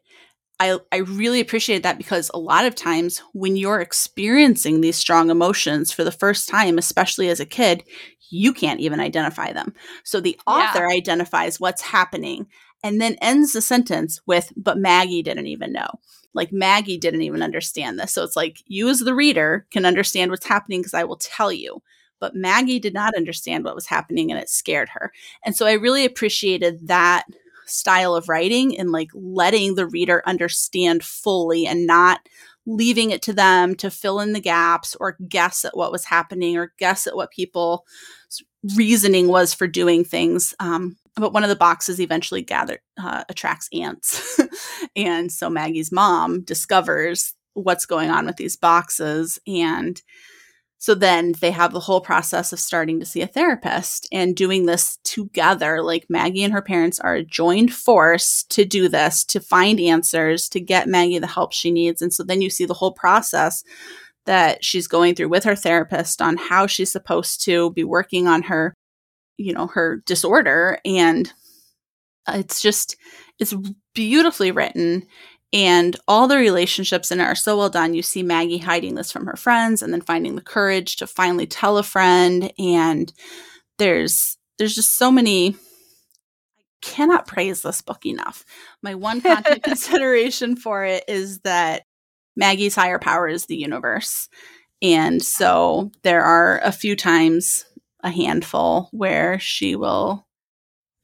I, 0.58 0.78
I 0.90 0.98
really 0.98 1.40
appreciate 1.40 1.82
that 1.82 1.98
because 1.98 2.30
a 2.32 2.38
lot 2.38 2.64
of 2.64 2.74
times 2.74 3.20
when 3.32 3.56
you're 3.56 3.80
experiencing 3.80 4.80
these 4.80 4.96
strong 4.96 5.28
emotions 5.28 5.92
for 5.92 6.04
the 6.04 6.12
first 6.12 6.48
time, 6.48 6.78
especially 6.78 7.28
as 7.28 7.40
a 7.40 7.46
kid, 7.46 7.84
you 8.32 8.52
can't 8.52 8.80
even 8.80 9.00
identify 9.00 9.52
them. 9.52 9.74
So 10.04 10.20
the 10.20 10.38
author 10.46 10.86
yeah. 10.88 10.96
identifies 10.96 11.60
what's 11.60 11.82
happening 11.82 12.46
and 12.82 13.00
then 13.00 13.16
ends 13.20 13.52
the 13.52 13.60
sentence 13.60 14.20
with, 14.26 14.52
but 14.56 14.78
Maggie 14.78 15.22
didn't 15.22 15.46
even 15.46 15.72
know. 15.72 15.88
Like 16.34 16.52
Maggie 16.52 16.98
didn't 16.98 17.22
even 17.22 17.42
understand 17.42 17.98
this. 17.98 18.12
So 18.12 18.24
it's 18.24 18.36
like 18.36 18.62
you, 18.66 18.88
as 18.88 19.00
the 19.00 19.14
reader, 19.14 19.66
can 19.70 19.84
understand 19.84 20.30
what's 20.30 20.46
happening 20.46 20.80
because 20.80 20.94
I 20.94 21.04
will 21.04 21.18
tell 21.18 21.52
you. 21.52 21.82
But 22.18 22.34
Maggie 22.34 22.78
did 22.78 22.94
not 22.94 23.14
understand 23.16 23.64
what 23.64 23.74
was 23.74 23.86
happening 23.86 24.30
and 24.30 24.40
it 24.40 24.48
scared 24.48 24.88
her. 24.90 25.12
And 25.44 25.54
so 25.54 25.66
I 25.66 25.72
really 25.72 26.04
appreciated 26.04 26.86
that 26.88 27.24
style 27.66 28.14
of 28.14 28.28
writing 28.28 28.78
and 28.78 28.90
like 28.90 29.10
letting 29.14 29.74
the 29.74 29.86
reader 29.86 30.22
understand 30.26 31.04
fully 31.04 31.66
and 31.66 31.86
not 31.86 32.28
leaving 32.66 33.10
it 33.10 33.22
to 33.22 33.32
them 33.32 33.74
to 33.74 33.90
fill 33.90 34.20
in 34.20 34.32
the 34.32 34.40
gaps 34.40 34.96
or 35.00 35.16
guess 35.28 35.64
at 35.64 35.76
what 35.76 35.92
was 35.92 36.04
happening 36.04 36.56
or 36.56 36.72
guess 36.78 37.06
at 37.06 37.16
what 37.16 37.30
people 37.30 37.84
reasoning 38.76 39.28
was 39.28 39.52
for 39.52 39.66
doing 39.66 40.04
things 40.04 40.54
um, 40.60 40.96
but 41.16 41.32
one 41.32 41.42
of 41.42 41.48
the 41.48 41.56
boxes 41.56 42.00
eventually 42.00 42.42
gathered 42.42 42.80
uh, 43.00 43.24
attracts 43.28 43.68
ants. 43.72 44.40
And 44.96 45.30
so 45.30 45.48
maggie's 45.48 45.92
mom 45.92 46.42
discovers 46.42 47.34
what's 47.54 47.86
going 47.86 48.10
on 48.10 48.26
with 48.26 48.36
these 48.36 48.56
boxes 48.56 49.38
and 49.46 50.00
so 50.82 50.96
then 50.96 51.30
they 51.40 51.52
have 51.52 51.72
the 51.72 51.78
whole 51.78 52.00
process 52.00 52.52
of 52.52 52.58
starting 52.58 52.98
to 52.98 53.06
see 53.06 53.22
a 53.22 53.28
therapist 53.28 54.08
and 54.10 54.34
doing 54.34 54.66
this 54.66 54.98
together. 55.04 55.80
Like 55.80 56.06
Maggie 56.08 56.42
and 56.42 56.52
her 56.52 56.60
parents 56.60 56.98
are 56.98 57.14
a 57.14 57.24
joined 57.24 57.72
force 57.72 58.42
to 58.48 58.64
do 58.64 58.88
this, 58.88 59.22
to 59.26 59.38
find 59.38 59.78
answers, 59.78 60.48
to 60.48 60.58
get 60.58 60.88
Maggie 60.88 61.20
the 61.20 61.28
help 61.28 61.52
she 61.52 61.70
needs. 61.70 62.02
And 62.02 62.12
so 62.12 62.24
then 62.24 62.42
you 62.42 62.50
see 62.50 62.64
the 62.64 62.74
whole 62.74 62.90
process 62.90 63.62
that 64.26 64.64
she's 64.64 64.88
going 64.88 65.14
through 65.14 65.28
with 65.28 65.44
her 65.44 65.54
therapist 65.54 66.20
on 66.20 66.36
how 66.36 66.66
she's 66.66 66.90
supposed 66.90 67.44
to 67.44 67.70
be 67.70 67.84
working 67.84 68.26
on 68.26 68.42
her, 68.42 68.74
you 69.36 69.52
know, 69.52 69.68
her 69.68 70.02
disorder. 70.04 70.80
And 70.84 71.32
uh, 72.26 72.38
it's 72.38 72.60
just, 72.60 72.96
it's 73.38 73.54
beautifully 73.94 74.50
written 74.50 75.06
and 75.52 75.96
all 76.08 76.28
the 76.28 76.36
relationships 76.36 77.10
in 77.10 77.20
it 77.20 77.24
are 77.24 77.34
so 77.34 77.58
well 77.58 77.68
done. 77.68 77.94
You 77.94 78.02
see 78.02 78.22
Maggie 78.22 78.58
hiding 78.58 78.94
this 78.94 79.12
from 79.12 79.26
her 79.26 79.36
friends 79.36 79.82
and 79.82 79.92
then 79.92 80.00
finding 80.00 80.34
the 80.34 80.42
courage 80.42 80.96
to 80.96 81.06
finally 81.06 81.46
tell 81.46 81.76
a 81.76 81.82
friend. 81.82 82.52
And 82.58 83.12
there's 83.78 84.38
there's 84.58 84.74
just 84.74 84.96
so 84.96 85.10
many 85.10 85.54
I 85.54 86.62
cannot 86.80 87.26
praise 87.26 87.62
this 87.62 87.82
book 87.82 88.06
enough. 88.06 88.44
My 88.82 88.94
one 88.94 89.20
content 89.20 89.62
consideration 89.64 90.56
for 90.56 90.84
it 90.84 91.04
is 91.06 91.40
that 91.40 91.82
Maggie's 92.34 92.74
higher 92.74 92.98
power 92.98 93.28
is 93.28 93.46
the 93.46 93.56
universe. 93.56 94.28
And 94.80 95.22
so 95.22 95.92
there 96.02 96.22
are 96.22 96.60
a 96.64 96.72
few 96.72 96.96
times, 96.96 97.64
a 98.02 98.10
handful, 98.10 98.88
where 98.90 99.38
she 99.38 99.76
will 99.76 100.26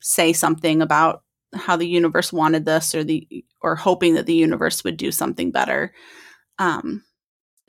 say 0.01 0.33
something 0.33 0.83
about 0.83 1.23
how 1.55 1.77
the 1.77 1.87
universe 1.87 2.33
wanted 2.33 2.65
this 2.65 2.95
or 2.95 3.05
the 3.05 3.45
or 3.63 3.75
hoping 3.77 4.15
that 4.15 4.27
the 4.27 4.35
universe 4.35 4.85
would 4.85 4.97
do 4.97 5.11
something 5.11 5.51
better 5.51 5.93
um 6.59 7.03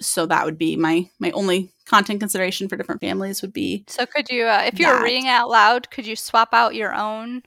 so 0.02 0.26
that 0.26 0.46
would 0.46 0.58
be 0.58 0.76
my 0.76 1.10
my 1.20 1.32
only 1.32 1.72
content 1.86 2.20
consideration 2.20 2.68
for 2.68 2.78
different 2.78 3.02
families 3.02 3.42
would 3.42 3.54
be 3.54 3.84
so 3.88 4.06
could 4.06 4.30
you 4.30 4.46
uh, 4.46 4.64
if 4.66 4.80
you 4.80 4.88
were 4.88 5.04
reading 5.04 5.28
out 5.28 5.50
loud 5.50 5.90
could 5.92 6.06
you 6.06 6.16
swap 6.16 6.50
out 6.54 6.76
your 6.76 6.94
own 6.94 7.42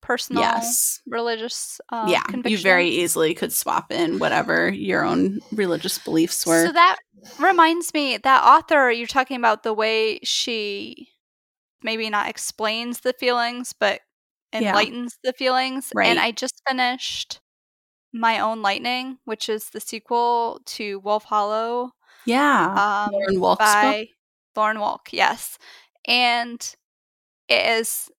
personal 0.00 0.42
Yes. 0.42 1.00
religious 1.06 1.80
uh, 1.92 2.06
yeah. 2.08 2.22
You 2.44 2.58
very 2.58 2.88
easily 2.88 3.34
could 3.34 3.52
swap 3.52 3.92
in 3.92 4.18
whatever 4.18 4.70
your 4.70 5.04
own 5.04 5.40
religious 5.52 5.98
beliefs 5.98 6.46
were. 6.46 6.66
So 6.66 6.72
that 6.72 6.98
reminds 7.38 7.92
me, 7.94 8.16
that 8.18 8.44
author 8.44 8.90
you're 8.90 9.06
talking 9.06 9.36
about 9.36 9.62
the 9.62 9.74
way 9.74 10.20
she 10.22 11.08
maybe 11.82 12.08
not 12.10 12.28
explains 12.28 13.00
the 13.00 13.12
feelings, 13.12 13.74
but 13.78 14.00
Yeah. 14.52 14.68
enlightens 14.70 15.18
the 15.22 15.32
feelings. 15.32 15.90
Right. 15.94 16.06
And 16.08 16.18
I 16.18 16.30
just 16.30 16.62
finished 16.66 17.40
My 18.12 18.40
Own 18.40 18.62
Lightning, 18.62 19.18
which 19.24 19.48
is 19.48 19.70
the 19.70 19.80
sequel 19.80 20.60
to 20.66 20.98
Wolf 21.00 21.24
Hollow 21.24 21.92
yeah. 22.24 23.06
um, 23.06 23.12
Lauren 23.12 23.40
Wolf's 23.40 23.74
book? 23.82 24.08
Lauren 24.56 24.76
Wolk. 24.78 25.12
Yes, 25.12 25.58
and 26.06 26.60
it 27.48 27.66
is 27.80 28.10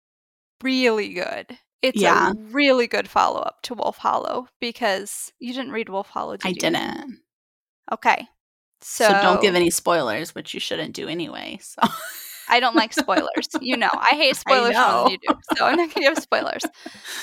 really 0.63 1.13
good. 1.13 1.57
It's 1.81 1.99
Yeah. 2.01 2.31
a 2.31 2.33
really 2.35 2.87
good 2.87 3.09
follow 3.09 3.39
up 3.39 3.61
to 3.63 3.73
Wolf 3.73 3.97
Hollow 3.97 4.47
because 4.59 5.31
you 5.39 5.53
didn't 5.53 5.71
read 5.71 5.89
Wolf 5.89 6.09
Hollow, 6.09 6.37
did 6.37 6.45
I 6.45 6.49
you? 6.49 6.55
didn't. 6.55 7.19
Okay, 7.91 8.27
so, 8.81 9.07
So, 9.07 9.21
don't 9.21 9.41
give 9.41 9.55
any 9.55 9.69
spoilers, 9.69 10.35
which 10.35 10.53
you 10.53 10.59
shouldn't 10.59 10.93
do 10.95 11.07
anyway. 11.07 11.59
So 11.61 11.81
I 12.49 12.59
don't 12.59 12.75
like 12.75 12.93
spoilers. 12.93 13.47
you 13.61 13.77
know, 13.77 13.89
I 13.93 14.11
hate 14.15 14.35
spoilers 14.45 14.75
more 14.75 15.03
than 15.03 15.11
you 15.11 15.17
do, 15.27 15.39
so 15.55 15.65
I'm 15.65 15.77
not 15.77 15.93
gonna 15.93 16.07
give 16.13 16.23
spoilers. 16.23 16.63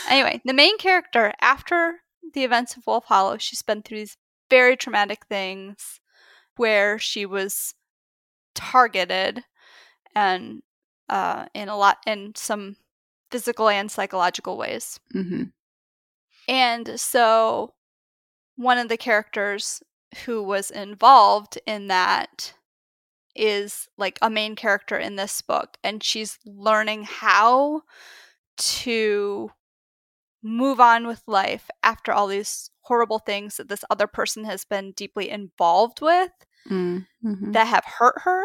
Anyway, 0.08 0.40
the 0.44 0.54
main 0.54 0.78
character 0.78 1.32
after 1.40 2.00
the 2.34 2.44
events 2.44 2.76
of 2.76 2.86
Wolf 2.86 3.04
Hollow, 3.06 3.38
she's 3.38 3.62
been 3.62 3.82
through 3.82 3.98
these 3.98 4.16
very 4.50 4.76
traumatic 4.76 5.26
things 5.26 6.00
where 6.56 6.98
she 6.98 7.26
was 7.26 7.74
targeted 8.54 9.44
and 10.14 10.62
uh, 11.08 11.46
in 11.54 11.68
a 11.68 11.76
lot 11.76 11.98
in 12.06 12.32
some 12.34 12.76
physical 13.30 13.68
and 13.68 13.90
psychological 13.90 14.56
ways. 14.56 14.98
hmm 15.12 15.44
And 16.48 16.98
so 16.98 17.74
one 18.56 18.78
of 18.78 18.88
the 18.88 18.96
characters 18.96 19.82
who 20.24 20.42
was 20.42 20.70
involved 20.70 21.58
in 21.66 21.88
that 21.88 22.54
is 23.36 23.88
like 23.96 24.18
a 24.22 24.30
main 24.30 24.56
character 24.56 24.96
in 24.96 25.16
this 25.16 25.40
book 25.42 25.76
and 25.84 26.02
she's 26.02 26.38
learning 26.44 27.04
how 27.04 27.82
to 28.56 29.50
move 30.42 30.80
on 30.80 31.06
with 31.06 31.22
life 31.26 31.68
after 31.82 32.12
all 32.12 32.26
these 32.28 32.70
horrible 32.82 33.18
things 33.18 33.56
that 33.56 33.68
this 33.68 33.84
other 33.90 34.06
person 34.06 34.44
has 34.44 34.64
been 34.64 34.92
deeply 34.92 35.28
involved 35.30 36.00
with 36.00 36.30
Mm-hmm. 36.68 37.52
that 37.52 37.66
have 37.68 37.84
hurt 37.84 38.22
her 38.24 38.44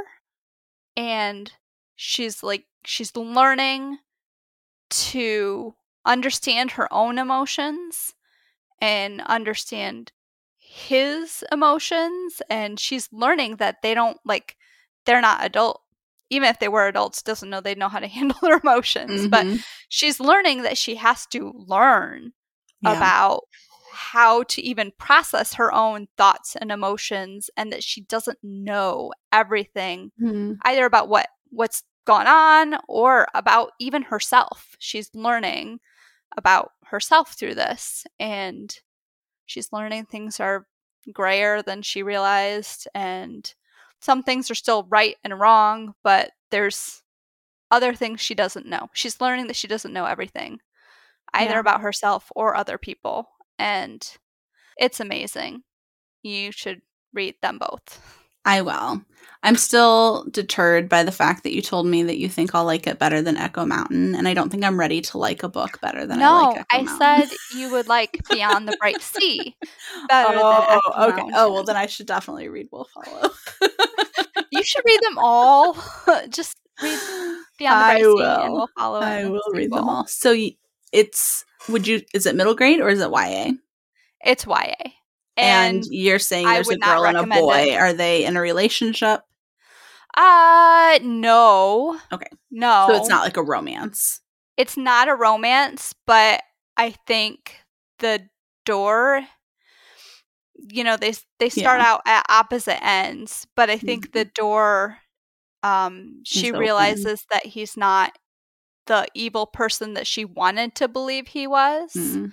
and 0.96 1.52
she's 1.96 2.44
like 2.44 2.66
she's 2.86 3.16
learning 3.16 3.98
to 4.90 5.74
understand 6.06 6.72
her 6.72 6.92
own 6.94 7.18
emotions 7.18 8.14
and 8.80 9.22
understand 9.22 10.12
his 10.58 11.44
emotions 11.52 12.42
and 12.50 12.80
she's 12.80 13.10
learning 13.12 13.56
that 13.58 13.82
they 13.82 13.94
don't 13.94 14.18
like 14.26 14.56
they're 15.06 15.22
not 15.22 15.44
adult 15.44 15.82
even 16.30 16.48
if 16.48 16.60
they 16.60 16.70
were 16.70 16.88
adults 16.88 17.22
doesn't 17.22 17.50
know 17.50 17.60
they 17.62 17.76
know 17.76 17.90
how 17.90 18.00
to 18.00 18.08
handle 18.18 18.38
their 18.42 18.60
emotions 18.64 19.28
but 19.28 19.46
Mhm. 19.46 19.64
she's 19.90 20.20
learning 20.20 20.64
that 20.64 20.78
she 20.78 20.96
has 20.96 21.26
to 21.28 21.52
learn 21.56 22.34
Yeah. 22.82 22.98
about 22.98 23.44
how 23.94 24.44
to 24.44 24.62
even 24.62 24.92
process 24.98 25.56
her 25.56 25.74
own 25.74 26.08
thoughts 26.18 26.56
and 26.56 26.72
emotions 26.72 27.50
and 27.58 27.72
that 27.74 27.84
she 27.84 28.02
doesn't 28.02 28.40
know 28.42 29.12
everything 29.32 30.12
Mhm. 30.22 30.58
either 30.64 30.86
about 30.86 31.10
what 31.10 31.28
what's 31.50 31.84
gone 32.06 32.26
on 32.28 32.80
or 32.88 33.28
about 33.36 33.72
even 33.80 34.02
herself 34.04 34.76
she's 34.80 35.14
learning 35.14 35.80
about 36.38 36.72
herself 36.86 37.34
through 37.34 37.54
this 37.54 38.06
and 38.20 38.80
she's 39.46 39.72
learning 39.74 40.06
things 40.06 40.40
are 40.40 40.66
grayer 41.12 41.62
than 41.62 41.82
she 41.82 42.02
realized 42.04 42.88
and 42.96 43.54
some 44.02 44.24
things 44.24 44.50
are 44.52 44.56
still 44.56 44.86
right 44.90 45.16
and 45.24 45.40
wrong 45.40 45.94
but 46.04 46.32
there's 46.50 47.02
other 47.70 47.94
things 47.94 48.20
she 48.20 48.36
doesn't 48.36 48.66
know. 48.66 48.90
She's 48.94 49.22
learning 49.22 49.48
that 49.48 49.56
she 49.56 49.68
doesn't 49.68 49.94
know 49.94 50.06
everything 50.06 50.60
either 51.34 51.54
Yeah. 51.54 51.60
about 51.60 51.82
herself 51.82 52.30
or 52.36 52.56
other 52.56 52.78
people 52.78 53.30
and 53.58 54.06
it's 54.78 55.00
amazing. 55.00 55.64
You 56.24 56.52
should 56.52 56.82
read 57.14 57.36
them 57.42 57.60
both 57.60 58.20
I 58.46 58.62
will. 58.62 59.02
I'm 59.44 59.56
still 59.56 60.26
deterred 60.30 60.88
by 60.88 61.04
the 61.04 61.12
fact 61.12 61.44
that 61.44 61.54
you 61.54 61.64
told 61.64 61.88
me 61.88 62.04
that 62.04 62.20
you 62.20 62.30
think 62.30 62.54
I'll 62.54 62.66
like 62.66 62.86
it 62.86 63.00
better 63.00 63.24
than 63.24 63.38
Echo 63.38 63.66
Mountain, 63.66 64.14
and 64.14 64.28
I 64.28 64.36
don't 64.36 64.52
think 64.52 64.64
I'm 64.64 64.80
ready 64.80 65.02
to 65.02 65.18
like 65.18 65.42
a 65.42 65.50
book 65.50 65.82
better 65.82 66.06
than 66.06 66.20
I 66.20 66.22
no 66.22 66.50
like 66.50 66.58
Echo 66.58 66.66
i 66.70 66.82
Mountain. 66.84 67.28
said 67.30 67.38
you 67.58 67.72
would 67.72 67.88
like 67.88 68.20
beyond 68.30 68.68
the 68.68 68.78
bright 68.78 69.02
sea 69.02 69.56
better 70.10 70.34
than 70.34 70.42
oh, 70.44 70.80
Echo 70.96 71.12
okay. 71.12 71.32
Oh, 71.34 71.52
well, 71.52 71.64
then 71.64 71.76
I 71.76 71.88
should 71.88 72.06
definitely 72.06 72.50
read 72.50 72.68
Wolf 72.72 72.90
Hollow. 72.96 73.32
you 74.52 74.64
should 74.64 74.84
read 74.86 75.02
them 75.02 75.18
all 75.18 75.74
just 76.30 76.58
read 76.82 77.00
beyond 77.58 77.82
the 77.82 77.86
I 77.86 77.94
bright 77.94 78.04
sea 78.04 78.44
and 78.44 78.54
will. 78.54 78.70
follow 78.78 79.00
I 79.00 79.26
will 79.26 79.42
read 79.54 79.72
them 79.72 79.90
all. 79.90 80.06
So 80.06 80.36
it's 80.92 81.46
would 81.68 81.88
you? 81.88 82.02
Is 82.14 82.28
it 82.28 82.36
middle 82.36 82.56
grade 82.56 82.80
or 82.80 82.90
is 82.90 83.00
it 83.02 83.10
YA? 83.10 83.54
it's 84.24 84.46
ya 84.46 84.74
And, 85.42 85.84
and 85.84 85.86
you're 85.90 86.20
saying 86.20 86.46
there's 86.54 86.70
a 86.72 86.78
girl 86.78 87.06
and 87.06 87.18
a 87.18 87.24
boy. 87.24 87.58
it. 87.70 87.78
Are 87.78 87.94
they 87.94 88.26
in 88.26 88.38
a 88.38 88.42
relationship? 88.42 89.22
uh 90.16 91.00
no 91.04 92.00
Okay. 92.12 92.28
no 92.52 92.88
So 92.88 92.96
it's 92.96 93.10
not 93.10 93.24
like 93.24 93.38
a 93.38 93.44
romance. 93.44 94.22
it's 94.58 94.78
not 94.78 95.08
a 95.10 95.16
romance, 95.16 95.94
but 96.06 96.42
I 96.78 96.92
think 97.08 97.58
the 98.00 98.28
door 98.66 99.22
you 100.70 100.84
know, 100.84 100.98
they 100.98 101.14
they 101.40 101.50
start 101.50 101.80
Yeah. 101.80 101.86
out 101.86 102.02
at 102.06 102.26
opposite 102.30 102.84
ends, 102.84 103.48
but 103.56 103.70
I 103.70 103.78
think 103.78 104.12
the 104.12 104.26
door 104.26 104.98
um 105.64 106.22
she 106.26 106.52
realizes 106.52 107.26
that 107.32 107.46
he's 107.46 107.78
not 107.78 108.14
the 108.88 109.08
evil 109.16 109.46
person 109.48 109.94
that 109.96 110.08
she 110.08 110.26
wanted 110.26 110.76
to 110.76 110.88
believe 110.88 111.28
he 111.28 111.48
was 111.48 111.92
Mm. 111.96 112.32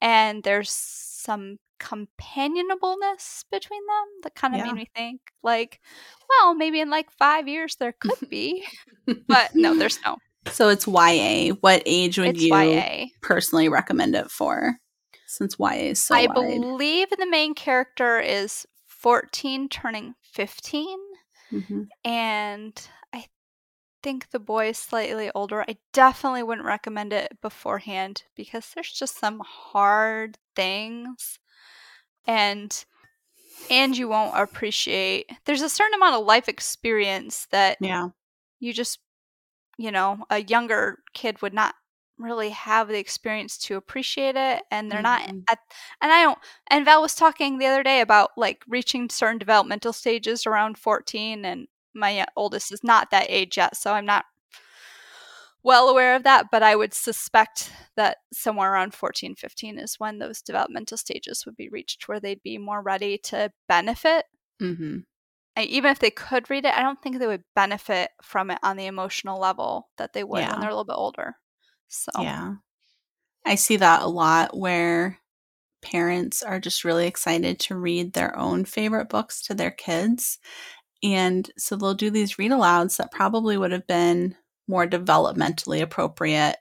and 0.00 0.42
there's 0.44 0.70
some 0.70 1.58
companionableness 1.78 3.44
between 3.50 3.80
them 3.86 4.06
that 4.22 4.34
kind 4.34 4.54
of 4.54 4.58
Yeah. 4.58 4.66
made 4.66 4.74
me 4.74 4.86
think 4.94 5.20
like 5.42 5.80
well 6.28 6.54
maybe 6.54 6.80
in 6.80 6.90
like 6.90 7.10
five 7.10 7.48
years 7.48 7.76
there 7.76 7.92
could 7.98 8.18
be 8.30 8.64
but 9.28 9.54
no 9.54 9.74
there's 9.74 9.98
no 10.04 10.16
So 10.52 10.68
it's 10.68 10.86
YA. 10.86 11.54
What 11.60 11.82
age 11.86 12.18
would 12.18 12.36
it's 12.36 12.42
you 12.44 12.54
ya 12.54 13.06
personally 13.20 13.68
recommend 13.68 14.14
it 14.14 14.30
for? 14.30 14.76
Since 15.26 15.56
YA 15.58 15.90
is 15.90 16.02
so 16.04 16.14
I 16.14 16.26
wide. 16.28 16.34
believe 16.34 17.10
the 17.10 17.26
main 17.28 17.54
character 17.54 18.20
is 18.20 18.64
14 18.86 19.68
turning 19.68 20.14
15 20.22 20.98
Mhm. 21.52 21.88
and 22.04 22.88
I 23.12 23.26
think 24.02 24.30
the 24.30 24.38
boy 24.38 24.68
is 24.68 24.78
slightly 24.78 25.30
older. 25.34 25.62
I 25.66 25.78
definitely 25.92 26.42
wouldn't 26.44 26.66
recommend 26.66 27.12
it 27.12 27.38
beforehand 27.42 28.22
because 28.36 28.70
there's 28.74 28.92
just 28.92 29.18
some 29.18 29.40
hard 29.44 30.38
things 30.54 31.38
and 32.26 32.84
and 33.70 33.96
you 33.96 34.08
won't 34.08 34.38
appreciate. 34.38 35.30
There's 35.44 35.62
a 35.62 35.68
certain 35.68 35.94
amount 35.94 36.16
of 36.16 36.26
life 36.26 36.48
experience 36.48 37.46
that 37.50 37.78
Yeah. 37.80 38.08
you 38.60 38.72
just 38.72 39.00
you 39.78 39.90
know, 39.92 40.24
a 40.30 40.42
younger 40.42 41.00
kid 41.14 41.42
would 41.42 41.54
not 41.54 41.74
really 42.18 42.50
have 42.50 42.88
the 42.88 42.98
experience 42.98 43.58
to 43.58 43.76
appreciate 43.76 44.36
it 44.36 44.62
and 44.70 44.90
they're 44.90 45.02
not 45.02 45.22
Mhm. 45.28 45.44
at 45.50 45.58
and 46.00 46.12
I 46.12 46.22
don't 46.22 46.38
and 46.68 46.84
Val 46.84 47.02
was 47.02 47.14
talking 47.14 47.58
the 47.58 47.66
other 47.66 47.82
day 47.82 48.00
about 48.00 48.30
like 48.38 48.64
reaching 48.68 49.10
certain 49.10 49.38
developmental 49.38 49.92
stages 49.92 50.46
around 50.46 50.78
14 50.78 51.44
and 51.44 51.68
my 51.94 52.20
uh, 52.20 52.26
oldest 52.36 52.72
is 52.72 52.82
not 52.84 53.10
that 53.10 53.26
age 53.28 53.58
yet 53.58 53.76
so 53.76 53.92
I'm 53.92 54.06
not 54.06 54.24
well 55.66 55.90
aware 55.90 56.16
of 56.16 56.24
that 56.24 56.46
but 56.52 56.62
I 56.64 56.76
would 56.76 56.94
suspect 56.94 57.72
that 57.96 58.18
somewhere 58.32 58.72
around 58.72 58.94
14 58.94 59.34
15 59.36 59.78
is 59.78 59.96
when 59.98 60.18
those 60.18 60.42
developmental 60.42 60.98
stages 60.98 61.44
would 61.46 61.56
be 61.56 61.68
reached 61.70 62.08
where 62.08 62.20
they'd 62.20 62.42
be 62.42 62.58
more 62.58 62.82
ready 62.82 63.18
to 63.24 63.52
benefit 63.68 64.26
hmm 64.60 64.98
I- 65.56 65.62
even 65.64 65.90
if 65.90 65.98
they 66.00 66.10
could 66.10 66.50
read 66.50 66.66
it, 66.66 66.74
I 66.76 66.82
don't 66.82 67.00
think 67.02 67.18
they 67.18 67.26
would 67.26 67.44
benefit 67.54 68.10
from 68.22 68.50
it 68.50 68.58
on 68.62 68.76
the 68.76 68.86
emotional 68.86 69.40
level 69.40 69.88
that 69.98 70.12
they 70.12 70.22
would 70.24 70.40
Yeah. 70.40 70.50
when 70.50 70.60
they're 70.60 70.70
a 70.70 70.74
little 70.74 70.84
bit 70.84 70.96
older. 70.98 71.36
So 71.88 72.10
Yeah. 72.14 72.56
I 73.46 73.54
see 73.54 73.76
that 73.76 74.02
a 74.02 74.06
lot 74.06 74.56
where 74.56 75.18
parents 75.82 76.42
are 76.42 76.60
just 76.60 76.84
really 76.84 77.06
excited 77.06 77.60
to 77.60 77.76
read 77.76 78.12
their 78.12 78.36
own 78.38 78.64
favorite 78.64 79.08
books 79.08 79.42
to 79.42 79.54
their 79.54 79.70
kids. 79.72 80.38
And 81.02 81.50
so 81.58 81.76
they'll 81.76 81.94
do 81.94 82.10
these 82.10 82.38
read 82.38 82.52
alouds 82.52 82.96
that 82.98 83.12
probably 83.12 83.56
would 83.58 83.72
have 83.72 83.86
been 83.86 84.36
more 84.68 84.86
developmentally 84.86 85.80
appropriate 85.82 86.56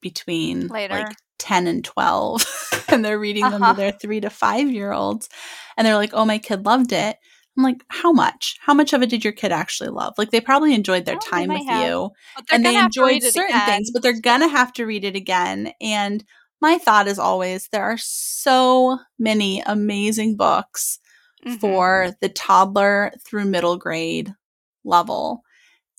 between 0.00 0.68
Later. 0.68 0.94
like 0.94 1.16
10 1.38 1.66
and 1.66 1.84
12. 1.84 2.44
and 2.88 3.04
they're 3.04 3.18
reading 3.18 3.44
them 3.44 3.62
Uh-huh. 3.62 3.72
to 3.72 3.76
their 3.76 3.92
three 3.92 4.20
to 4.20 4.30
five 4.30 4.70
year 4.70 4.92
olds. 4.92 5.28
And 5.76 5.86
they're 5.86 5.96
like, 5.96 6.10
oh, 6.12 6.24
my 6.24 6.38
kid 6.38 6.64
loved 6.66 6.92
it. 6.92 7.16
I'm 7.56 7.62
like, 7.62 7.84
how 7.88 8.12
much? 8.12 8.56
How 8.60 8.74
much 8.74 8.92
of 8.92 9.02
it 9.02 9.10
did 9.10 9.22
your 9.22 9.32
kid 9.32 9.52
actually 9.52 9.90
love? 9.90 10.14
Like, 10.18 10.30
they 10.30 10.40
probably 10.40 10.74
enjoyed 10.74 11.04
their 11.04 11.14
Oh, 11.16 11.20
time 11.20 11.48
with 11.50 11.68
have. 11.68 11.86
you 11.88 12.10
and 12.50 12.64
they 12.64 12.70
gonna 12.70 12.82
have 12.82 12.90
to 12.92 13.00
enjoyed 13.00 13.22
certain 13.22 13.60
things, 13.60 13.90
but 13.92 14.02
they're 14.02 14.20
gonna 14.20 14.48
have 14.48 14.72
to 14.74 14.84
read 14.86 15.04
it 15.04 15.14
again. 15.14 15.72
And 15.80 16.24
my 16.60 16.78
thought 16.78 17.06
is 17.06 17.18
always 17.20 17.68
there 17.68 17.84
are 17.84 17.98
so 17.98 18.98
many 19.18 19.62
amazing 19.66 20.36
books 20.36 20.98
Mhm. 21.46 21.60
for 21.60 22.10
the 22.20 22.28
toddler 22.28 23.12
through 23.24 23.44
middle 23.44 23.76
grade 23.76 24.34
level. 24.84 25.43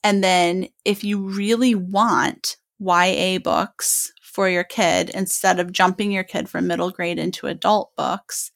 And 0.05 0.23
then 0.23 0.69
if 0.85 1.03
you 1.03 1.19
really 1.19 1.75
want 1.75 2.57
YA 2.79 3.39
books 3.39 4.13
for 4.23 4.49
your 4.49 4.63
kid 4.65 5.09
instead 5.11 5.59
of 5.59 5.73
jumping 5.73 6.11
your 6.13 6.23
kid 6.23 6.49
from 6.49 6.67
middle 6.67 6.91
grade 6.91 7.19
into 7.19 7.47
adult 7.47 7.91
books, 7.97 8.51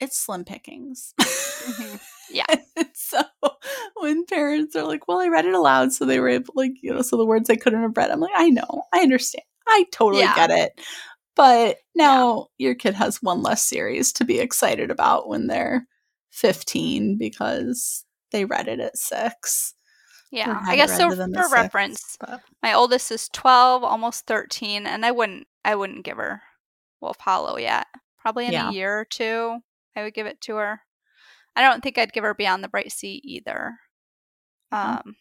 it's 0.00 0.18
slim 0.18 0.44
pickings. 0.44 1.14
Mhm. 1.20 2.00
Yeah. 2.30 2.44
So 2.94 3.22
when 3.96 4.26
parents 4.26 4.76
are 4.76 4.84
like, 4.84 5.08
well, 5.08 5.20
I 5.20 5.28
read 5.28 5.46
it 5.46 5.54
aloud, 5.54 5.92
so 5.94 6.04
they 6.04 6.20
were 6.20 6.28
able, 6.28 6.52
like, 6.56 6.72
you 6.82 6.92
know, 6.92 7.02
so 7.02 7.16
the 7.16 7.24
words 7.26 7.50
I 7.50 7.56
couldn't 7.56 7.82
have 7.82 7.96
read, 7.96 8.10
I'm 8.10 8.20
like, 8.20 8.32
I 8.36 8.50
know, 8.50 8.84
I 8.94 9.00
understand, 9.00 9.44
I 9.68 9.86
totally 9.92 10.22
Yeah. 10.24 10.34
get 10.34 10.50
it. 10.50 10.80
But 11.36 11.78
now 11.94 12.48
your 12.58 12.74
kid 12.74 12.94
has 12.94 13.22
one 13.22 13.42
less 13.42 13.62
series 13.64 14.12
to 14.14 14.24
be 14.26 14.40
excited 14.40 14.90
about 14.90 15.28
when 15.28 15.46
they're 15.46 15.86
15 16.30 17.16
because 17.18 18.04
they 18.32 18.44
read 18.44 18.68
it 18.68 18.80
at 18.80 18.98
six. 18.98 19.74
Yeah. 20.30 20.60
I 20.66 20.76
guess 20.76 20.96
so 20.96 21.08
to 21.10 21.16
them 21.16 21.34
at 21.34 21.38
for 21.42 21.48
six, 21.48 21.52
reference, 21.52 22.16
but- 22.20 22.42
my 22.62 22.74
oldest 22.74 23.10
is 23.10 23.28
12, 23.30 23.82
almost 23.84 24.26
13, 24.26 24.86
and 24.86 25.04
I 25.06 25.10
wouldn't 25.10 25.46
I 25.64 25.74
wouldn't 25.74 26.04
give 26.04 26.16
her 26.18 26.42
Wolf 27.00 27.18
Hollow 27.20 27.56
yet. 27.58 27.86
Probably 28.18 28.46
in 28.46 28.52
Yeah. 28.52 28.68
a 28.70 28.72
year 28.72 28.98
or 29.00 29.04
two 29.04 29.60
I 29.96 30.02
would 30.02 30.14
give 30.14 30.26
it 30.26 30.40
to 30.42 30.56
her. 30.56 30.82
I 31.56 31.62
don't 31.62 31.82
think 31.82 31.98
I'd 31.98 32.12
give 32.12 32.24
her 32.24 32.34
Beyond 32.34 32.62
the 32.64 32.68
Bright 32.68 32.92
Sea 32.92 33.20
either. 33.24 33.78
Yeah. 34.72 35.00
Um 35.04 35.16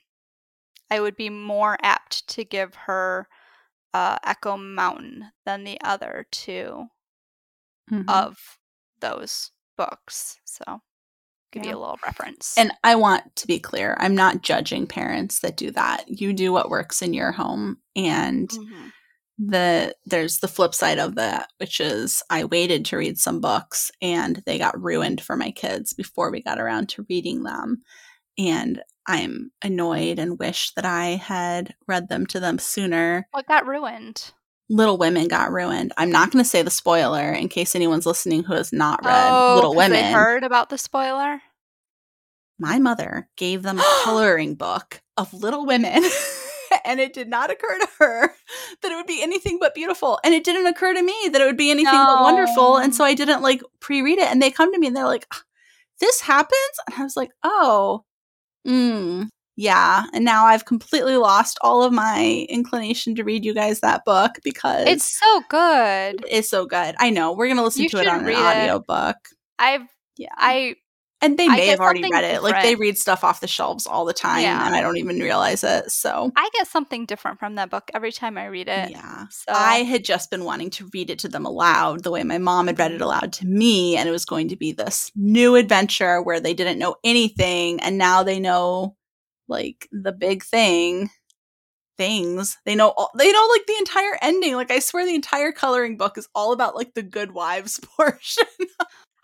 I 0.91 0.99
would 1.01 1.15
be 1.17 1.29
more 1.29 1.77
apt 1.83 2.27
to 2.29 2.45
give 2.45 2.73
her 2.75 3.27
uh, 3.93 4.19
Echo 4.23 4.55
Mountain 4.57 5.31
than 5.45 5.63
the 5.63 5.79
other 5.81 6.27
two 6.31 6.87
Mhm. 7.91 8.05
of 8.09 8.59
those 8.99 9.51
books. 9.77 10.39
So 10.45 10.81
give 11.51 11.63
Yeah. 11.63 11.71
you 11.71 11.77
a 11.77 11.79
little 11.79 11.99
reference. 12.05 12.53
And 12.57 12.71
I 12.83 12.95
want 12.95 13.35
to 13.37 13.47
be 13.47 13.59
clear, 13.59 13.95
I'm 13.99 14.15
not 14.15 14.41
judging 14.41 14.87
parents 14.87 15.39
that 15.41 15.57
do 15.57 15.71
that. 15.71 16.05
You 16.07 16.33
do 16.33 16.51
what 16.51 16.69
works 16.69 17.01
in 17.01 17.13
your 17.13 17.31
home 17.31 17.77
and 17.95 18.49
Mhm. 18.49 18.91
the 19.39 19.95
there's 20.05 20.39
the 20.39 20.47
flip 20.47 20.73
side 20.73 20.97
of 20.99 21.15
that, 21.15 21.49
which 21.57 21.79
is 21.79 22.23
I 22.29 22.43
waited 22.45 22.85
to 22.85 22.97
read 22.97 23.17
some 23.19 23.39
books 23.39 23.91
and 24.01 24.41
they 24.45 24.57
got 24.57 24.81
ruined 24.81 25.21
for 25.21 25.35
my 25.37 25.51
kids 25.51 25.93
before 25.93 26.31
we 26.31 26.41
got 26.41 26.59
around 26.59 26.89
to 26.89 27.05
reading 27.09 27.43
them. 27.43 27.83
And 28.37 28.81
I'm 29.07 29.51
annoyed 29.63 30.19
and 30.19 30.37
wish 30.39 30.73
that 30.73 30.85
I 30.85 31.09
had 31.15 31.75
read 31.87 32.09
them 32.09 32.25
to 32.27 32.39
them 32.39 32.59
sooner. 32.59 33.27
what 33.31 33.47
got 33.47 33.65
ruined? 33.65 34.31
Little 34.69 34.97
Women 34.97 35.27
got 35.27 35.51
ruined. 35.51 35.93
I'm 35.97 36.11
not 36.11 36.31
going 36.31 36.43
to 36.43 36.49
say 36.49 36.61
the 36.61 36.69
spoiler 36.69 37.31
in 37.31 37.47
case 37.49 37.75
anyone's 37.75 38.05
listening 38.05 38.43
who 38.43 38.53
has 38.53 38.73
not 38.73 39.03
read 39.05 39.29
oh, 39.29 39.55
Little 39.55 39.75
Women. 39.75 39.91
They 39.91 40.11
heard 40.11 40.43
about 40.43 40.69
the 40.69 40.77
spoiler. 40.77 41.41
my 42.59 42.79
mother 42.79 43.29
gave 43.37 43.63
them 43.63 43.79
a 43.79 44.01
coloring 44.03 44.55
book 44.55 45.01
of 45.15 45.33
Little 45.33 45.65
Women. 45.65 46.03
and 46.85 46.99
it 46.99 47.13
did 47.13 47.29
not 47.29 47.49
occur 47.49 47.79
to 47.79 47.87
her 47.99 48.35
that 48.81 48.91
it 48.91 48.95
would 48.95 49.07
be 49.07 49.23
anything 49.23 49.57
but 49.59 49.73
beautiful. 49.73 50.19
And 50.23 50.33
it 50.33 50.43
didn't 50.43 50.67
occur 50.67 50.93
to 50.93 51.01
me 51.01 51.15
that 51.31 51.41
it 51.41 51.45
would 51.45 51.57
be 51.57 51.71
anything 51.71 51.93
but 51.93 52.21
wonderful. 52.21 52.77
And 52.77 52.93
so 52.93 53.03
I 53.05 53.13
didn't 53.13 53.41
like 53.41 53.61
pre 53.79 54.01
read 54.01 54.19
it. 54.19 54.29
And 54.29 54.41
they 54.41 54.51
come 54.51 54.73
to 54.73 54.79
me 54.79 54.87
and 54.87 54.95
they're 54.95 55.05
like, 55.05 55.27
"Ah, 55.33 55.43
this 55.99 56.21
happens? 56.21 56.79
And 56.85 56.95
I 56.99 57.03
was 57.03 57.17
like, 57.17 57.31
oh, 57.43 58.03
mm, 58.67 59.29
yeah. 59.57 60.05
And 60.13 60.23
now 60.23 60.45
I've 60.45 60.63
completely 60.65 61.17
lost 61.17 61.57
all 61.61 61.83
of 61.83 61.91
my 61.91 62.45
inclination 62.47 63.15
to 63.15 63.23
read 63.25 63.43
you 63.43 63.53
guys 63.53 63.81
that 63.81 64.05
book 64.05 64.33
because 64.43 64.87
It's 64.87 65.19
so 65.19 65.41
good. 65.49 66.23
it's 66.29 66.49
so 66.49 66.65
good. 66.65 66.95
I 66.99 67.09
know. 67.09 67.33
We're 67.33 67.47
going 67.47 67.57
to 67.57 67.63
listen 67.63 67.83
You 67.83 67.89
to 67.89 67.99
it 67.99 68.07
on 68.07 68.19
an 68.19 68.25
read 68.25 68.37
it. 68.37 68.69
audiobook. 68.69 69.17
I've 69.59 69.81
Yeah. 70.15 70.29
I 70.37 70.75
And 71.19 71.35
they 71.39 71.47
may 71.47 71.65
have 71.67 71.79
already 71.79 72.03
read 72.03 72.23
it. 72.23 72.43
Like 72.43 72.61
they 72.61 72.75
read 72.75 72.95
stuff 72.95 73.23
off 73.23 73.39
the 73.39 73.47
shelves 73.47 73.87
all 73.87 74.05
the 74.05 74.13
time, 74.13 74.43
Yeah. 74.43 74.67
and 74.67 74.75
I 74.75 74.81
don't 74.81 74.97
even 74.97 75.17
realize 75.19 75.63
it. 75.63 75.89
So 75.91 76.31
I 76.35 76.47
get 76.53 76.67
something 76.67 77.07
different 77.07 77.39
from 77.39 77.55
that 77.55 77.71
book 77.71 77.89
every 77.95 78.11
time 78.11 78.37
I 78.37 78.45
read 78.45 78.67
it. 78.67 78.91
yeah, 78.91 79.25
So 79.31 79.51
I 79.51 79.77
had 79.77 80.05
just 80.05 80.29
been 80.29 80.43
wanting 80.43 80.69
to 80.71 80.87
read 80.93 81.09
it 81.09 81.17
to 81.19 81.27
them 81.27 81.43
aloud, 81.47 82.03
the 82.03 82.11
way 82.11 82.23
my 82.23 82.37
mom 82.37 82.67
had 82.67 82.77
read 82.77 82.91
it 82.91 83.01
aloud 83.01 83.33
to 83.33 83.47
me, 83.47 83.97
and 83.97 84.07
it 84.07 84.11
was 84.11 84.25
going 84.25 84.49
to 84.49 84.55
be 84.55 84.71
this 84.73 85.11
new 85.15 85.55
adventure 85.55 86.21
where 86.21 86.39
they 86.39 86.53
didn't 86.53 86.77
know 86.77 86.97
anything, 87.03 87.79
and 87.79 87.97
now 87.97 88.21
they 88.21 88.39
know 88.39 88.95
like 89.47 89.87
the 89.91 90.11
big 90.11 90.43
thing. 90.43 91.09
Things 91.97 92.59
they 92.63 92.75
know, 92.75 92.89
all, 92.95 93.09
they 93.17 93.31
know 93.31 93.47
like 93.49 93.65
the 93.65 93.75
entire 93.79 94.19
ending. 94.21 94.53
Like 94.53 94.69
I 94.69 94.77
swear, 94.77 95.03
the 95.03 95.15
entire 95.15 95.51
coloring 95.51 95.97
book 95.97 96.19
is 96.19 96.27
all 96.35 96.53
about 96.53 96.75
like 96.75 96.93
the 96.93 97.01
good 97.01 97.31
wives 97.31 97.79
portion. 97.97 98.45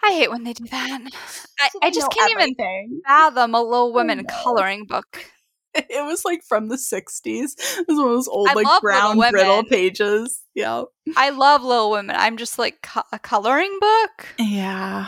I 0.03 0.13
hate 0.13 0.31
when 0.31 0.43
they 0.43 0.53
do 0.53 0.65
that. 0.65 1.01
I, 1.59 1.69
I 1.83 1.91
just 1.91 2.11
can't 2.11 2.31
even 2.31 2.41
everything. 2.41 3.01
fathom 3.07 3.53
a 3.53 3.61
Little 3.61 3.93
Women 3.93 4.25
coloring 4.25 4.85
book. 4.85 5.25
It 5.75 6.05
was 6.05 6.23
like 6.23 6.43
from 6.43 6.67
the 6.67 6.75
60s. 6.75 7.25
It 7.25 7.87
was 7.87 7.97
one 7.97 8.05
of 8.05 8.13
those 8.13 8.27
old, 8.27 8.47
I 8.47 8.53
like 8.53 8.67
brown, 8.79 9.17
brittle 9.17 9.63
pages. 9.63 10.43
Yeah. 10.53 10.83
I 11.17 11.31
love 11.31 11.63
Little 11.63 11.89
Women. 11.89 12.15
I'm 12.15 12.37
just 12.37 12.59
like 12.59 12.83
co- 12.83 13.01
a 13.11 13.17
coloring 13.17 13.75
book. 13.81 14.27
Yeah. 14.37 15.07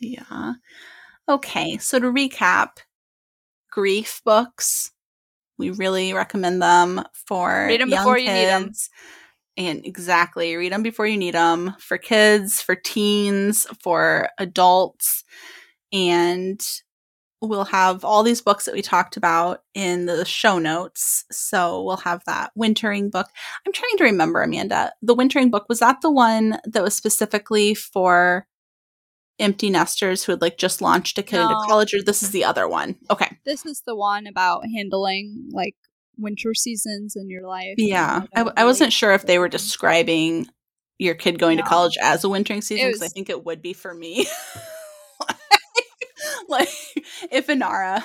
Yeah. 0.00 0.52
Okay. 1.30 1.78
So 1.78 1.98
to 1.98 2.12
recap, 2.12 2.72
grief 3.72 4.22
books. 4.24 4.92
We 5.58 5.70
really 5.70 6.12
recommend 6.14 6.62
them 6.62 7.02
for 7.26 7.66
Read 7.68 7.80
'em 7.82 7.88
young 7.90 8.00
before 8.04 8.18
you 8.18 8.28
need 8.28 8.46
'em. 8.48 8.64
kids. 8.66 8.90
And 9.58 9.84
exactly, 9.86 10.56
read 10.56 10.72
them 10.72 10.82
before 10.82 11.06
you 11.06 11.16
need 11.18 11.34
them 11.34 11.74
for 11.80 11.98
kids, 11.98 12.62
for 12.62 12.74
teens, 12.76 13.66
for 13.82 14.28
adults. 14.38 15.24
And 15.92 16.60
we'll 17.42 17.64
have 17.64 18.04
all 18.04 18.22
these 18.22 18.40
books 18.42 18.64
that 18.66 18.74
we 18.74 18.82
talked 18.82 19.16
about 19.16 19.62
in 19.74 20.06
the 20.06 20.24
show 20.24 20.58
notes. 20.58 21.24
So 21.32 21.82
we'll 21.84 21.98
have 21.98 22.22
that 22.26 22.52
wintering 22.56 23.10
book. 23.10 23.28
I'm 23.66 23.72
trying 23.72 23.98
to 23.98 24.04
remember, 24.04 24.42
Amanda. 24.42 24.92
The 25.02 25.14
wintering 25.14 25.50
book, 25.50 25.66
was 25.68 25.80
that 25.80 26.00
the 26.02 26.10
one 26.10 26.60
that 26.64 26.82
was 26.84 26.94
specifically 26.96 27.74
for 27.74 28.46
empty 29.42 29.70
nesters 29.70 30.24
who 30.24 30.32
had 30.32 30.40
like 30.40 30.56
just 30.56 30.80
launched 30.80 31.18
a 31.18 31.22
kid 31.22 31.40
into 31.40 31.56
college, 31.66 31.92
or 31.94 32.02
this 32.02 32.22
is 32.22 32.30
the 32.30 32.44
other 32.44 32.68
one? 32.68 32.96
Okay. 33.10 33.36
This 33.44 33.66
is 33.66 33.82
the 33.86 33.96
one 33.96 34.26
about 34.26 34.64
handling 34.74 35.48
like 35.52 35.76
winter 36.16 36.54
seasons 36.54 37.16
in 37.16 37.28
your 37.28 37.46
life. 37.46 37.74
Yeah. 37.76 38.22
I, 38.34 38.50
I 38.56 38.64
wasn't 38.64 38.92
sure 38.92 39.12
if 39.12 39.26
they 39.26 39.38
were 39.38 39.48
describing 39.48 40.48
your 40.98 41.14
kid 41.14 41.38
going 41.38 41.58
to 41.58 41.64
college 41.64 41.96
as 42.00 42.22
a 42.24 42.28
wintering 42.28 42.62
season 42.62 42.88
because 42.88 43.02
I 43.02 43.08
think 43.08 43.28
it 43.28 43.44
would 43.44 43.60
be 43.60 43.72
for 43.72 43.92
me. 43.92 44.26
like, 46.48 46.68
if 47.30 47.48
Inara 47.48 48.04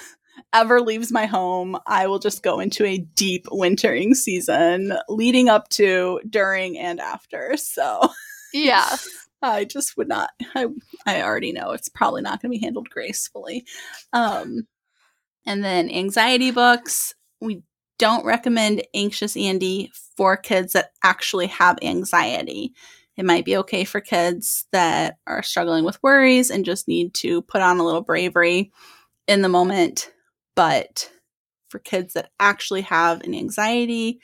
ever 0.53 0.81
leaves 0.81 1.11
my 1.11 1.25
home, 1.25 1.77
I 1.85 2.07
will 2.07 2.19
just 2.19 2.41
go 2.43 2.59
into 2.59 2.85
a 2.85 2.97
deep 2.97 3.45
wintering 3.51 4.15
season 4.15 4.97
leading 5.09 5.49
up 5.49 5.69
to, 5.69 6.21
during, 6.27 6.77
and 6.77 6.99
after. 6.99 7.55
So 7.57 8.09
Yeah. 8.53 8.95
I 9.41 9.65
just 9.65 9.97
would 9.97 10.07
not. 10.07 10.31
I 10.55 10.67
I 11.05 11.21
already 11.21 11.51
know 11.51 11.71
it's 11.71 11.89
probably 11.89 12.21
not 12.21 12.41
going 12.41 12.51
to 12.51 12.57
be 12.57 12.63
handled 12.63 12.89
gracefully. 12.89 13.65
Um, 14.13 14.67
and 15.45 15.63
then 15.63 15.89
anxiety 15.89 16.51
books. 16.51 17.13
We 17.41 17.63
don't 17.99 18.25
recommend 18.25 18.83
Anxious 18.93 19.35
Andy 19.37 19.91
for 20.15 20.37
kids 20.37 20.73
that 20.73 20.91
actually 21.03 21.47
have 21.47 21.79
anxiety. 21.81 22.73
It 23.15 23.25
might 23.25 23.45
be 23.45 23.57
okay 23.57 23.83
for 23.83 23.99
kids 23.99 24.67
that 24.71 25.17
are 25.25 25.41
struggling 25.41 25.83
with 25.83 26.01
worries 26.03 26.51
and 26.51 26.65
just 26.65 26.87
need 26.87 27.13
to 27.15 27.41
put 27.43 27.61
on 27.61 27.79
a 27.79 27.83
little 27.83 28.01
bravery 28.01 28.71
in 29.27 29.41
the 29.41 29.49
moment. 29.49 30.11
But 30.55 31.09
for 31.69 31.79
kids 31.79 32.13
that 32.13 32.29
actually 32.39 32.81
have 32.81 33.21
an 33.21 33.33
anxiety 33.33 34.19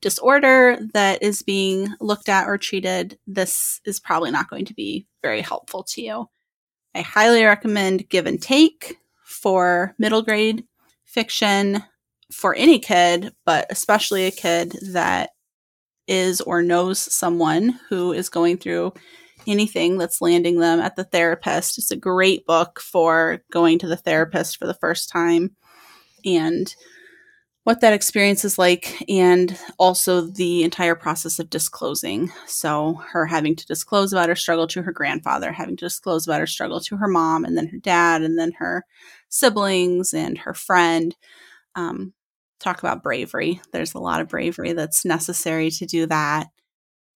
disorder 0.00 0.78
that 0.94 1.22
is 1.22 1.42
being 1.42 1.88
looked 2.00 2.28
at 2.28 2.46
or 2.46 2.58
treated, 2.58 3.18
this 3.26 3.80
is 3.84 4.00
probably 4.00 4.30
not 4.30 4.50
going 4.50 4.64
to 4.66 4.74
be 4.74 5.06
very 5.22 5.40
helpful 5.40 5.82
to 5.84 6.02
you. 6.02 6.28
I 6.94 7.00
highly 7.00 7.44
recommend 7.44 8.08
Give 8.08 8.26
and 8.26 8.40
Take 8.40 8.98
for 9.24 9.94
middle 9.98 10.22
grade 10.22 10.64
fiction 11.04 11.82
for 12.32 12.54
any 12.54 12.78
kid, 12.78 13.34
but 13.44 13.66
especially 13.70 14.26
a 14.26 14.30
kid 14.30 14.76
that 14.92 15.30
is 16.06 16.40
or 16.40 16.62
knows 16.62 16.98
someone 16.98 17.78
who 17.88 18.12
is 18.12 18.28
going 18.28 18.56
through 18.56 18.92
anything 19.46 19.98
that's 19.98 20.20
landing 20.20 20.58
them 20.58 20.80
at 20.80 20.96
the 20.96 21.04
therapist. 21.04 21.78
It's 21.78 21.90
a 21.90 21.96
great 21.96 22.46
book 22.46 22.80
for 22.80 23.42
going 23.52 23.78
to 23.80 23.86
the 23.86 23.96
therapist 23.96 24.58
for 24.58 24.66
the 24.66 24.74
first 24.74 25.08
time 25.08 25.54
and 26.24 26.74
what 27.68 27.82
that 27.82 27.92
experience 27.92 28.46
is 28.46 28.58
like 28.58 28.96
and 29.10 29.58
also 29.76 30.22
the 30.22 30.62
entire 30.62 30.94
process 30.94 31.38
of 31.38 31.50
disclosing. 31.50 32.32
So, 32.46 32.94
her 33.10 33.26
having 33.26 33.56
to 33.56 33.66
disclose 33.66 34.10
about 34.10 34.30
her 34.30 34.36
struggle 34.36 34.66
to 34.68 34.80
her 34.80 34.90
grandfather, 34.90 35.52
having 35.52 35.76
to 35.76 35.84
disclose 35.84 36.26
about 36.26 36.40
her 36.40 36.46
struggle 36.46 36.80
to 36.80 36.96
her 36.96 37.08
mom, 37.08 37.44
and 37.44 37.58
then 37.58 37.66
her 37.66 37.76
dad, 37.76 38.22
and 38.22 38.38
then 38.38 38.52
her 38.52 38.86
siblings 39.28 40.14
and 40.14 40.38
her 40.38 40.54
friend. 40.54 41.14
Um, 41.74 42.14
talk 42.58 42.78
about 42.78 43.02
bravery. 43.02 43.60
There's 43.70 43.92
a 43.92 43.98
lot 43.98 44.22
of 44.22 44.28
bravery 44.28 44.72
that's 44.72 45.04
necessary 45.04 45.70
to 45.72 45.84
do 45.84 46.06
that. 46.06 46.46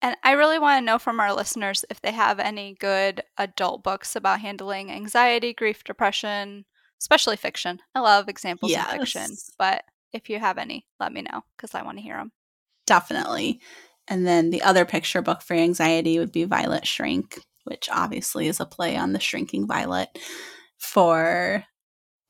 And 0.03 0.17
I 0.23 0.33
really 0.33 0.59
want 0.59 0.83
to 0.83 0.85
know 0.85 0.99
from 0.99 1.19
our 1.19 1.33
listeners 1.33 1.83
if 1.89 2.03
they 2.03 2.13
have 2.13 2.39
any 2.39 2.75
good 2.79 3.23
adult 3.39 3.83
books 3.83 4.17
about 4.17 4.41
handling 4.41 4.93
anxiety, 4.93 5.55
grief, 5.55 5.83
depression, 5.83 6.67
especially 7.01 7.39
fiction. 7.39 7.79
I 7.95 8.01
love 8.01 8.29
examples 8.29 8.71
yes. 8.71 8.93
in 8.93 8.99
fiction, 8.99 9.37
but 9.59 9.85
if 10.13 10.31
you 10.31 10.39
have 10.39 10.59
any, 10.59 10.87
let 11.01 11.13
me 11.13 11.23
know 11.23 11.43
because 11.57 11.75
I 11.75 11.83
want 11.83 11.99
to 11.99 12.03
hear 12.03 12.17
them. 12.17 12.33
Definitely. 12.87 13.61
And 14.09 14.27
then 14.27 14.51
the 14.51 14.63
other 14.63 14.85
picture 14.85 15.23
book 15.23 15.43
for 15.43 15.55
anxiety 15.55 16.19
would 16.19 16.33
be 16.33 16.45
Violet 16.45 16.87
Shrink, 16.87 17.39
which 17.65 17.89
obviously 17.91 18.49
is 18.49 18.61
a 18.61 18.67
play 18.67 18.97
on 18.97 19.13
the 19.13 19.21
shrinking 19.21 19.67
violet 19.67 20.09
for 20.79 21.65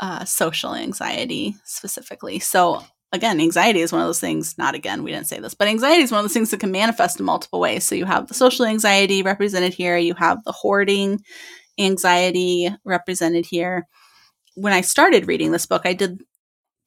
uh, 0.01 0.25
social 0.25 0.75
anxiety 0.75 1.55
specifically. 1.65 2.39
So, 2.39 2.83
again, 3.13 3.41
anxiety 3.41 3.81
is 3.81 3.93
one 3.93 4.03
of 4.03 4.09
those 4.09 4.21
things, 4.21 4.59
not 4.59 4.75
again, 4.75 5.03
we 5.03 5.13
didn't 5.13 5.29
say 5.29 5.41
this, 5.41 5.55
but 5.55 5.69
anxiety 5.69 6.03
is 6.03 6.11
one 6.11 6.19
of 6.19 6.25
those 6.25 6.35
things 6.35 6.51
that 6.51 6.61
can 6.61 6.73
manifest 6.73 7.19
in 7.19 7.27
multiple 7.27 7.61
ways. 7.61 7.85
So, 7.85 7.95
you 7.95 8.05
have 8.05 8.29
the 8.29 8.35
social 8.35 8.67
anxiety 8.67 9.23
represented 9.23 9.73
here, 9.73 9.97
you 9.97 10.15
have 10.15 10.45
the 10.45 10.53
hoarding 10.53 11.21
anxiety 11.79 12.69
represented 12.85 13.47
here. 13.47 13.87
When 14.55 14.73
I 14.75 14.83
started 14.83 15.27
reading 15.27 15.53
this 15.53 15.67
book, 15.67 15.83
I 15.85 15.95
did 15.95 16.21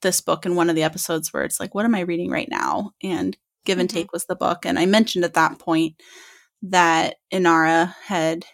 this 0.02 0.20
book 0.20 0.46
in 0.46 0.56
one 0.56 0.68
of 0.70 0.76
the 0.76 0.82
episodes 0.82 1.32
where 1.32 1.44
it's 1.44 1.60
like, 1.60 1.74
what 1.74 1.84
am 1.84 1.94
I 1.94 2.00
reading 2.00 2.30
right 2.30 2.48
now? 2.50 2.92
And 3.02 3.36
Give 3.64 3.78
and 3.78 3.88
mm-hmm. 3.88 3.96
Take 3.96 4.12
was 4.12 4.26
the 4.26 4.36
book. 4.36 4.64
And 4.64 4.78
I 4.78 4.86
mentioned 4.86 5.24
at 5.24 5.34
that 5.34 5.58
point 5.58 6.00
that 6.62 7.16
Inara 7.32 7.94
had 8.04 8.46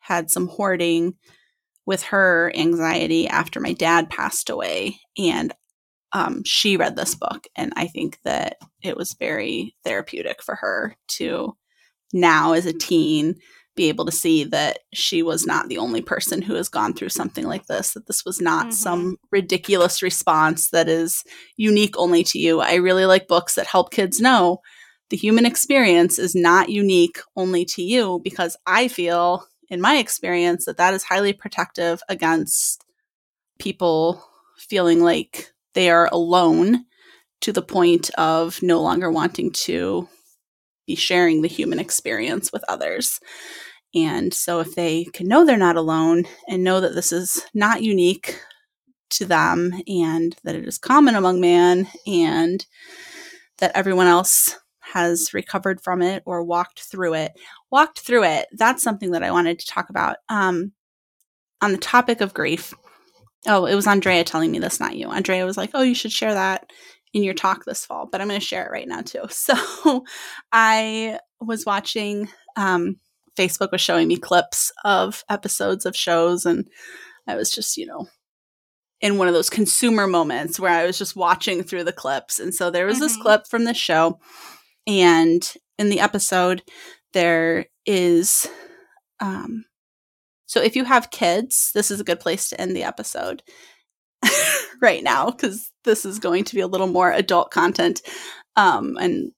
had 0.00 0.30
some 0.30 0.48
hoarding 0.48 1.14
with 1.86 2.02
her 2.04 2.50
anxiety 2.54 3.28
after 3.28 3.60
my 3.60 3.72
dad 3.72 4.10
passed 4.10 4.50
away. 4.50 4.98
And 5.18 5.52
um, 6.12 6.42
she 6.44 6.76
read 6.76 6.96
this 6.96 7.14
book. 7.14 7.46
And 7.56 7.72
I 7.76 7.86
think 7.86 8.18
that 8.24 8.56
it 8.82 8.96
was 8.96 9.16
very 9.18 9.76
therapeutic 9.84 10.42
for 10.42 10.54
her 10.56 10.96
to 11.08 11.56
now, 12.12 12.52
as 12.52 12.64
a 12.66 12.72
teen, 12.72 13.36
be 13.76 13.88
able 13.88 14.04
to 14.04 14.12
see 14.12 14.44
that 14.44 14.78
she 14.92 15.22
was 15.22 15.46
not 15.46 15.68
the 15.68 15.78
only 15.78 16.00
person 16.00 16.42
who 16.42 16.54
has 16.54 16.68
gone 16.68 16.94
through 16.94 17.08
something 17.08 17.46
like 17.46 17.66
this, 17.66 17.92
that 17.92 18.06
this 18.06 18.24
was 18.24 18.40
not 18.40 18.66
mm-hmm. 18.66 18.72
some 18.72 19.16
ridiculous 19.32 20.02
response 20.02 20.70
that 20.70 20.88
is 20.88 21.24
unique 21.56 21.98
only 21.98 22.22
to 22.24 22.38
you. 22.38 22.60
I 22.60 22.74
really 22.74 23.04
like 23.04 23.26
books 23.26 23.54
that 23.54 23.66
help 23.66 23.90
kids 23.90 24.20
know 24.20 24.60
the 25.10 25.16
human 25.16 25.46
experience 25.46 26.18
is 26.18 26.34
not 26.34 26.70
unique 26.70 27.18
only 27.36 27.64
to 27.66 27.82
you 27.82 28.20
because 28.24 28.56
I 28.66 28.88
feel, 28.88 29.46
in 29.68 29.80
my 29.80 29.96
experience, 29.96 30.64
that 30.64 30.76
that 30.78 30.94
is 30.94 31.04
highly 31.04 31.32
protective 31.32 32.00
against 32.08 32.84
people 33.58 34.24
feeling 34.56 35.02
like 35.02 35.52
they 35.74 35.90
are 35.90 36.08
alone 36.10 36.84
to 37.42 37.52
the 37.52 37.62
point 37.62 38.10
of 38.16 38.62
no 38.62 38.80
longer 38.80 39.10
wanting 39.10 39.52
to 39.52 40.08
be 40.86 40.94
sharing 40.94 41.42
the 41.42 41.48
human 41.48 41.78
experience 41.78 42.52
with 42.52 42.64
others. 42.68 43.20
And 43.94 44.34
so, 44.34 44.60
if 44.60 44.74
they 44.74 45.04
can 45.04 45.28
know 45.28 45.44
they're 45.44 45.56
not 45.56 45.76
alone 45.76 46.24
and 46.48 46.64
know 46.64 46.80
that 46.80 46.94
this 46.94 47.12
is 47.12 47.44
not 47.54 47.82
unique 47.82 48.38
to 49.10 49.24
them 49.24 49.72
and 49.86 50.34
that 50.44 50.56
it 50.56 50.66
is 50.66 50.78
common 50.78 51.14
among 51.14 51.40
man 51.40 51.88
and 52.06 52.66
that 53.58 53.72
everyone 53.74 54.06
else 54.06 54.56
has 54.80 55.32
recovered 55.32 55.80
from 55.80 56.02
it 56.02 56.22
or 56.26 56.42
walked 56.42 56.82
through 56.82 57.14
it, 57.14 57.32
walked 57.70 58.00
through 58.00 58.24
it, 58.24 58.46
that's 58.52 58.82
something 58.82 59.12
that 59.12 59.22
I 59.22 59.30
wanted 59.30 59.58
to 59.58 59.66
talk 59.66 59.90
about. 59.90 60.16
Um, 60.28 60.72
on 61.60 61.72
the 61.72 61.78
topic 61.78 62.20
of 62.20 62.34
grief, 62.34 62.74
oh, 63.46 63.66
it 63.66 63.74
was 63.74 63.86
Andrea 63.86 64.24
telling 64.24 64.50
me 64.50 64.58
this, 64.58 64.80
not 64.80 64.96
you. 64.96 65.08
Andrea 65.08 65.46
was 65.46 65.56
like, 65.56 65.70
oh, 65.74 65.82
you 65.82 65.94
should 65.94 66.12
share 66.12 66.34
that 66.34 66.70
in 67.14 67.22
your 67.22 67.32
talk 67.32 67.64
this 67.64 67.86
fall, 67.86 68.06
but 68.10 68.20
I'm 68.20 68.28
going 68.28 68.38
to 68.38 68.44
share 68.44 68.66
it 68.66 68.72
right 68.72 68.88
now 68.88 69.00
too. 69.00 69.22
So 69.30 70.04
I 70.52 71.18
was 71.40 71.64
watching, 71.64 72.28
um, 72.56 72.96
Facebook 73.38 73.70
was 73.72 73.80
showing 73.80 74.08
me 74.08 74.16
clips 74.16 74.72
of 74.84 75.24
episodes 75.30 75.86
of 75.86 75.96
shows, 75.96 76.44
and 76.44 76.66
I 77.26 77.36
was 77.36 77.50
just, 77.50 77.76
you 77.76 77.86
know, 77.86 78.08
in 79.00 79.16
one 79.16 79.28
of 79.28 79.34
those 79.34 79.50
consumer 79.50 80.06
moments 80.06 80.58
where 80.58 80.72
I 80.72 80.86
was 80.86 80.98
just 80.98 81.14
watching 81.14 81.62
through 81.62 81.84
the 81.84 81.92
clips. 81.92 82.38
And 82.38 82.54
so 82.54 82.70
there 82.70 82.86
was 82.86 82.96
mm-hmm. 82.96 83.04
this 83.04 83.16
clip 83.16 83.46
from 83.46 83.64
the 83.64 83.74
show, 83.74 84.18
and 84.86 85.54
in 85.78 85.88
the 85.88 86.00
episode, 86.00 86.62
there 87.12 87.66
is, 87.86 88.48
um, 89.20 89.64
so 90.46 90.60
if 90.60 90.74
you 90.74 90.84
have 90.84 91.10
kids, 91.10 91.70
this 91.74 91.90
is 91.90 92.00
a 92.00 92.04
good 92.04 92.20
place 92.20 92.48
to 92.48 92.60
end 92.60 92.74
the 92.74 92.82
episode 92.82 93.42
right 94.80 95.02
now 95.02 95.30
because 95.30 95.70
this 95.84 96.04
is 96.04 96.18
going 96.18 96.44
to 96.44 96.54
be 96.54 96.60
a 96.60 96.66
little 96.66 96.86
more 96.86 97.12
adult 97.12 97.50
content. 97.50 98.02
Um, 98.56 98.96
and 99.00 99.32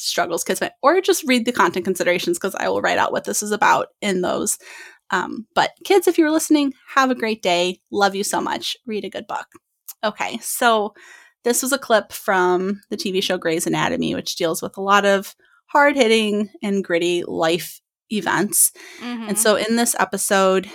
struggles 0.00 0.44
kids 0.44 0.62
or 0.82 1.00
just 1.00 1.24
read 1.26 1.44
the 1.44 1.52
content 1.52 1.84
considerations 1.84 2.38
because 2.38 2.54
I 2.54 2.68
will 2.68 2.80
write 2.80 2.98
out 2.98 3.12
what 3.12 3.24
this 3.24 3.42
is 3.42 3.50
about 3.50 3.88
in 4.00 4.20
those. 4.20 4.58
Um, 5.10 5.46
but 5.54 5.72
kids, 5.84 6.06
if 6.06 6.18
you're 6.18 6.30
listening, 6.30 6.74
have 6.94 7.10
a 7.10 7.14
great 7.14 7.42
day. 7.42 7.80
Love 7.90 8.14
you 8.14 8.24
so 8.24 8.40
much. 8.40 8.76
Read 8.86 9.04
a 9.04 9.10
good 9.10 9.26
book. 9.26 9.46
Okay, 10.04 10.38
so 10.38 10.94
this 11.44 11.62
was 11.62 11.72
a 11.72 11.78
clip 11.78 12.12
from 12.12 12.80
the 12.90 12.96
TV 12.96 13.22
show 13.22 13.38
Grey's 13.38 13.66
Anatomy, 13.66 14.14
which 14.14 14.36
deals 14.36 14.62
with 14.62 14.76
a 14.76 14.82
lot 14.82 15.04
of 15.04 15.34
hard 15.66 15.96
hitting 15.96 16.50
and 16.62 16.84
gritty 16.84 17.24
life 17.26 17.80
events. 18.10 18.72
Mm-hmm. 19.00 19.28
And 19.28 19.38
so 19.38 19.56
in 19.56 19.76
this 19.76 19.96
episode, 19.98 20.68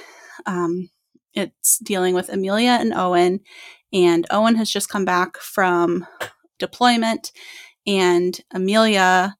um, 0.45 0.89
it's 1.33 1.79
dealing 1.79 2.13
with 2.13 2.29
Amelia 2.29 2.77
and 2.79 2.93
Owen. 2.93 3.39
And 3.93 4.25
Owen 4.31 4.55
has 4.55 4.71
just 4.71 4.89
come 4.89 5.05
back 5.05 5.37
from 5.37 6.07
deployment 6.59 7.31
and 7.85 8.39
Amelia 8.51 9.35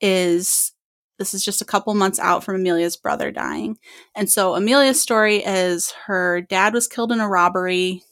is 0.00 0.72
this 1.18 1.32
is 1.32 1.42
just 1.42 1.62
a 1.62 1.66
couple 1.66 1.94
months 1.94 2.18
out 2.18 2.44
from 2.44 2.56
Amelia's 2.56 2.96
brother 2.96 3.30
dying. 3.30 3.78
And 4.14 4.30
so 4.30 4.54
Amelia's 4.54 5.00
story 5.00 5.38
is 5.38 5.92
her 6.06 6.42
dad 6.42 6.74
was 6.74 6.86
killed 6.86 7.10
in 7.10 7.20
a 7.20 7.28
robbery 7.28 8.02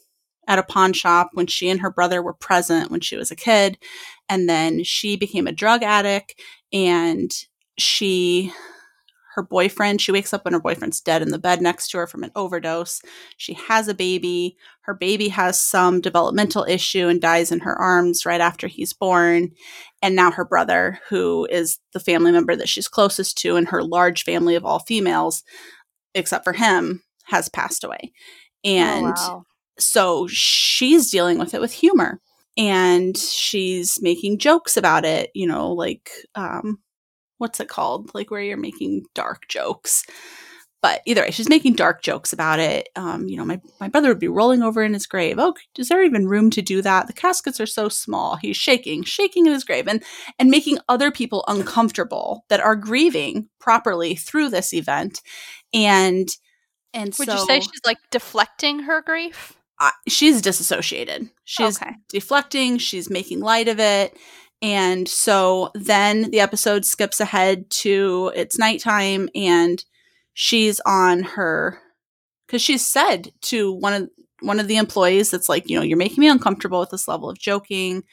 at 0.47 0.57
a 0.57 0.63
pawn 0.63 0.91
shop 0.93 1.29
when 1.33 1.45
she 1.45 1.69
and 1.69 1.81
her 1.81 1.91
brother 1.91 2.21
were 2.23 2.33
present 2.33 2.89
when 2.89 3.01
she 3.01 3.15
was 3.15 3.29
a 3.29 3.35
kid. 3.35 3.77
And 4.27 4.49
then 4.49 4.83
she 4.83 5.15
became 5.17 5.45
a 5.45 5.51
drug 5.51 5.83
addict 5.83 6.39
and 6.73 7.31
she 7.77 8.51
her 9.35 9.43
boyfriend. 9.43 10.01
She 10.01 10.13
wakes 10.13 10.33
up 10.33 10.45
when 10.45 10.53
her 10.53 10.61
boyfriend's 10.61 11.01
dead 11.01 11.21
in 11.21 11.29
the 11.29 11.37
bed 11.37 11.61
next 11.61 11.89
to 11.89 11.97
her 11.97 12.07
from 12.07 12.23
an 12.23 12.31
overdose. 12.35 13.01
She 13.35 13.53
has 13.53 13.87
a 13.87 13.93
baby. 13.93 14.55
Her 14.81 14.93
baby 14.93 15.27
has 15.27 15.59
some 15.59 15.99
developmental 15.99 16.65
issue 16.67 17.07
and 17.07 17.21
dies 17.21 17.51
in 17.51 17.59
her 17.59 17.77
arms 17.77 18.25
right 18.25 18.39
after 18.39 18.67
he's 18.67 18.93
born. 18.93 19.51
And 20.01 20.15
now 20.15 20.31
her 20.31 20.45
brother, 20.45 20.99
who 21.09 21.47
is 21.51 21.79
the 21.93 21.99
family 21.99 22.31
member 22.31 22.55
that 22.55 22.69
she's 22.69 22.87
closest 22.87 23.37
to 23.39 23.57
in 23.57 23.67
her 23.67 23.83
large 23.83 24.23
family 24.23 24.55
of 24.55 24.63
all 24.63 24.79
females, 24.79 25.43
except 26.13 26.45
for 26.45 26.53
him, 26.53 27.03
has 27.25 27.49
passed 27.49 27.83
away. 27.83 28.13
Oh, 28.65 28.69
and 28.69 29.15
oh, 29.17 29.33
wow. 29.33 29.43
so 29.77 30.27
she's 30.27 31.11
dealing 31.11 31.39
with 31.39 31.53
it 31.53 31.61
with 31.61 31.73
humor 31.73 32.21
and 32.57 33.17
she's 33.17 34.01
making 34.01 34.39
jokes 34.39 34.77
about 34.77 35.03
it, 35.03 35.29
you 35.35 35.45
know, 35.45 35.71
like 35.71 36.09
um, 36.35 36.79
what's 37.45 37.59
it 37.59 37.67
called? 37.67 38.09
Like 38.15 38.31
where 38.31 38.41
you're 38.41 38.57
making 38.57 39.05
dark 39.13 39.47
jokes. 39.47 40.03
But 40.81 41.01
either 41.05 41.21
way, 41.21 41.29
she's 41.29 41.47
making 41.47 41.73
dark 41.73 42.01
jokes 42.01 42.33
about 42.33 42.59
it. 42.59 42.89
Um, 42.95 43.27
you 43.27 43.37
know, 43.37 43.45
my, 43.45 43.61
my 43.79 43.87
brother 43.87 44.09
would 44.09 44.19
be 44.19 44.27
rolling 44.27 44.63
over 44.63 44.83
in 44.83 44.93
his 44.93 45.05
grave. 45.05 45.37
Oh, 45.37 45.53
is 45.77 45.89
there 45.89 46.03
even 46.03 46.27
room 46.27 46.49
to 46.51 46.63
do 46.63 46.81
that? 46.81 47.05
The 47.05 47.13
caskets 47.13 47.59
are 47.59 47.67
so 47.67 47.87
small. 47.87 48.35
He's 48.35 48.57
shaking, 48.57 49.03
shaking 49.03 49.45
in 49.45 49.53
his 49.53 49.63
grave 49.63 49.87
and 49.87 50.03
and 50.39 50.49
making 50.49 50.79
other 50.89 51.11
people 51.11 51.43
uncomfortable 51.47 52.45
that 52.49 52.61
are 52.61 52.75
grieving 52.75 53.47
properly 53.59 54.15
through 54.15 54.49
this 54.49 54.73
event. 54.73 55.21
And 55.71 56.27
and 56.95 57.13
would 57.19 57.27
so, 57.27 57.35
you 57.35 57.45
say 57.45 57.59
she's 57.59 57.85
like 57.85 57.99
deflecting 58.09 58.79
her 58.79 59.03
grief? 59.03 59.53
Uh, 59.79 59.91
she's 60.07 60.41
disassociated. 60.41 61.29
She's 61.43 61.79
okay. 61.79 61.93
deflecting. 62.09 62.79
She's 62.79 63.09
making 63.09 63.41
light 63.41 63.67
of 63.67 63.79
it 63.79 64.17
and 64.65 65.07
so 65.07 65.69
then 65.75 66.31
the 66.31 66.39
episode 66.39 66.85
skips 66.85 67.19
ahead 67.19 67.69
to 67.69 68.31
it's 68.35 68.57
nighttime 68.57 69.29
and 69.35 69.85
she's 70.33 70.81
on 70.87 71.21
her 71.21 71.79
because 72.47 72.63
she's 72.63 72.83
said 72.83 73.31
to 73.41 73.71
one 73.71 73.93
of 73.93 74.09
one 74.41 74.59
of 74.59 74.67
the 74.67 74.77
employees 74.77 75.29
that's 75.29 75.49
like, 75.49 75.69
you 75.69 75.77
know, 75.77 75.83
you're 75.83 75.99
making 75.99 76.19
me 76.19 76.27
uncomfortable 76.27 76.79
with 76.79 76.89
this 76.89 77.07
level 77.07 77.29
of 77.29 77.37
joking. 77.37 78.03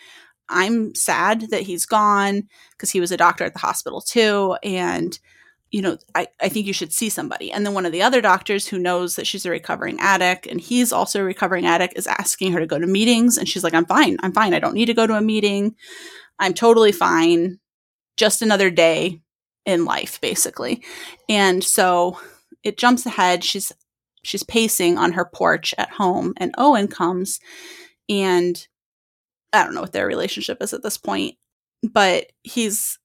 I'm 0.50 0.94
sad 0.94 1.48
that 1.52 1.62
he's 1.62 1.86
gone 1.86 2.42
because 2.72 2.90
he 2.90 3.00
was 3.00 3.10
a 3.10 3.16
doctor 3.16 3.44
at 3.44 3.54
the 3.54 3.58
hospital 3.58 4.02
too. 4.02 4.54
And 4.62 5.18
you 5.70 5.80
know, 5.80 5.96
I, 6.14 6.26
I 6.42 6.50
think 6.50 6.66
you 6.66 6.74
should 6.74 6.92
see 6.92 7.08
somebody. 7.08 7.50
And 7.50 7.64
then 7.64 7.72
one 7.72 7.86
of 7.86 7.92
the 7.92 8.02
other 8.02 8.20
doctors 8.20 8.68
who 8.68 8.78
knows 8.78 9.16
that 9.16 9.26
she's 9.26 9.46
a 9.46 9.50
recovering 9.50 9.98
addict 10.00 10.46
and 10.46 10.60
he's 10.60 10.92
also 10.92 11.22
a 11.22 11.24
recovering 11.24 11.64
addict 11.64 11.94
is 11.96 12.06
asking 12.06 12.52
her 12.52 12.60
to 12.60 12.66
go 12.66 12.78
to 12.78 12.86
meetings. 12.86 13.38
And 13.38 13.48
she's 13.48 13.64
like, 13.64 13.72
I'm 13.72 13.86
fine. 13.86 14.18
I'm 14.22 14.34
fine. 14.34 14.52
I 14.52 14.58
don't 14.58 14.74
need 14.74 14.86
to 14.86 14.94
go 14.94 15.06
to 15.06 15.16
a 15.16 15.22
meeting. 15.22 15.74
I'm 16.38 16.54
totally 16.54 16.92
fine. 16.92 17.58
Just 18.16 18.42
another 18.42 18.70
day 18.70 19.20
in 19.64 19.84
life, 19.84 20.20
basically. 20.20 20.82
And 21.28 21.62
so 21.62 22.18
it 22.62 22.78
jumps 22.78 23.06
ahead. 23.06 23.44
She's 23.44 23.72
she's 24.24 24.42
pacing 24.42 24.98
on 24.98 25.12
her 25.12 25.24
porch 25.24 25.74
at 25.78 25.90
home 25.90 26.32
and 26.36 26.54
Owen 26.56 26.86
comes 26.86 27.40
and 28.08 28.68
I 29.52 29.64
don't 29.64 29.74
know 29.74 29.80
what 29.80 29.92
their 29.92 30.06
relationship 30.06 30.62
is 30.62 30.72
at 30.72 30.82
this 30.82 30.96
point, 30.96 31.34
but 31.82 32.30
he's 32.42 32.98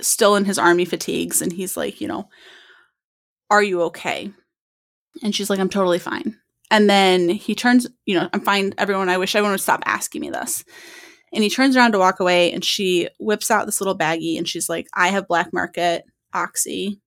still 0.00 0.36
in 0.36 0.44
his 0.44 0.58
army 0.58 0.84
fatigues 0.84 1.40
and 1.42 1.52
he's 1.52 1.76
like, 1.76 2.00
you 2.00 2.08
know, 2.08 2.28
are 3.50 3.62
you 3.62 3.82
okay? 3.82 4.32
And 5.22 5.34
she's 5.34 5.48
like, 5.48 5.60
I'm 5.60 5.68
totally 5.68 5.98
fine. 5.98 6.36
And 6.70 6.88
then 6.88 7.28
he 7.28 7.54
turns, 7.54 7.86
you 8.06 8.18
know, 8.18 8.28
I'm 8.32 8.40
fine, 8.40 8.72
everyone. 8.78 9.08
I 9.08 9.18
wish 9.18 9.34
everyone 9.34 9.52
would 9.52 9.60
stop 9.60 9.82
asking 9.84 10.22
me 10.22 10.30
this. 10.30 10.64
And 11.32 11.42
he 11.42 11.50
turns 11.50 11.76
around 11.76 11.92
to 11.92 11.98
walk 11.98 12.20
away 12.20 12.52
and 12.52 12.64
she 12.64 13.08
whips 13.18 13.50
out 13.50 13.66
this 13.66 13.80
little 13.80 13.96
baggie 13.96 14.36
and 14.36 14.46
she's 14.46 14.68
like, 14.68 14.86
I 14.94 15.08
have 15.08 15.28
black 15.28 15.52
market 15.52 16.04
oxy 16.34 17.00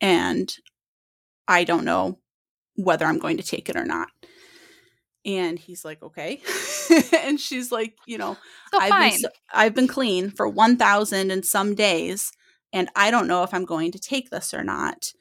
and 0.00 0.52
I 1.46 1.64
don't 1.64 1.84
know 1.84 2.18
whether 2.76 3.06
I'm 3.06 3.18
going 3.18 3.36
to 3.38 3.42
take 3.42 3.68
it 3.68 3.76
or 3.76 3.84
not. 3.84 4.08
And 5.24 5.58
he's 5.58 5.84
like, 5.84 6.02
okay. 6.02 6.40
and 7.22 7.38
she's 7.40 7.70
like, 7.70 7.94
you 8.06 8.18
know, 8.18 8.36
So 8.72 8.80
I've 8.80 8.90
fine. 8.90 9.20
been, 9.20 9.30
I've 9.52 9.74
been 9.74 9.88
clean 9.88 10.30
for 10.30 10.48
1,000 10.48 11.30
and 11.30 11.44
some 11.44 11.74
days, 11.74 12.32
and 12.72 12.88
I 12.96 13.10
don't 13.10 13.26
know 13.26 13.42
if 13.42 13.52
I'm 13.52 13.64
going 13.64 13.92
to 13.92 13.98
take 13.98 14.30
this 14.30 14.54
or 14.54 14.64
not. 14.64 15.12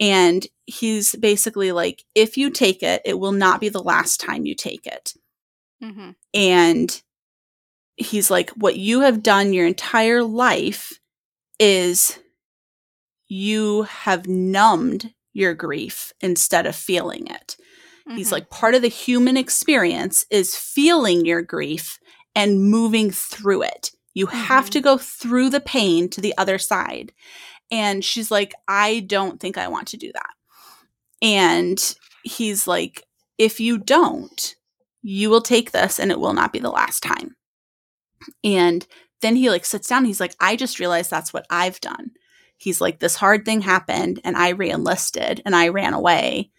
And 0.00 0.46
he's 0.66 1.14
basically 1.16 1.72
like, 1.72 2.04
if 2.14 2.36
you 2.36 2.50
take 2.50 2.82
it, 2.82 3.02
it 3.04 3.18
will 3.18 3.32
not 3.32 3.60
be 3.60 3.68
the 3.68 3.82
last 3.82 4.18
time 4.20 4.46
you 4.46 4.54
take 4.54 4.86
it. 4.86 5.12
hmm 5.80 6.10
And 6.32 7.02
he's 7.96 8.30
like, 8.30 8.50
what 8.50 8.76
you 8.76 9.00
have 9.00 9.22
done 9.22 9.52
your 9.52 9.66
entire 9.66 10.22
life 10.22 10.98
is 11.58 12.18
you 13.28 13.82
have 13.82 14.26
numbed 14.26 15.12
your 15.32 15.54
grief 15.54 16.12
instead 16.20 16.66
of 16.66 16.76
feeling 16.76 17.26
it. 17.26 17.56
He's 18.16 18.28
Mhm. 18.28 18.32
like, 18.32 18.50
part 18.50 18.74
of 18.74 18.82
the 18.82 18.88
human 18.88 19.36
experience 19.36 20.26
is 20.30 20.54
feeling 20.56 21.24
your 21.24 21.40
grief 21.40 21.98
and 22.34 22.70
moving 22.70 23.10
through 23.10 23.62
it. 23.62 23.92
You 24.12 24.26
have 24.26 24.66
Mhm. 24.66 24.70
to 24.72 24.80
go 24.80 24.98
through 24.98 25.50
the 25.50 25.60
pain 25.60 26.08
to 26.10 26.20
the 26.20 26.36
other 26.36 26.58
side. 26.58 27.12
And 27.70 28.04
she's 28.04 28.30
like, 28.30 28.54
I 28.68 29.00
don't 29.00 29.40
think 29.40 29.56
I 29.56 29.68
want 29.68 29.88
to 29.88 29.96
do 29.96 30.12
that. 30.12 30.30
And 31.22 31.96
he's 32.22 32.66
like, 32.66 33.04
if 33.38 33.58
you 33.58 33.78
don't, 33.78 34.54
you 35.02 35.30
will 35.30 35.40
take 35.42 35.72
this 35.72 35.98
and 35.98 36.10
it 36.10 36.20
will 36.20 36.34
not 36.34 36.52
be 36.52 36.58
the 36.58 36.70
last 36.70 37.02
time. 37.02 37.36
And 38.42 38.86
then 39.22 39.36
he 39.36 39.50
like 39.50 39.64
sits 39.64 39.88
down. 39.88 40.04
He's 40.04 40.20
like, 40.20 40.34
I 40.40 40.56
just 40.56 40.78
realized 40.78 41.10
that's 41.10 41.32
what 41.32 41.46
I've 41.50 41.80
done. 41.80 42.12
He's 42.56 42.80
like, 42.80 43.00
this 43.00 43.16
hard 43.16 43.44
thing 43.44 43.60
happened 43.62 44.20
and 44.24 44.36
I 44.36 44.50
re-enlisted 44.50 45.42
and 45.44 45.56
I 45.56 45.68
ran 45.68 45.94
away 45.94 46.50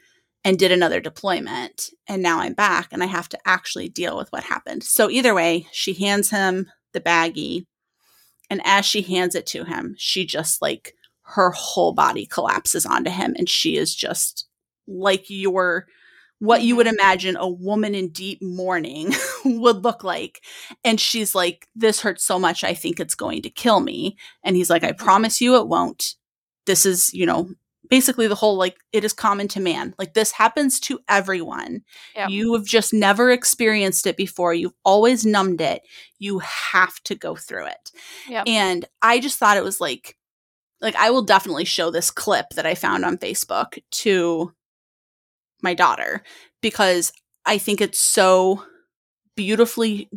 and 0.44 0.60
did 0.60 0.72
another 0.72 1.00
deployment. 1.00 1.90
And 2.08 2.22
now 2.22 2.40
I'm 2.40 2.54
back 2.54 2.90
and 2.92 3.02
I 3.02 3.08
have 3.08 3.30
to 3.30 3.40
actually 3.46 3.90
deal 3.90 4.18
with 4.18 4.32
what 4.32 4.44
happened. 4.44 4.84
So 4.84 5.10
either 5.10 5.34
way, 5.34 5.68
she 5.72 5.94
hands 5.94 6.30
him 6.30 6.68
the 6.94 7.02
baggie. 7.02 7.66
And 8.50 8.62
as 8.64 8.86
she 8.86 9.02
hands 9.02 9.36
it 9.36 9.48
to 9.48 9.64
him, 9.64 9.96
she 9.98 10.26
just 10.26 10.62
like 10.62 10.94
her 11.24 11.50
whole 11.52 11.94
body 11.94 12.26
collapses 12.28 12.86
onto 12.86 13.10
him 13.10 13.34
and 13.38 13.50
she 13.50 13.78
is 13.78 13.96
just 13.96 14.48
like 14.88 15.26
your 15.28 15.88
what 16.40 16.62
you 16.62 16.76
would 16.76 16.88
mm-hmm. 16.88 16.96
imagine 17.00 17.38
a 17.38 17.48
woman 17.48 17.96
in 17.96 18.10
deep 18.10 18.42
mourning 18.42 19.14
would 19.46 19.84
look 19.84 20.04
like. 20.04 20.42
And 20.84 21.00
she's 21.00 21.34
like 21.34 21.68
this 21.76 22.02
hurts 22.02 22.24
so 22.24 22.38
much 22.40 22.64
i 22.64 22.74
think 22.74 23.00
it's 23.00 23.16
going 23.16 23.42
to 23.44 23.50
kill 23.50 23.80
me. 23.80 24.18
And 24.44 24.56
he's 24.56 24.70
like 24.70 24.84
i 24.84 24.92
mm-hmm. 24.92 25.04
promise 25.04 25.42
you 25.42 25.56
it 25.58 25.68
won't. 25.68 26.16
This 26.66 26.86
is 26.86 27.14
you 27.14 27.26
know 27.26 27.50
basically 27.90 28.28
the 28.28 28.36
whole 28.36 28.58
like 28.58 28.78
it 28.92 29.04
is 29.04 29.14
common 29.14 29.48
to 29.50 29.60
man. 29.60 29.94
Like 29.98 30.14
this 30.14 30.32
happens 30.32 30.80
to 30.82 31.00
everyone. 31.08 31.84
Yep. 32.16 32.30
you 32.30 32.54
have 32.54 32.66
just 32.66 32.94
never 32.94 33.32
experienced 33.32 34.08
it 34.08 34.18
before. 34.18 34.54
You've 34.54 34.74
always 34.84 35.26
numbed 35.26 35.62
it. 35.62 35.84
You 36.20 36.40
have 36.40 37.00
to 37.04 37.16
go 37.16 37.36
through 37.36 37.68
it. 37.68 37.92
Yep. 38.28 38.44
and 38.48 38.86
i 39.02 39.20
just 39.20 39.38
thought 39.38 39.58
it 39.58 39.64
was 39.64 39.80
like 39.80 40.18
like 40.82 40.96
i 40.96 41.10
will 41.10 41.22
definitely 41.22 41.66
show 41.66 41.90
this 41.92 42.12
clip 42.12 42.50
that 42.52 42.66
i 42.66 42.76
found 42.76 43.06
on 43.06 43.18
facebook 43.18 43.80
to 43.92 44.52
my 45.66 45.74
daughter 45.74 46.24
because 46.62 47.12
i 47.46 47.58
think 47.58 47.82
it's 47.82 48.00
so 48.00 48.64
beautifully 49.36 50.10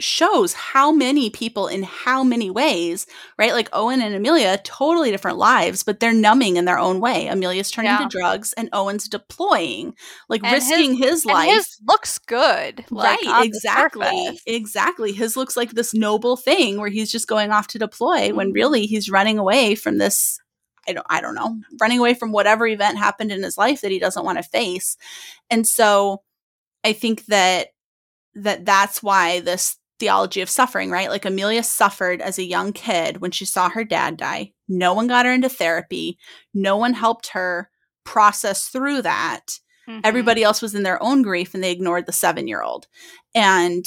shows 0.00 0.52
how 0.52 0.92
many 0.92 1.28
people 1.28 1.66
in 1.66 1.82
how 1.82 2.22
many 2.22 2.50
ways, 2.50 3.04
right? 3.36 3.52
Like 3.52 3.68
Owen 3.72 4.00
and 4.00 4.14
Amelia, 4.14 4.60
totally 4.62 5.10
different 5.10 5.38
lives, 5.38 5.82
but 5.82 5.98
they're 5.98 6.12
numbing 6.12 6.56
in 6.56 6.66
their 6.66 6.78
own 6.78 7.00
way. 7.00 7.26
Amelia's 7.26 7.68
turning 7.72 7.90
Yeah. 7.90 7.98
to 7.98 8.08
drugs 8.08 8.52
and 8.52 8.68
Owen's 8.72 9.08
deploying, 9.08 9.94
like 10.28 10.44
And 10.44 10.52
risking 10.52 10.94
his, 10.94 11.24
And 11.24 11.34
life. 11.34 11.50
his 11.52 11.66
looks 11.88 12.16
good. 12.20 12.84
Like, 12.92 13.18
right, 13.26 13.44
exactly. 13.44 14.38
Exactly. 14.46 15.10
His 15.10 15.36
looks 15.36 15.56
like 15.56 15.72
this 15.72 15.92
noble 15.92 16.36
thing 16.36 16.78
where 16.78 16.90
he's 16.90 17.10
just 17.10 17.26
going 17.26 17.50
off 17.50 17.66
to 17.68 17.78
deploy 17.80 18.32
when 18.32 18.50
Mhm. 18.52 18.54
really 18.54 18.86
he's 18.86 19.10
running 19.10 19.36
away 19.36 19.74
from 19.74 19.98
this 19.98 20.38
I 20.88 20.92
don't 20.92 21.06
I 21.08 21.20
don't 21.20 21.34
know, 21.34 21.60
running 21.80 21.98
away 21.98 22.14
from 22.14 22.32
whatever 22.32 22.66
event 22.66 22.98
happened 22.98 23.30
in 23.32 23.42
his 23.42 23.58
life 23.58 23.80
that 23.82 23.90
he 23.90 23.98
doesn't 23.98 24.24
want 24.24 24.38
to 24.38 24.42
face. 24.42 24.96
And 25.50 25.66
so 25.66 26.22
I 26.84 26.92
think 26.92 27.26
that 27.26 27.68
that 28.34 28.64
that's 28.64 29.02
why 29.02 29.40
this 29.40 29.76
theology 29.98 30.40
of 30.40 30.48
suffering, 30.48 30.90
right? 30.90 31.08
Like 31.10 31.24
Amelia 31.24 31.62
suffered 31.62 32.20
as 32.22 32.38
a 32.38 32.44
young 32.44 32.72
kid 32.72 33.16
when 33.20 33.32
she 33.32 33.44
saw 33.44 33.68
her 33.68 33.82
dad 33.84 34.16
die. 34.16 34.52
No 34.68 34.94
one 34.94 35.08
got 35.08 35.26
her 35.26 35.32
into 35.32 35.48
therapy. 35.48 36.18
No 36.54 36.76
one 36.76 36.94
helped 36.94 37.28
her 37.28 37.68
process 38.04 38.68
through 38.68 39.02
that 39.02 39.58
Mhm. 39.88 40.00
everybody 40.04 40.42
else 40.42 40.62
was 40.62 40.74
in 40.74 40.82
their 40.82 41.02
own 41.02 41.22
grief 41.22 41.52
and 41.54 41.64
they 41.64 41.72
ignored 41.72 42.06
the 42.06 42.12
seven 42.12 42.46
year 42.46 42.62
old 42.62 42.86
and 43.34 43.86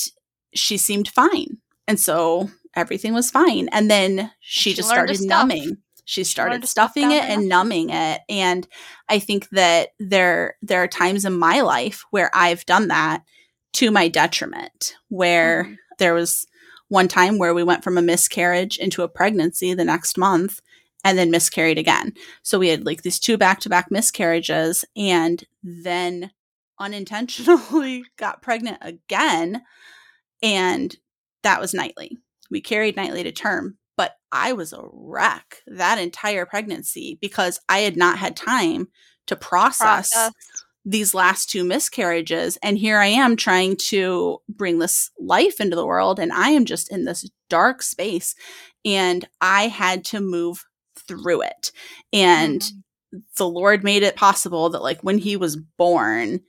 she 0.54 0.76
seemed 0.78 1.08
fine 1.08 1.58
and 1.88 2.00
so 2.00 2.50
everything 2.76 3.14
was 3.14 3.30
fine 3.32 3.68
and 3.72 3.90
then 3.90 4.32
she, 4.40 4.72
she 4.72 4.76
just 4.76 4.90
started 4.90 5.18
numbing 5.22 5.78
she 6.06 6.24
started 6.24 6.54
learned 6.54 6.64
to 6.64 6.68
stuff 6.68 6.92
stuffing 6.92 7.12
it 7.12 7.24
and 7.24 7.48
numbing 7.48 7.90
it 7.90 8.22
and 8.30 8.68
i 9.10 9.20
think 9.20 9.48
that 9.50 9.90
there 10.00 10.56
there 10.62 10.82
are 10.84 10.88
times 10.88 11.26
in 11.26 11.38
my 11.38 11.62
life 11.62 12.04
where 12.12 12.30
i've 12.34 12.66
done 12.66 12.88
that 12.88 13.24
to 13.74 13.92
my 13.92 14.08
detriment 14.08 14.96
where 15.10 15.64
Mhm. 15.66 15.78
there 16.00 16.14
was 16.14 16.46
one 16.90 17.08
time 17.08 17.38
where 17.38 17.54
we 17.54 17.64
went 17.64 17.84
from 17.84 17.98
a 17.98 18.02
miscarriage 18.02 18.78
into 18.78 19.02
a 19.04 19.08
pregnancy 19.08 19.74
the 19.74 19.86
next 19.86 20.18
month 20.18 20.60
and 21.06 21.18
then 21.18 21.32
miscarried 21.32 21.78
again. 21.78 22.14
So 22.44 22.60
we 22.60 22.68
had 22.68 22.86
like 22.86 23.02
these 23.04 23.18
two 23.18 23.38
back 23.38 23.62
to 23.62 23.70
back 23.70 23.90
miscarriages 23.90 24.84
and 24.96 25.42
then 25.64 26.32
unintentionally 26.78 28.04
got 28.18 28.42
pregnant 28.42 28.78
again. 28.82 29.62
And 30.44 30.96
that 31.44 31.62
was 31.62 31.74
nightly. 31.74 32.18
We 32.50 32.62
carried 32.62 32.96
nightly 32.98 33.24
to 33.24 33.32
term, 33.32 33.78
I 34.32 34.54
was 34.54 34.74
a 34.74 34.84
wreck 34.92 35.58
that 35.68 35.98
entire 36.00 36.46
pregnancy 36.46 37.18
because 37.22 37.60
I 37.70 37.80
had 37.80 37.98
not 37.98 38.18
had 38.18 38.36
time 38.36 38.88
to 39.28 39.36
process 39.36 40.12
Process. 40.12 40.34
these 40.86 41.14
last 41.14 41.50
two 41.50 41.64
miscarriages 41.64 42.58
and 42.64 42.76
here 42.78 42.98
i 42.98 43.06
am 43.06 43.36
trying 43.36 43.76
to 43.78 44.40
bring 44.50 44.80
this 44.80 45.12
life 45.20 45.62
into 45.62 45.76
the 45.76 45.86
world 45.86 46.20
and 46.20 46.34
i 46.34 46.50
am 46.50 46.66
just 46.66 46.92
in 46.92 47.06
this 47.06 47.30
dark 47.50 47.84
space 47.84 48.34
and 48.84 49.28
i 49.42 49.68
had 49.68 50.04
to 50.04 50.20
move 50.20 50.66
through 51.08 51.42
it 51.44 51.72
and 52.12 52.62
Mhm. 52.62 53.24
the 53.38 53.48
lord 53.48 53.84
made 53.84 54.02
it 54.02 54.16
possible 54.16 54.70
that 54.70 54.82
like 54.82 55.02
when 55.02 55.20
he 55.20 55.38
was 55.38 55.56
born 55.56 56.42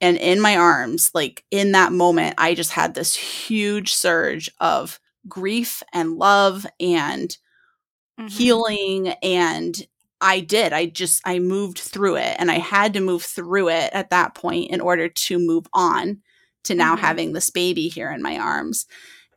and 0.00 0.16
in 0.16 0.40
my 0.40 0.56
arms 0.56 1.10
like 1.14 1.44
in 1.50 1.72
that 1.72 1.92
moment 1.92 2.34
i 2.38 2.54
just 2.54 2.70
had 2.72 2.94
this 2.94 3.14
huge 3.14 3.92
surge 3.94 4.50
of 4.58 4.98
grief 5.28 5.82
and 5.92 6.16
love 6.18 6.66
and 6.80 7.36
Mhm. 8.20 8.30
healing 8.30 9.08
and 9.22 9.86
I 10.20 10.40
did. 10.40 10.72
I 10.72 10.86
just 10.86 11.22
I 11.26 11.38
moved 11.38 11.78
through 11.78 12.16
it 12.16 12.36
and 12.38 12.50
I 12.50 12.58
had 12.58 12.94
to 12.94 13.00
move 13.00 13.22
through 13.24 13.68
it 13.68 13.90
at 13.92 14.10
that 14.10 14.34
point 14.34 14.70
in 14.70 14.80
order 14.80 15.08
to 15.08 15.38
move 15.38 15.66
on 15.74 16.22
to 16.64 16.74
now 16.74 16.96
Mhm. 16.96 17.00
having 17.00 17.32
this 17.32 17.50
baby 17.50 17.88
here 17.88 18.10
in 18.10 18.22
my 18.22 18.38
arms. 18.38 18.86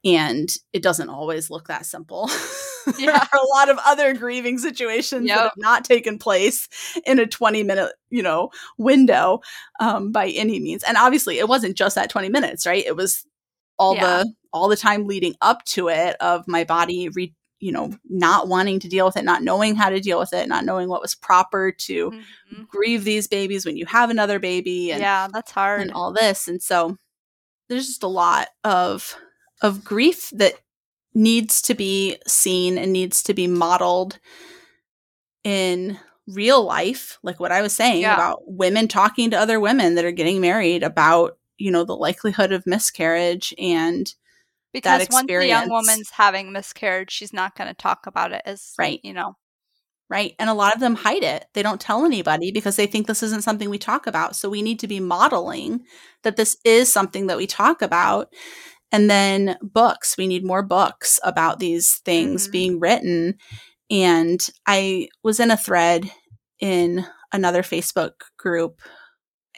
And 0.05 0.53
it 0.73 0.83
doesn't 0.83 1.09
always 1.09 1.49
look 1.49 1.67
that 1.69 1.85
simple. 1.85 2.27
there 2.85 2.95
Yeah. 2.97 3.25
are 3.33 3.39
a 3.39 3.47
lot 3.57 3.69
of 3.69 3.77
other 3.85 4.13
grieving 4.13 4.57
situations 4.59 5.23
that 5.27 5.35
Yep. 5.35 5.43
have 5.43 5.53
not 5.57 5.85
taken 5.85 6.17
place 6.19 6.67
in 7.05 7.19
a 7.19 7.27
20 7.27 7.63
minute, 7.63 7.93
you 8.09 8.23
know, 8.23 8.51
window 8.77 9.41
um, 9.81 10.11
by 10.11 10.29
any 10.29 10.59
means. 10.59 10.83
And 10.83 10.97
obviously 10.97 11.39
it 11.39 11.49
wasn't 11.49 11.77
just 11.77 11.95
that 11.95 12.09
20 12.09 12.29
minutes, 12.29 12.65
right? 12.65 12.85
It 12.85 12.95
was 12.95 13.25
all 13.77 13.95
Yeah. 13.95 14.23
the 14.23 14.33
all 14.51 14.67
the 14.67 14.75
time 14.75 15.07
leading 15.07 15.35
up 15.41 15.63
to 15.65 15.89
it 15.89 16.15
of 16.19 16.47
my 16.47 16.63
body 16.63 17.09
re- 17.09 17.35
you 17.59 17.73
know, 17.73 17.93
not 18.09 18.47
wanting 18.47 18.79
to 18.79 18.87
deal 18.87 19.05
with 19.05 19.17
it, 19.17 19.25
not 19.25 19.43
knowing 19.43 19.75
how 19.75 19.89
to 19.89 19.99
deal 19.99 20.17
with 20.17 20.33
it, 20.33 20.47
not 20.47 20.63
knowing 20.63 20.87
what 20.87 21.01
was 21.01 21.13
proper 21.13 21.71
to 21.73 22.11
mm-hmm. 22.11 22.63
grieve 22.69 23.03
these 23.03 23.27
babies 23.27 23.65
when 23.65 23.75
you 23.75 23.85
have 23.85 24.09
another 24.09 24.39
baby. 24.39 24.91
And, 24.91 25.01
yeah, 25.01 25.27
that's 25.31 25.51
hard. 25.51 25.81
And 25.81 25.91
all 25.91 26.13
this. 26.13 26.47
And 26.47 26.61
so 26.61 26.97
there's 27.67 27.87
just 27.87 28.03
a 28.03 28.07
lot 28.07 28.47
of 28.63 29.15
of 29.61 29.83
grief 29.83 30.29
that 30.31 30.53
needs 31.13 31.61
to 31.63 31.73
be 31.73 32.17
seen 32.25 32.77
and 32.77 32.93
needs 32.93 33.21
to 33.23 33.33
be 33.33 33.45
modeled 33.45 34.19
in 35.43 35.99
real 36.27 36.63
life, 36.63 37.17
like 37.23 37.39
what 37.39 37.51
I 37.51 37.61
was 37.61 37.73
saying 37.73 38.01
yeah. 38.01 38.13
about 38.13 38.43
women 38.45 38.87
talking 38.87 39.31
to 39.31 39.37
other 39.37 39.59
women 39.59 39.95
that 39.95 40.05
are 40.05 40.11
getting 40.11 40.39
married 40.39 40.83
about, 40.83 41.37
you 41.57 41.71
know, 41.71 41.83
the 41.83 41.95
likelihood 41.95 42.53
of 42.53 42.65
miscarriage 42.65 43.53
and 43.57 44.13
because 44.73 45.07
once 45.11 45.27
the 45.27 45.47
young 45.47 45.69
woman's 45.69 46.09
having 46.11 46.51
miscarriage, 46.51 47.11
she's 47.11 47.33
not 47.33 47.55
going 47.55 47.67
to 47.67 47.73
talk 47.73 48.05
about 48.07 48.31
it 48.31 48.41
as 48.45 48.73
right, 48.77 48.99
you 49.03 49.13
know. 49.13 49.35
Right. 50.09 50.33
And 50.39 50.49
a 50.49 50.55
lot 50.55 50.73
of 50.73 50.79
them 50.79 50.95
hide 50.95 51.23
it. 51.23 51.45
They 51.53 51.61
don't 51.61 51.79
tell 51.79 52.03
anybody 52.03 52.51
because 52.51 52.75
they 52.75 52.87
think 52.87 53.05
this 53.05 53.21
isn't 53.21 53.43
something 53.43 53.69
we 53.69 53.77
talk 53.77 54.07
about. 54.07 54.35
So 54.35 54.49
we 54.49 54.63
need 54.63 54.79
to 54.79 54.87
be 54.87 54.99
modeling 54.99 55.81
that 56.23 56.35
this 56.35 56.57
is 56.65 56.91
something 56.91 57.27
that 57.27 57.37
we 57.37 57.45
talk 57.45 57.83
about. 57.83 58.33
And 58.91 59.07
then 59.07 59.55
books, 59.61 60.17
we 60.17 60.25
need 60.25 60.43
more 60.43 60.63
books 60.63 61.19
about 61.23 61.59
these 61.59 62.01
things 62.05 62.43
mm-hmm. 62.43 62.51
being 62.51 62.79
written. 62.79 63.35
And 63.91 64.39
I 64.65 65.09
was 65.21 65.39
in 65.39 65.51
a 65.51 65.57
thread 65.57 66.09
in 66.59 67.05
another 67.31 67.61
Facebook 67.61 68.13
group 68.37 68.81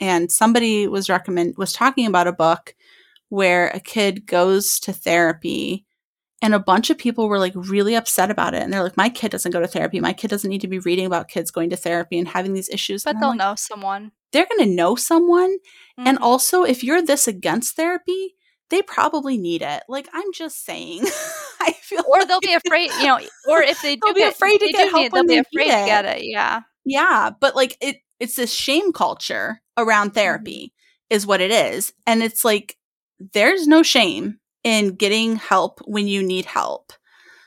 and 0.01 0.31
somebody 0.31 0.87
was 0.87 1.09
recommend 1.09 1.55
was 1.57 1.71
talking 1.71 2.07
about 2.07 2.27
a 2.27 2.33
book 2.33 2.75
where 3.31 3.69
a 3.69 3.79
kid 3.79 4.25
goes 4.25 4.77
to 4.77 4.91
therapy 4.91 5.85
and 6.41 6.53
a 6.53 6.59
bunch 6.59 6.89
of 6.89 6.97
people 6.97 7.29
were 7.29 7.39
like 7.39 7.53
really 7.55 7.95
upset 7.95 8.29
about 8.29 8.53
it. 8.53 8.61
And 8.61 8.73
they're 8.73 8.83
like 8.83 8.97
my 8.97 9.07
kid 9.07 9.31
doesn't 9.31 9.53
go 9.53 9.61
to 9.61 9.67
therapy. 9.67 10.01
My 10.01 10.11
kid 10.11 10.29
doesn't 10.29 10.49
need 10.49 10.59
to 10.61 10.67
be 10.67 10.79
reading 10.79 11.05
about 11.05 11.29
kids 11.29 11.49
going 11.49 11.69
to 11.69 11.77
therapy 11.77 12.19
and 12.19 12.27
having 12.27 12.51
these 12.51 12.67
issues. 12.67 13.05
But 13.05 13.21
they'll 13.21 13.29
like, 13.29 13.37
know 13.37 13.55
someone. 13.55 14.11
They're 14.33 14.47
going 14.47 14.67
to 14.67 14.75
know 14.75 14.95
someone. 14.95 15.57
Mm-hmm. 15.97 16.07
and 16.07 16.17
also 16.19 16.63
if 16.63 16.83
you're 16.83 17.01
this 17.01 17.27
against 17.27 17.75
therapy 17.75 18.35
they 18.69 18.81
probably 18.81 19.37
need 19.37 19.61
it. 19.61 19.83
Like 19.87 20.09
i'm 20.13 20.33
just 20.33 20.65
saying. 20.65 21.05
I 21.61 21.73
feel 21.73 22.03
or 22.07 22.19
like 22.19 22.27
they'll 22.27 22.39
be 22.41 22.53
afraid 22.53 22.89
you 22.99 23.07
know 23.07 23.19
or 23.47 23.61
if 23.61 23.81
they 23.81 23.95
do 24.05 24.13
be 24.13 24.21
get, 24.21 24.33
afraid 24.33 24.59
to 24.59 24.67
get 24.69 24.89
help 24.89 25.03
need, 25.03 25.11
they'll 25.11 25.25
be 25.25 25.37
afraid 25.37 25.65
to 25.65 25.85
get 25.85 26.05
it 26.05 26.23
yeah. 26.25 26.61
Yeah 26.83 27.29
but 27.39 27.55
like 27.55 27.77
it 27.79 27.97
it's 28.19 28.35
this 28.35 28.51
shame 28.51 28.91
culture 28.91 29.61
around 29.77 30.07
mm-hmm. 30.07 30.15
therapy 30.15 30.73
mm-hmm. 30.73 31.15
is 31.15 31.25
what 31.25 31.41
it 31.41 31.51
is. 31.51 31.93
And 32.07 32.23
it's 32.23 32.43
like 32.43 32.77
there's 33.33 33.67
no 33.67 33.83
shame 33.83 34.39
in 34.63 34.95
getting 34.95 35.35
help 35.35 35.79
when 35.85 36.07
you 36.07 36.23
need 36.23 36.45
help. 36.45 36.93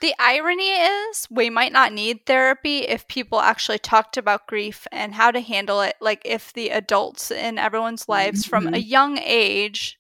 The 0.01 0.15
irony 0.19 0.69
is, 0.69 1.27
we 1.31 1.49
might 1.49 1.73
not 1.73 1.93
need 1.93 2.27
therapy 2.27 2.81
if 2.81 3.09
people 3.09 3.41
actually 3.41 3.79
talked 3.79 4.17
about 4.17 4.47
grief 4.47 4.87
and 4.93 5.15
how 5.15 5.31
to 5.31 5.41
handle 5.41 5.81
it. 5.81 5.97
Like, 6.01 6.21
if 6.25 6.53
the 6.53 6.69
adults 6.71 7.31
in 7.31 7.57
everyone's 7.59 8.09
lives 8.09 8.43
mm-hmm. 8.43 8.51
from 8.51 8.67
a 8.67 8.73
mm-hmm. 8.73 8.87
young 8.87 9.19
age 9.19 9.99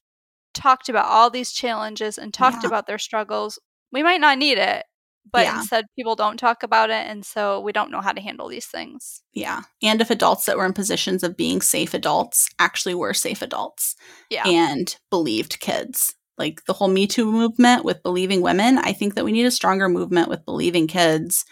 talked 0.53 0.89
about 0.89 1.07
all 1.07 1.31
these 1.31 1.53
challenges 1.53 2.19
and 2.19 2.35
talked 2.35 2.65
yeah. 2.65 2.69
about 2.69 2.87
their 2.87 2.99
struggles, 2.99 3.59
we 3.93 4.03
might 4.03 4.21
not 4.21 4.39
need 4.39 4.59
it. 4.59 4.85
But 5.31 5.47
yeah. 5.47 5.59
instead, 5.59 5.87
people 5.97 6.17
don't 6.17 6.37
talk 6.37 6.63
about 6.63 6.91
it. 6.91 7.07
And 7.07 7.25
so 7.25 7.61
we 7.61 7.73
don't 7.73 7.91
know 7.91 8.01
how 8.01 8.13
to 8.13 8.21
handle 8.21 8.49
these 8.49 8.67
things. 8.67 9.23
Yeah. 9.33 9.63
And 9.83 10.01
if 10.01 10.11
adults 10.11 10.47
that 10.47 10.57
were 10.57 10.67
in 10.67 10.73
positions 10.73 11.23
of 11.23 11.37
being 11.37 11.61
safe 11.61 11.95
adults 11.95 12.49
actually 12.59 12.95
were 12.95 13.15
safe 13.15 13.43
adults 13.43 13.97
yeah. 14.31 14.47
and 14.47 14.95
believed 15.11 15.61
kids. 15.61 16.15
Like 16.37 16.65
the 16.67 16.73
whole 16.73 16.89
Me 16.89 17.07
Too 17.07 17.31
movement 17.31 17.85
with 17.85 18.03
believing 18.03 18.43
women, 18.43 18.79
I 18.79 18.93
think 18.93 19.15
that 19.15 19.25
we 19.25 19.33
need 19.33 19.47
a 19.47 19.51
stronger 19.51 19.89
movement 19.89 20.29
with 20.29 20.45
believing 20.45 20.89
kids 20.89 21.45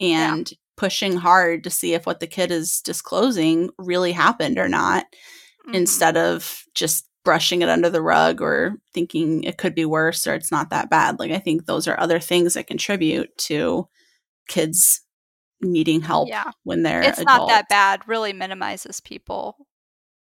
and 0.00 0.50
yeah. 0.50 0.56
pushing 0.76 1.16
hard 1.16 1.64
to 1.64 1.70
see 1.70 1.94
if 1.94 2.04
what 2.04 2.20
the 2.20 2.26
kid 2.26 2.50
is 2.50 2.80
disclosing 2.80 3.70
really 3.78 4.12
happened 4.12 4.58
or 4.58 4.68
not, 4.68 5.04
mm-hmm. 5.66 5.74
instead 5.74 6.16
of 6.16 6.64
just 6.74 7.06
brushing 7.24 7.62
it 7.62 7.68
under 7.68 7.90
the 7.90 8.02
rug 8.02 8.40
or 8.40 8.76
thinking 8.92 9.44
it 9.44 9.58
could 9.58 9.74
be 9.74 9.84
worse 9.84 10.26
or 10.26 10.34
it's 10.34 10.52
not 10.52 10.70
that 10.70 10.90
bad. 10.90 11.18
Like 11.18 11.30
I 11.30 11.38
think 11.38 11.66
those 11.66 11.88
are 11.88 11.98
other 11.98 12.20
things 12.20 12.54
that 12.54 12.66
contribute 12.66 13.36
to 13.38 13.88
kids 14.48 15.04
needing 15.60 16.00
help 16.00 16.28
yeah. 16.28 16.50
when 16.62 16.82
they're 16.82 17.02
it's 17.02 17.18
adults. 17.18 17.38
not 17.38 17.48
that 17.48 17.68
bad 17.68 18.06
really 18.06 18.32
minimizes 18.32 19.00
people 19.00 19.66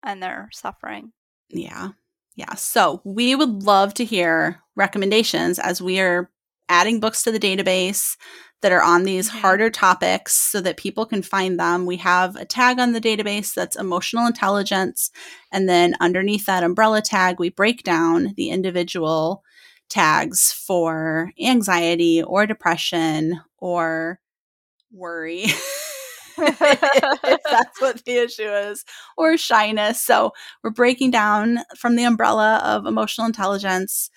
and 0.03 0.21
their 0.21 0.49
suffering 0.53 1.11
yeah 1.49 1.89
yeah 2.35 2.53
so 2.55 3.01
we 3.03 3.35
would 3.35 3.63
love 3.63 3.93
to 3.93 4.05
hear 4.05 4.61
recommendations 4.75 5.59
as 5.59 5.81
we 5.81 5.99
are 5.99 6.29
adding 6.69 6.99
books 6.99 7.23
to 7.23 7.31
the 7.31 7.39
database 7.39 8.15
that 8.62 8.72
are 8.72 8.82
on 8.82 9.03
these 9.03 9.30
harder 9.30 9.70
topics 9.70 10.36
so 10.36 10.62
that 10.62 10.78
people 10.78 11.06
can 11.06 11.22
find 11.22 11.60
them. 11.60 11.86
We 11.86 11.97
have 11.97 12.36
a 12.36 12.45
tag 12.45 12.80
on 12.80 12.93
the 12.93 13.01
database 13.01 13.53
that's 13.53 13.76
emotional 13.76 14.26
intelligence. 14.26 15.12
And 15.51 15.70
then 15.70 15.95
underneath 15.99 16.45
that 16.45 16.64
umbrella 16.64 17.01
tag, 17.01 17.39
we 17.39 17.49
break 17.49 17.84
down 17.84 18.34
the 18.38 18.49
individual 18.49 19.43
tags 19.89 20.51
for 20.51 21.32
anxiety 21.39 22.24
or 22.24 22.45
depression 22.45 23.41
or 23.60 24.20
worry. 24.91 25.45
if 26.38 27.41
that's 27.51 27.82
what 27.82 28.03
the 28.06 28.18
issue 28.18 28.49
is, 28.49 28.84
or 29.18 29.38
shyness. 29.38 30.01
So, 30.01 30.32
we're 30.64 30.72
breaking 30.72 31.12
down 31.12 31.60
from 31.78 31.95
the 31.95 32.03
umbrella 32.03 32.62
of 32.64 32.86
emotional 32.86 33.28
intelligence 33.28 34.10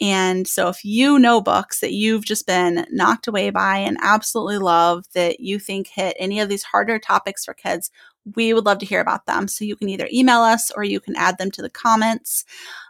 and 0.00 0.46
so, 0.46 0.68
if 0.68 0.84
you 0.84 1.18
know 1.18 1.40
books 1.40 1.80
that 1.80 1.92
you've 1.92 2.24
just 2.24 2.46
been 2.46 2.86
knocked 2.90 3.26
away 3.28 3.48
by 3.50 3.78
and 3.78 3.96
absolutely 4.02 4.58
love 4.58 5.04
that 5.14 5.40
you 5.40 5.58
think 5.58 5.88
hit 5.88 6.16
any 6.18 6.38
of 6.40 6.48
these 6.50 6.64
harder 6.64 6.98
topics 6.98 7.44
for 7.46 7.54
kids, 7.54 7.90
we 8.34 8.52
would 8.52 8.66
love 8.66 8.78
to 8.78 8.86
hear 8.86 9.00
about 9.00 9.24
them. 9.26 9.48
So, 9.48 9.64
you 9.64 9.74
can 9.74 9.88
either 9.88 10.08
email 10.12 10.40
us 10.40 10.70
or 10.70 10.84
you 10.84 11.00
can 11.00 11.16
add 11.16 11.38
them 11.38 11.50
to 11.52 11.62
the 11.62 11.70
comments 11.70 12.44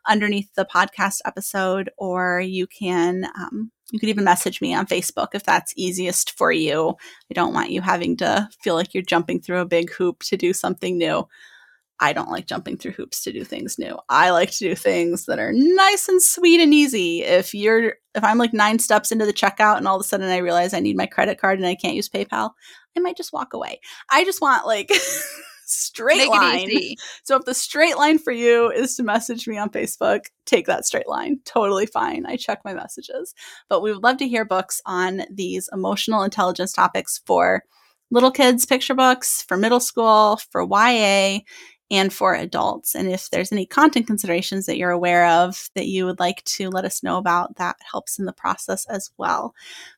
underneath 0.06 0.52
the 0.54 0.64
podcast 0.66 1.20
episode, 1.24 1.90
or 1.96 2.40
you 2.40 2.66
can. 2.66 3.26
Um, 3.38 3.70
you 3.92 4.00
could 4.00 4.08
even 4.08 4.24
message 4.24 4.60
me 4.60 4.74
on 4.74 4.86
Facebook 4.86 5.28
if 5.32 5.44
that's 5.44 5.72
easiest 5.76 6.36
for 6.36 6.50
you. 6.50 6.96
I 7.30 7.34
don't 7.34 7.54
want 7.54 7.70
you 7.70 7.82
having 7.82 8.16
to 8.16 8.48
feel 8.60 8.74
like 8.74 8.92
you're 8.94 9.02
jumping 9.04 9.40
through 9.40 9.60
a 9.60 9.64
big 9.66 9.92
hoop 9.92 10.24
to 10.24 10.36
do 10.36 10.52
something 10.52 10.98
new. 10.98 11.28
I 12.00 12.12
don't 12.12 12.30
like 12.30 12.46
jumping 12.46 12.76
through 12.76 12.92
hoops 12.92 13.22
to 13.22 13.32
do 13.32 13.42
things 13.44 13.78
new. 13.78 13.98
I 14.08 14.30
like 14.30 14.50
to 14.52 14.58
do 14.58 14.74
things 14.74 15.26
that 15.26 15.38
are 15.38 15.52
nice 15.52 16.08
and 16.08 16.22
sweet 16.22 16.60
and 16.60 16.74
easy. 16.74 17.22
If 17.22 17.54
you're 17.54 17.94
if 18.14 18.24
I'm 18.24 18.38
like 18.38 18.52
9 18.52 18.78
steps 18.78 19.12
into 19.12 19.26
the 19.26 19.32
checkout 19.32 19.76
and 19.76 19.86
all 19.86 19.96
of 19.96 20.00
a 20.00 20.04
sudden 20.04 20.28
I 20.28 20.38
realize 20.38 20.72
I 20.72 20.80
need 20.80 20.96
my 20.96 21.06
credit 21.06 21.40
card 21.40 21.58
and 21.58 21.66
I 21.66 21.74
can't 21.74 21.94
use 21.94 22.08
PayPal, 22.08 22.52
I 22.96 23.00
might 23.00 23.16
just 23.16 23.32
walk 23.32 23.52
away. 23.52 23.80
I 24.10 24.24
just 24.24 24.40
want 24.40 24.66
like 24.66 24.90
straight 25.66 26.18
Make 26.18 26.28
line. 26.30 26.70
So 27.24 27.36
if 27.36 27.44
the 27.44 27.54
straight 27.54 27.96
line 27.96 28.18
for 28.18 28.32
you 28.32 28.70
is 28.70 28.94
to 28.96 29.02
message 29.02 29.46
me 29.46 29.58
on 29.58 29.70
Facebook, 29.70 30.26
take 30.46 30.66
that 30.66 30.86
straight 30.86 31.08
line. 31.08 31.40
Totally 31.44 31.86
fine. 31.86 32.24
I 32.26 32.36
check 32.36 32.60
my 32.64 32.72
messages. 32.72 33.34
But 33.68 33.82
we 33.82 33.92
would 33.92 34.02
love 34.02 34.18
to 34.18 34.28
hear 34.28 34.44
books 34.44 34.80
on 34.86 35.22
these 35.30 35.68
emotional 35.72 36.22
intelligence 36.22 36.72
topics 36.72 37.20
for 37.26 37.64
little 38.10 38.30
kids 38.30 38.64
picture 38.64 38.94
books, 38.94 39.42
for 39.42 39.56
middle 39.56 39.80
school, 39.80 40.38
for 40.50 40.62
YA 40.62 41.40
and 41.90 42.12
for 42.12 42.34
adults. 42.34 42.94
And 42.94 43.08
if 43.08 43.30
there's 43.30 43.52
any 43.52 43.64
content 43.64 44.06
considerations 44.06 44.66
that 44.66 44.76
you're 44.76 44.90
aware 44.90 45.26
of 45.26 45.70
that 45.74 45.86
you 45.86 46.04
would 46.04 46.18
like 46.18 46.42
to 46.44 46.68
let 46.68 46.84
us 46.84 47.02
know 47.02 47.16
about, 47.16 47.56
that 47.56 47.76
helps 47.90 48.18
in 48.18 48.24
the 48.24 48.32
process 48.32 48.86
as 48.86 49.10
well. 49.16 49.54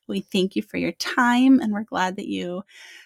We 0.06 0.20
thank 0.20 0.54
you 0.54 0.62
for 0.62 0.76
your 0.76 0.92
time 0.92 1.60
and 1.60 1.72
we're 1.72 1.84
glad 1.84 2.16
that 2.16 2.28
you 2.28 2.62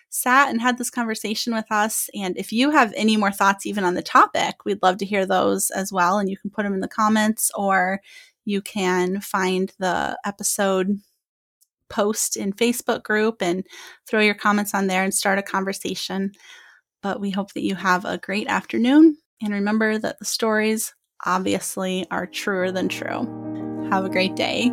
sat 0.09 0.51
and 0.51 0.61
had 0.61 0.79
this 0.79 0.91
conversation 0.91 1.55
with 1.55 1.71
us. 1.71 2.11
And 2.15 2.37
if 2.37 2.53
you 2.53 2.71
have 2.71 2.93
any 2.97 3.17
more 3.17 3.33
thoughts, 3.33 3.67
even 3.67 3.85
on 3.85 3.95
the 3.95 4.03
topic, 4.03 4.65
we'd 4.65 4.83
love 4.83 4.99
to 4.99 5.07
hear 5.07 5.25
those 5.27 5.71
as 5.71 5.93
well. 5.93 6.19
And 6.19 6.29
you 6.29 6.37
can 6.37 6.51
put 6.51 6.65
them 6.65 6.75
in 6.75 6.81
the 6.81 6.89
comments 6.89 7.51
or 7.55 8.01
you 8.45 8.61
can 8.61 9.21
find 9.21 9.73
the 9.79 10.19
episode 10.27 11.01
post 11.89 12.37
in 12.37 12.53
Facebook 12.53 13.03
group 13.05 13.43
and 13.43 13.65
throw 14.07 14.21
your 14.21 14.35
comments 14.35 14.75
on 14.75 14.87
there 14.87 15.05
and 15.05 15.15
start 15.15 15.39
a 15.39 15.43
conversation. 15.43 16.33
But 17.03 17.21
we 17.21 17.31
hope 17.31 17.53
that 17.55 17.63
you 17.63 17.75
have 17.75 18.05
a 18.05 18.19
great 18.19 18.47
afternoon. 18.47 19.17
And 19.43 19.53
remember 19.53 19.99
that 19.99 20.19
the 20.19 20.25
stories 20.25 20.95
obviously 21.25 22.07
are 22.11 22.27
truer 22.27 22.71
than 22.71 22.89
true. 22.89 23.89
Have 23.91 24.05
a 24.05 24.11
great 24.11 24.37
day. 24.37 24.73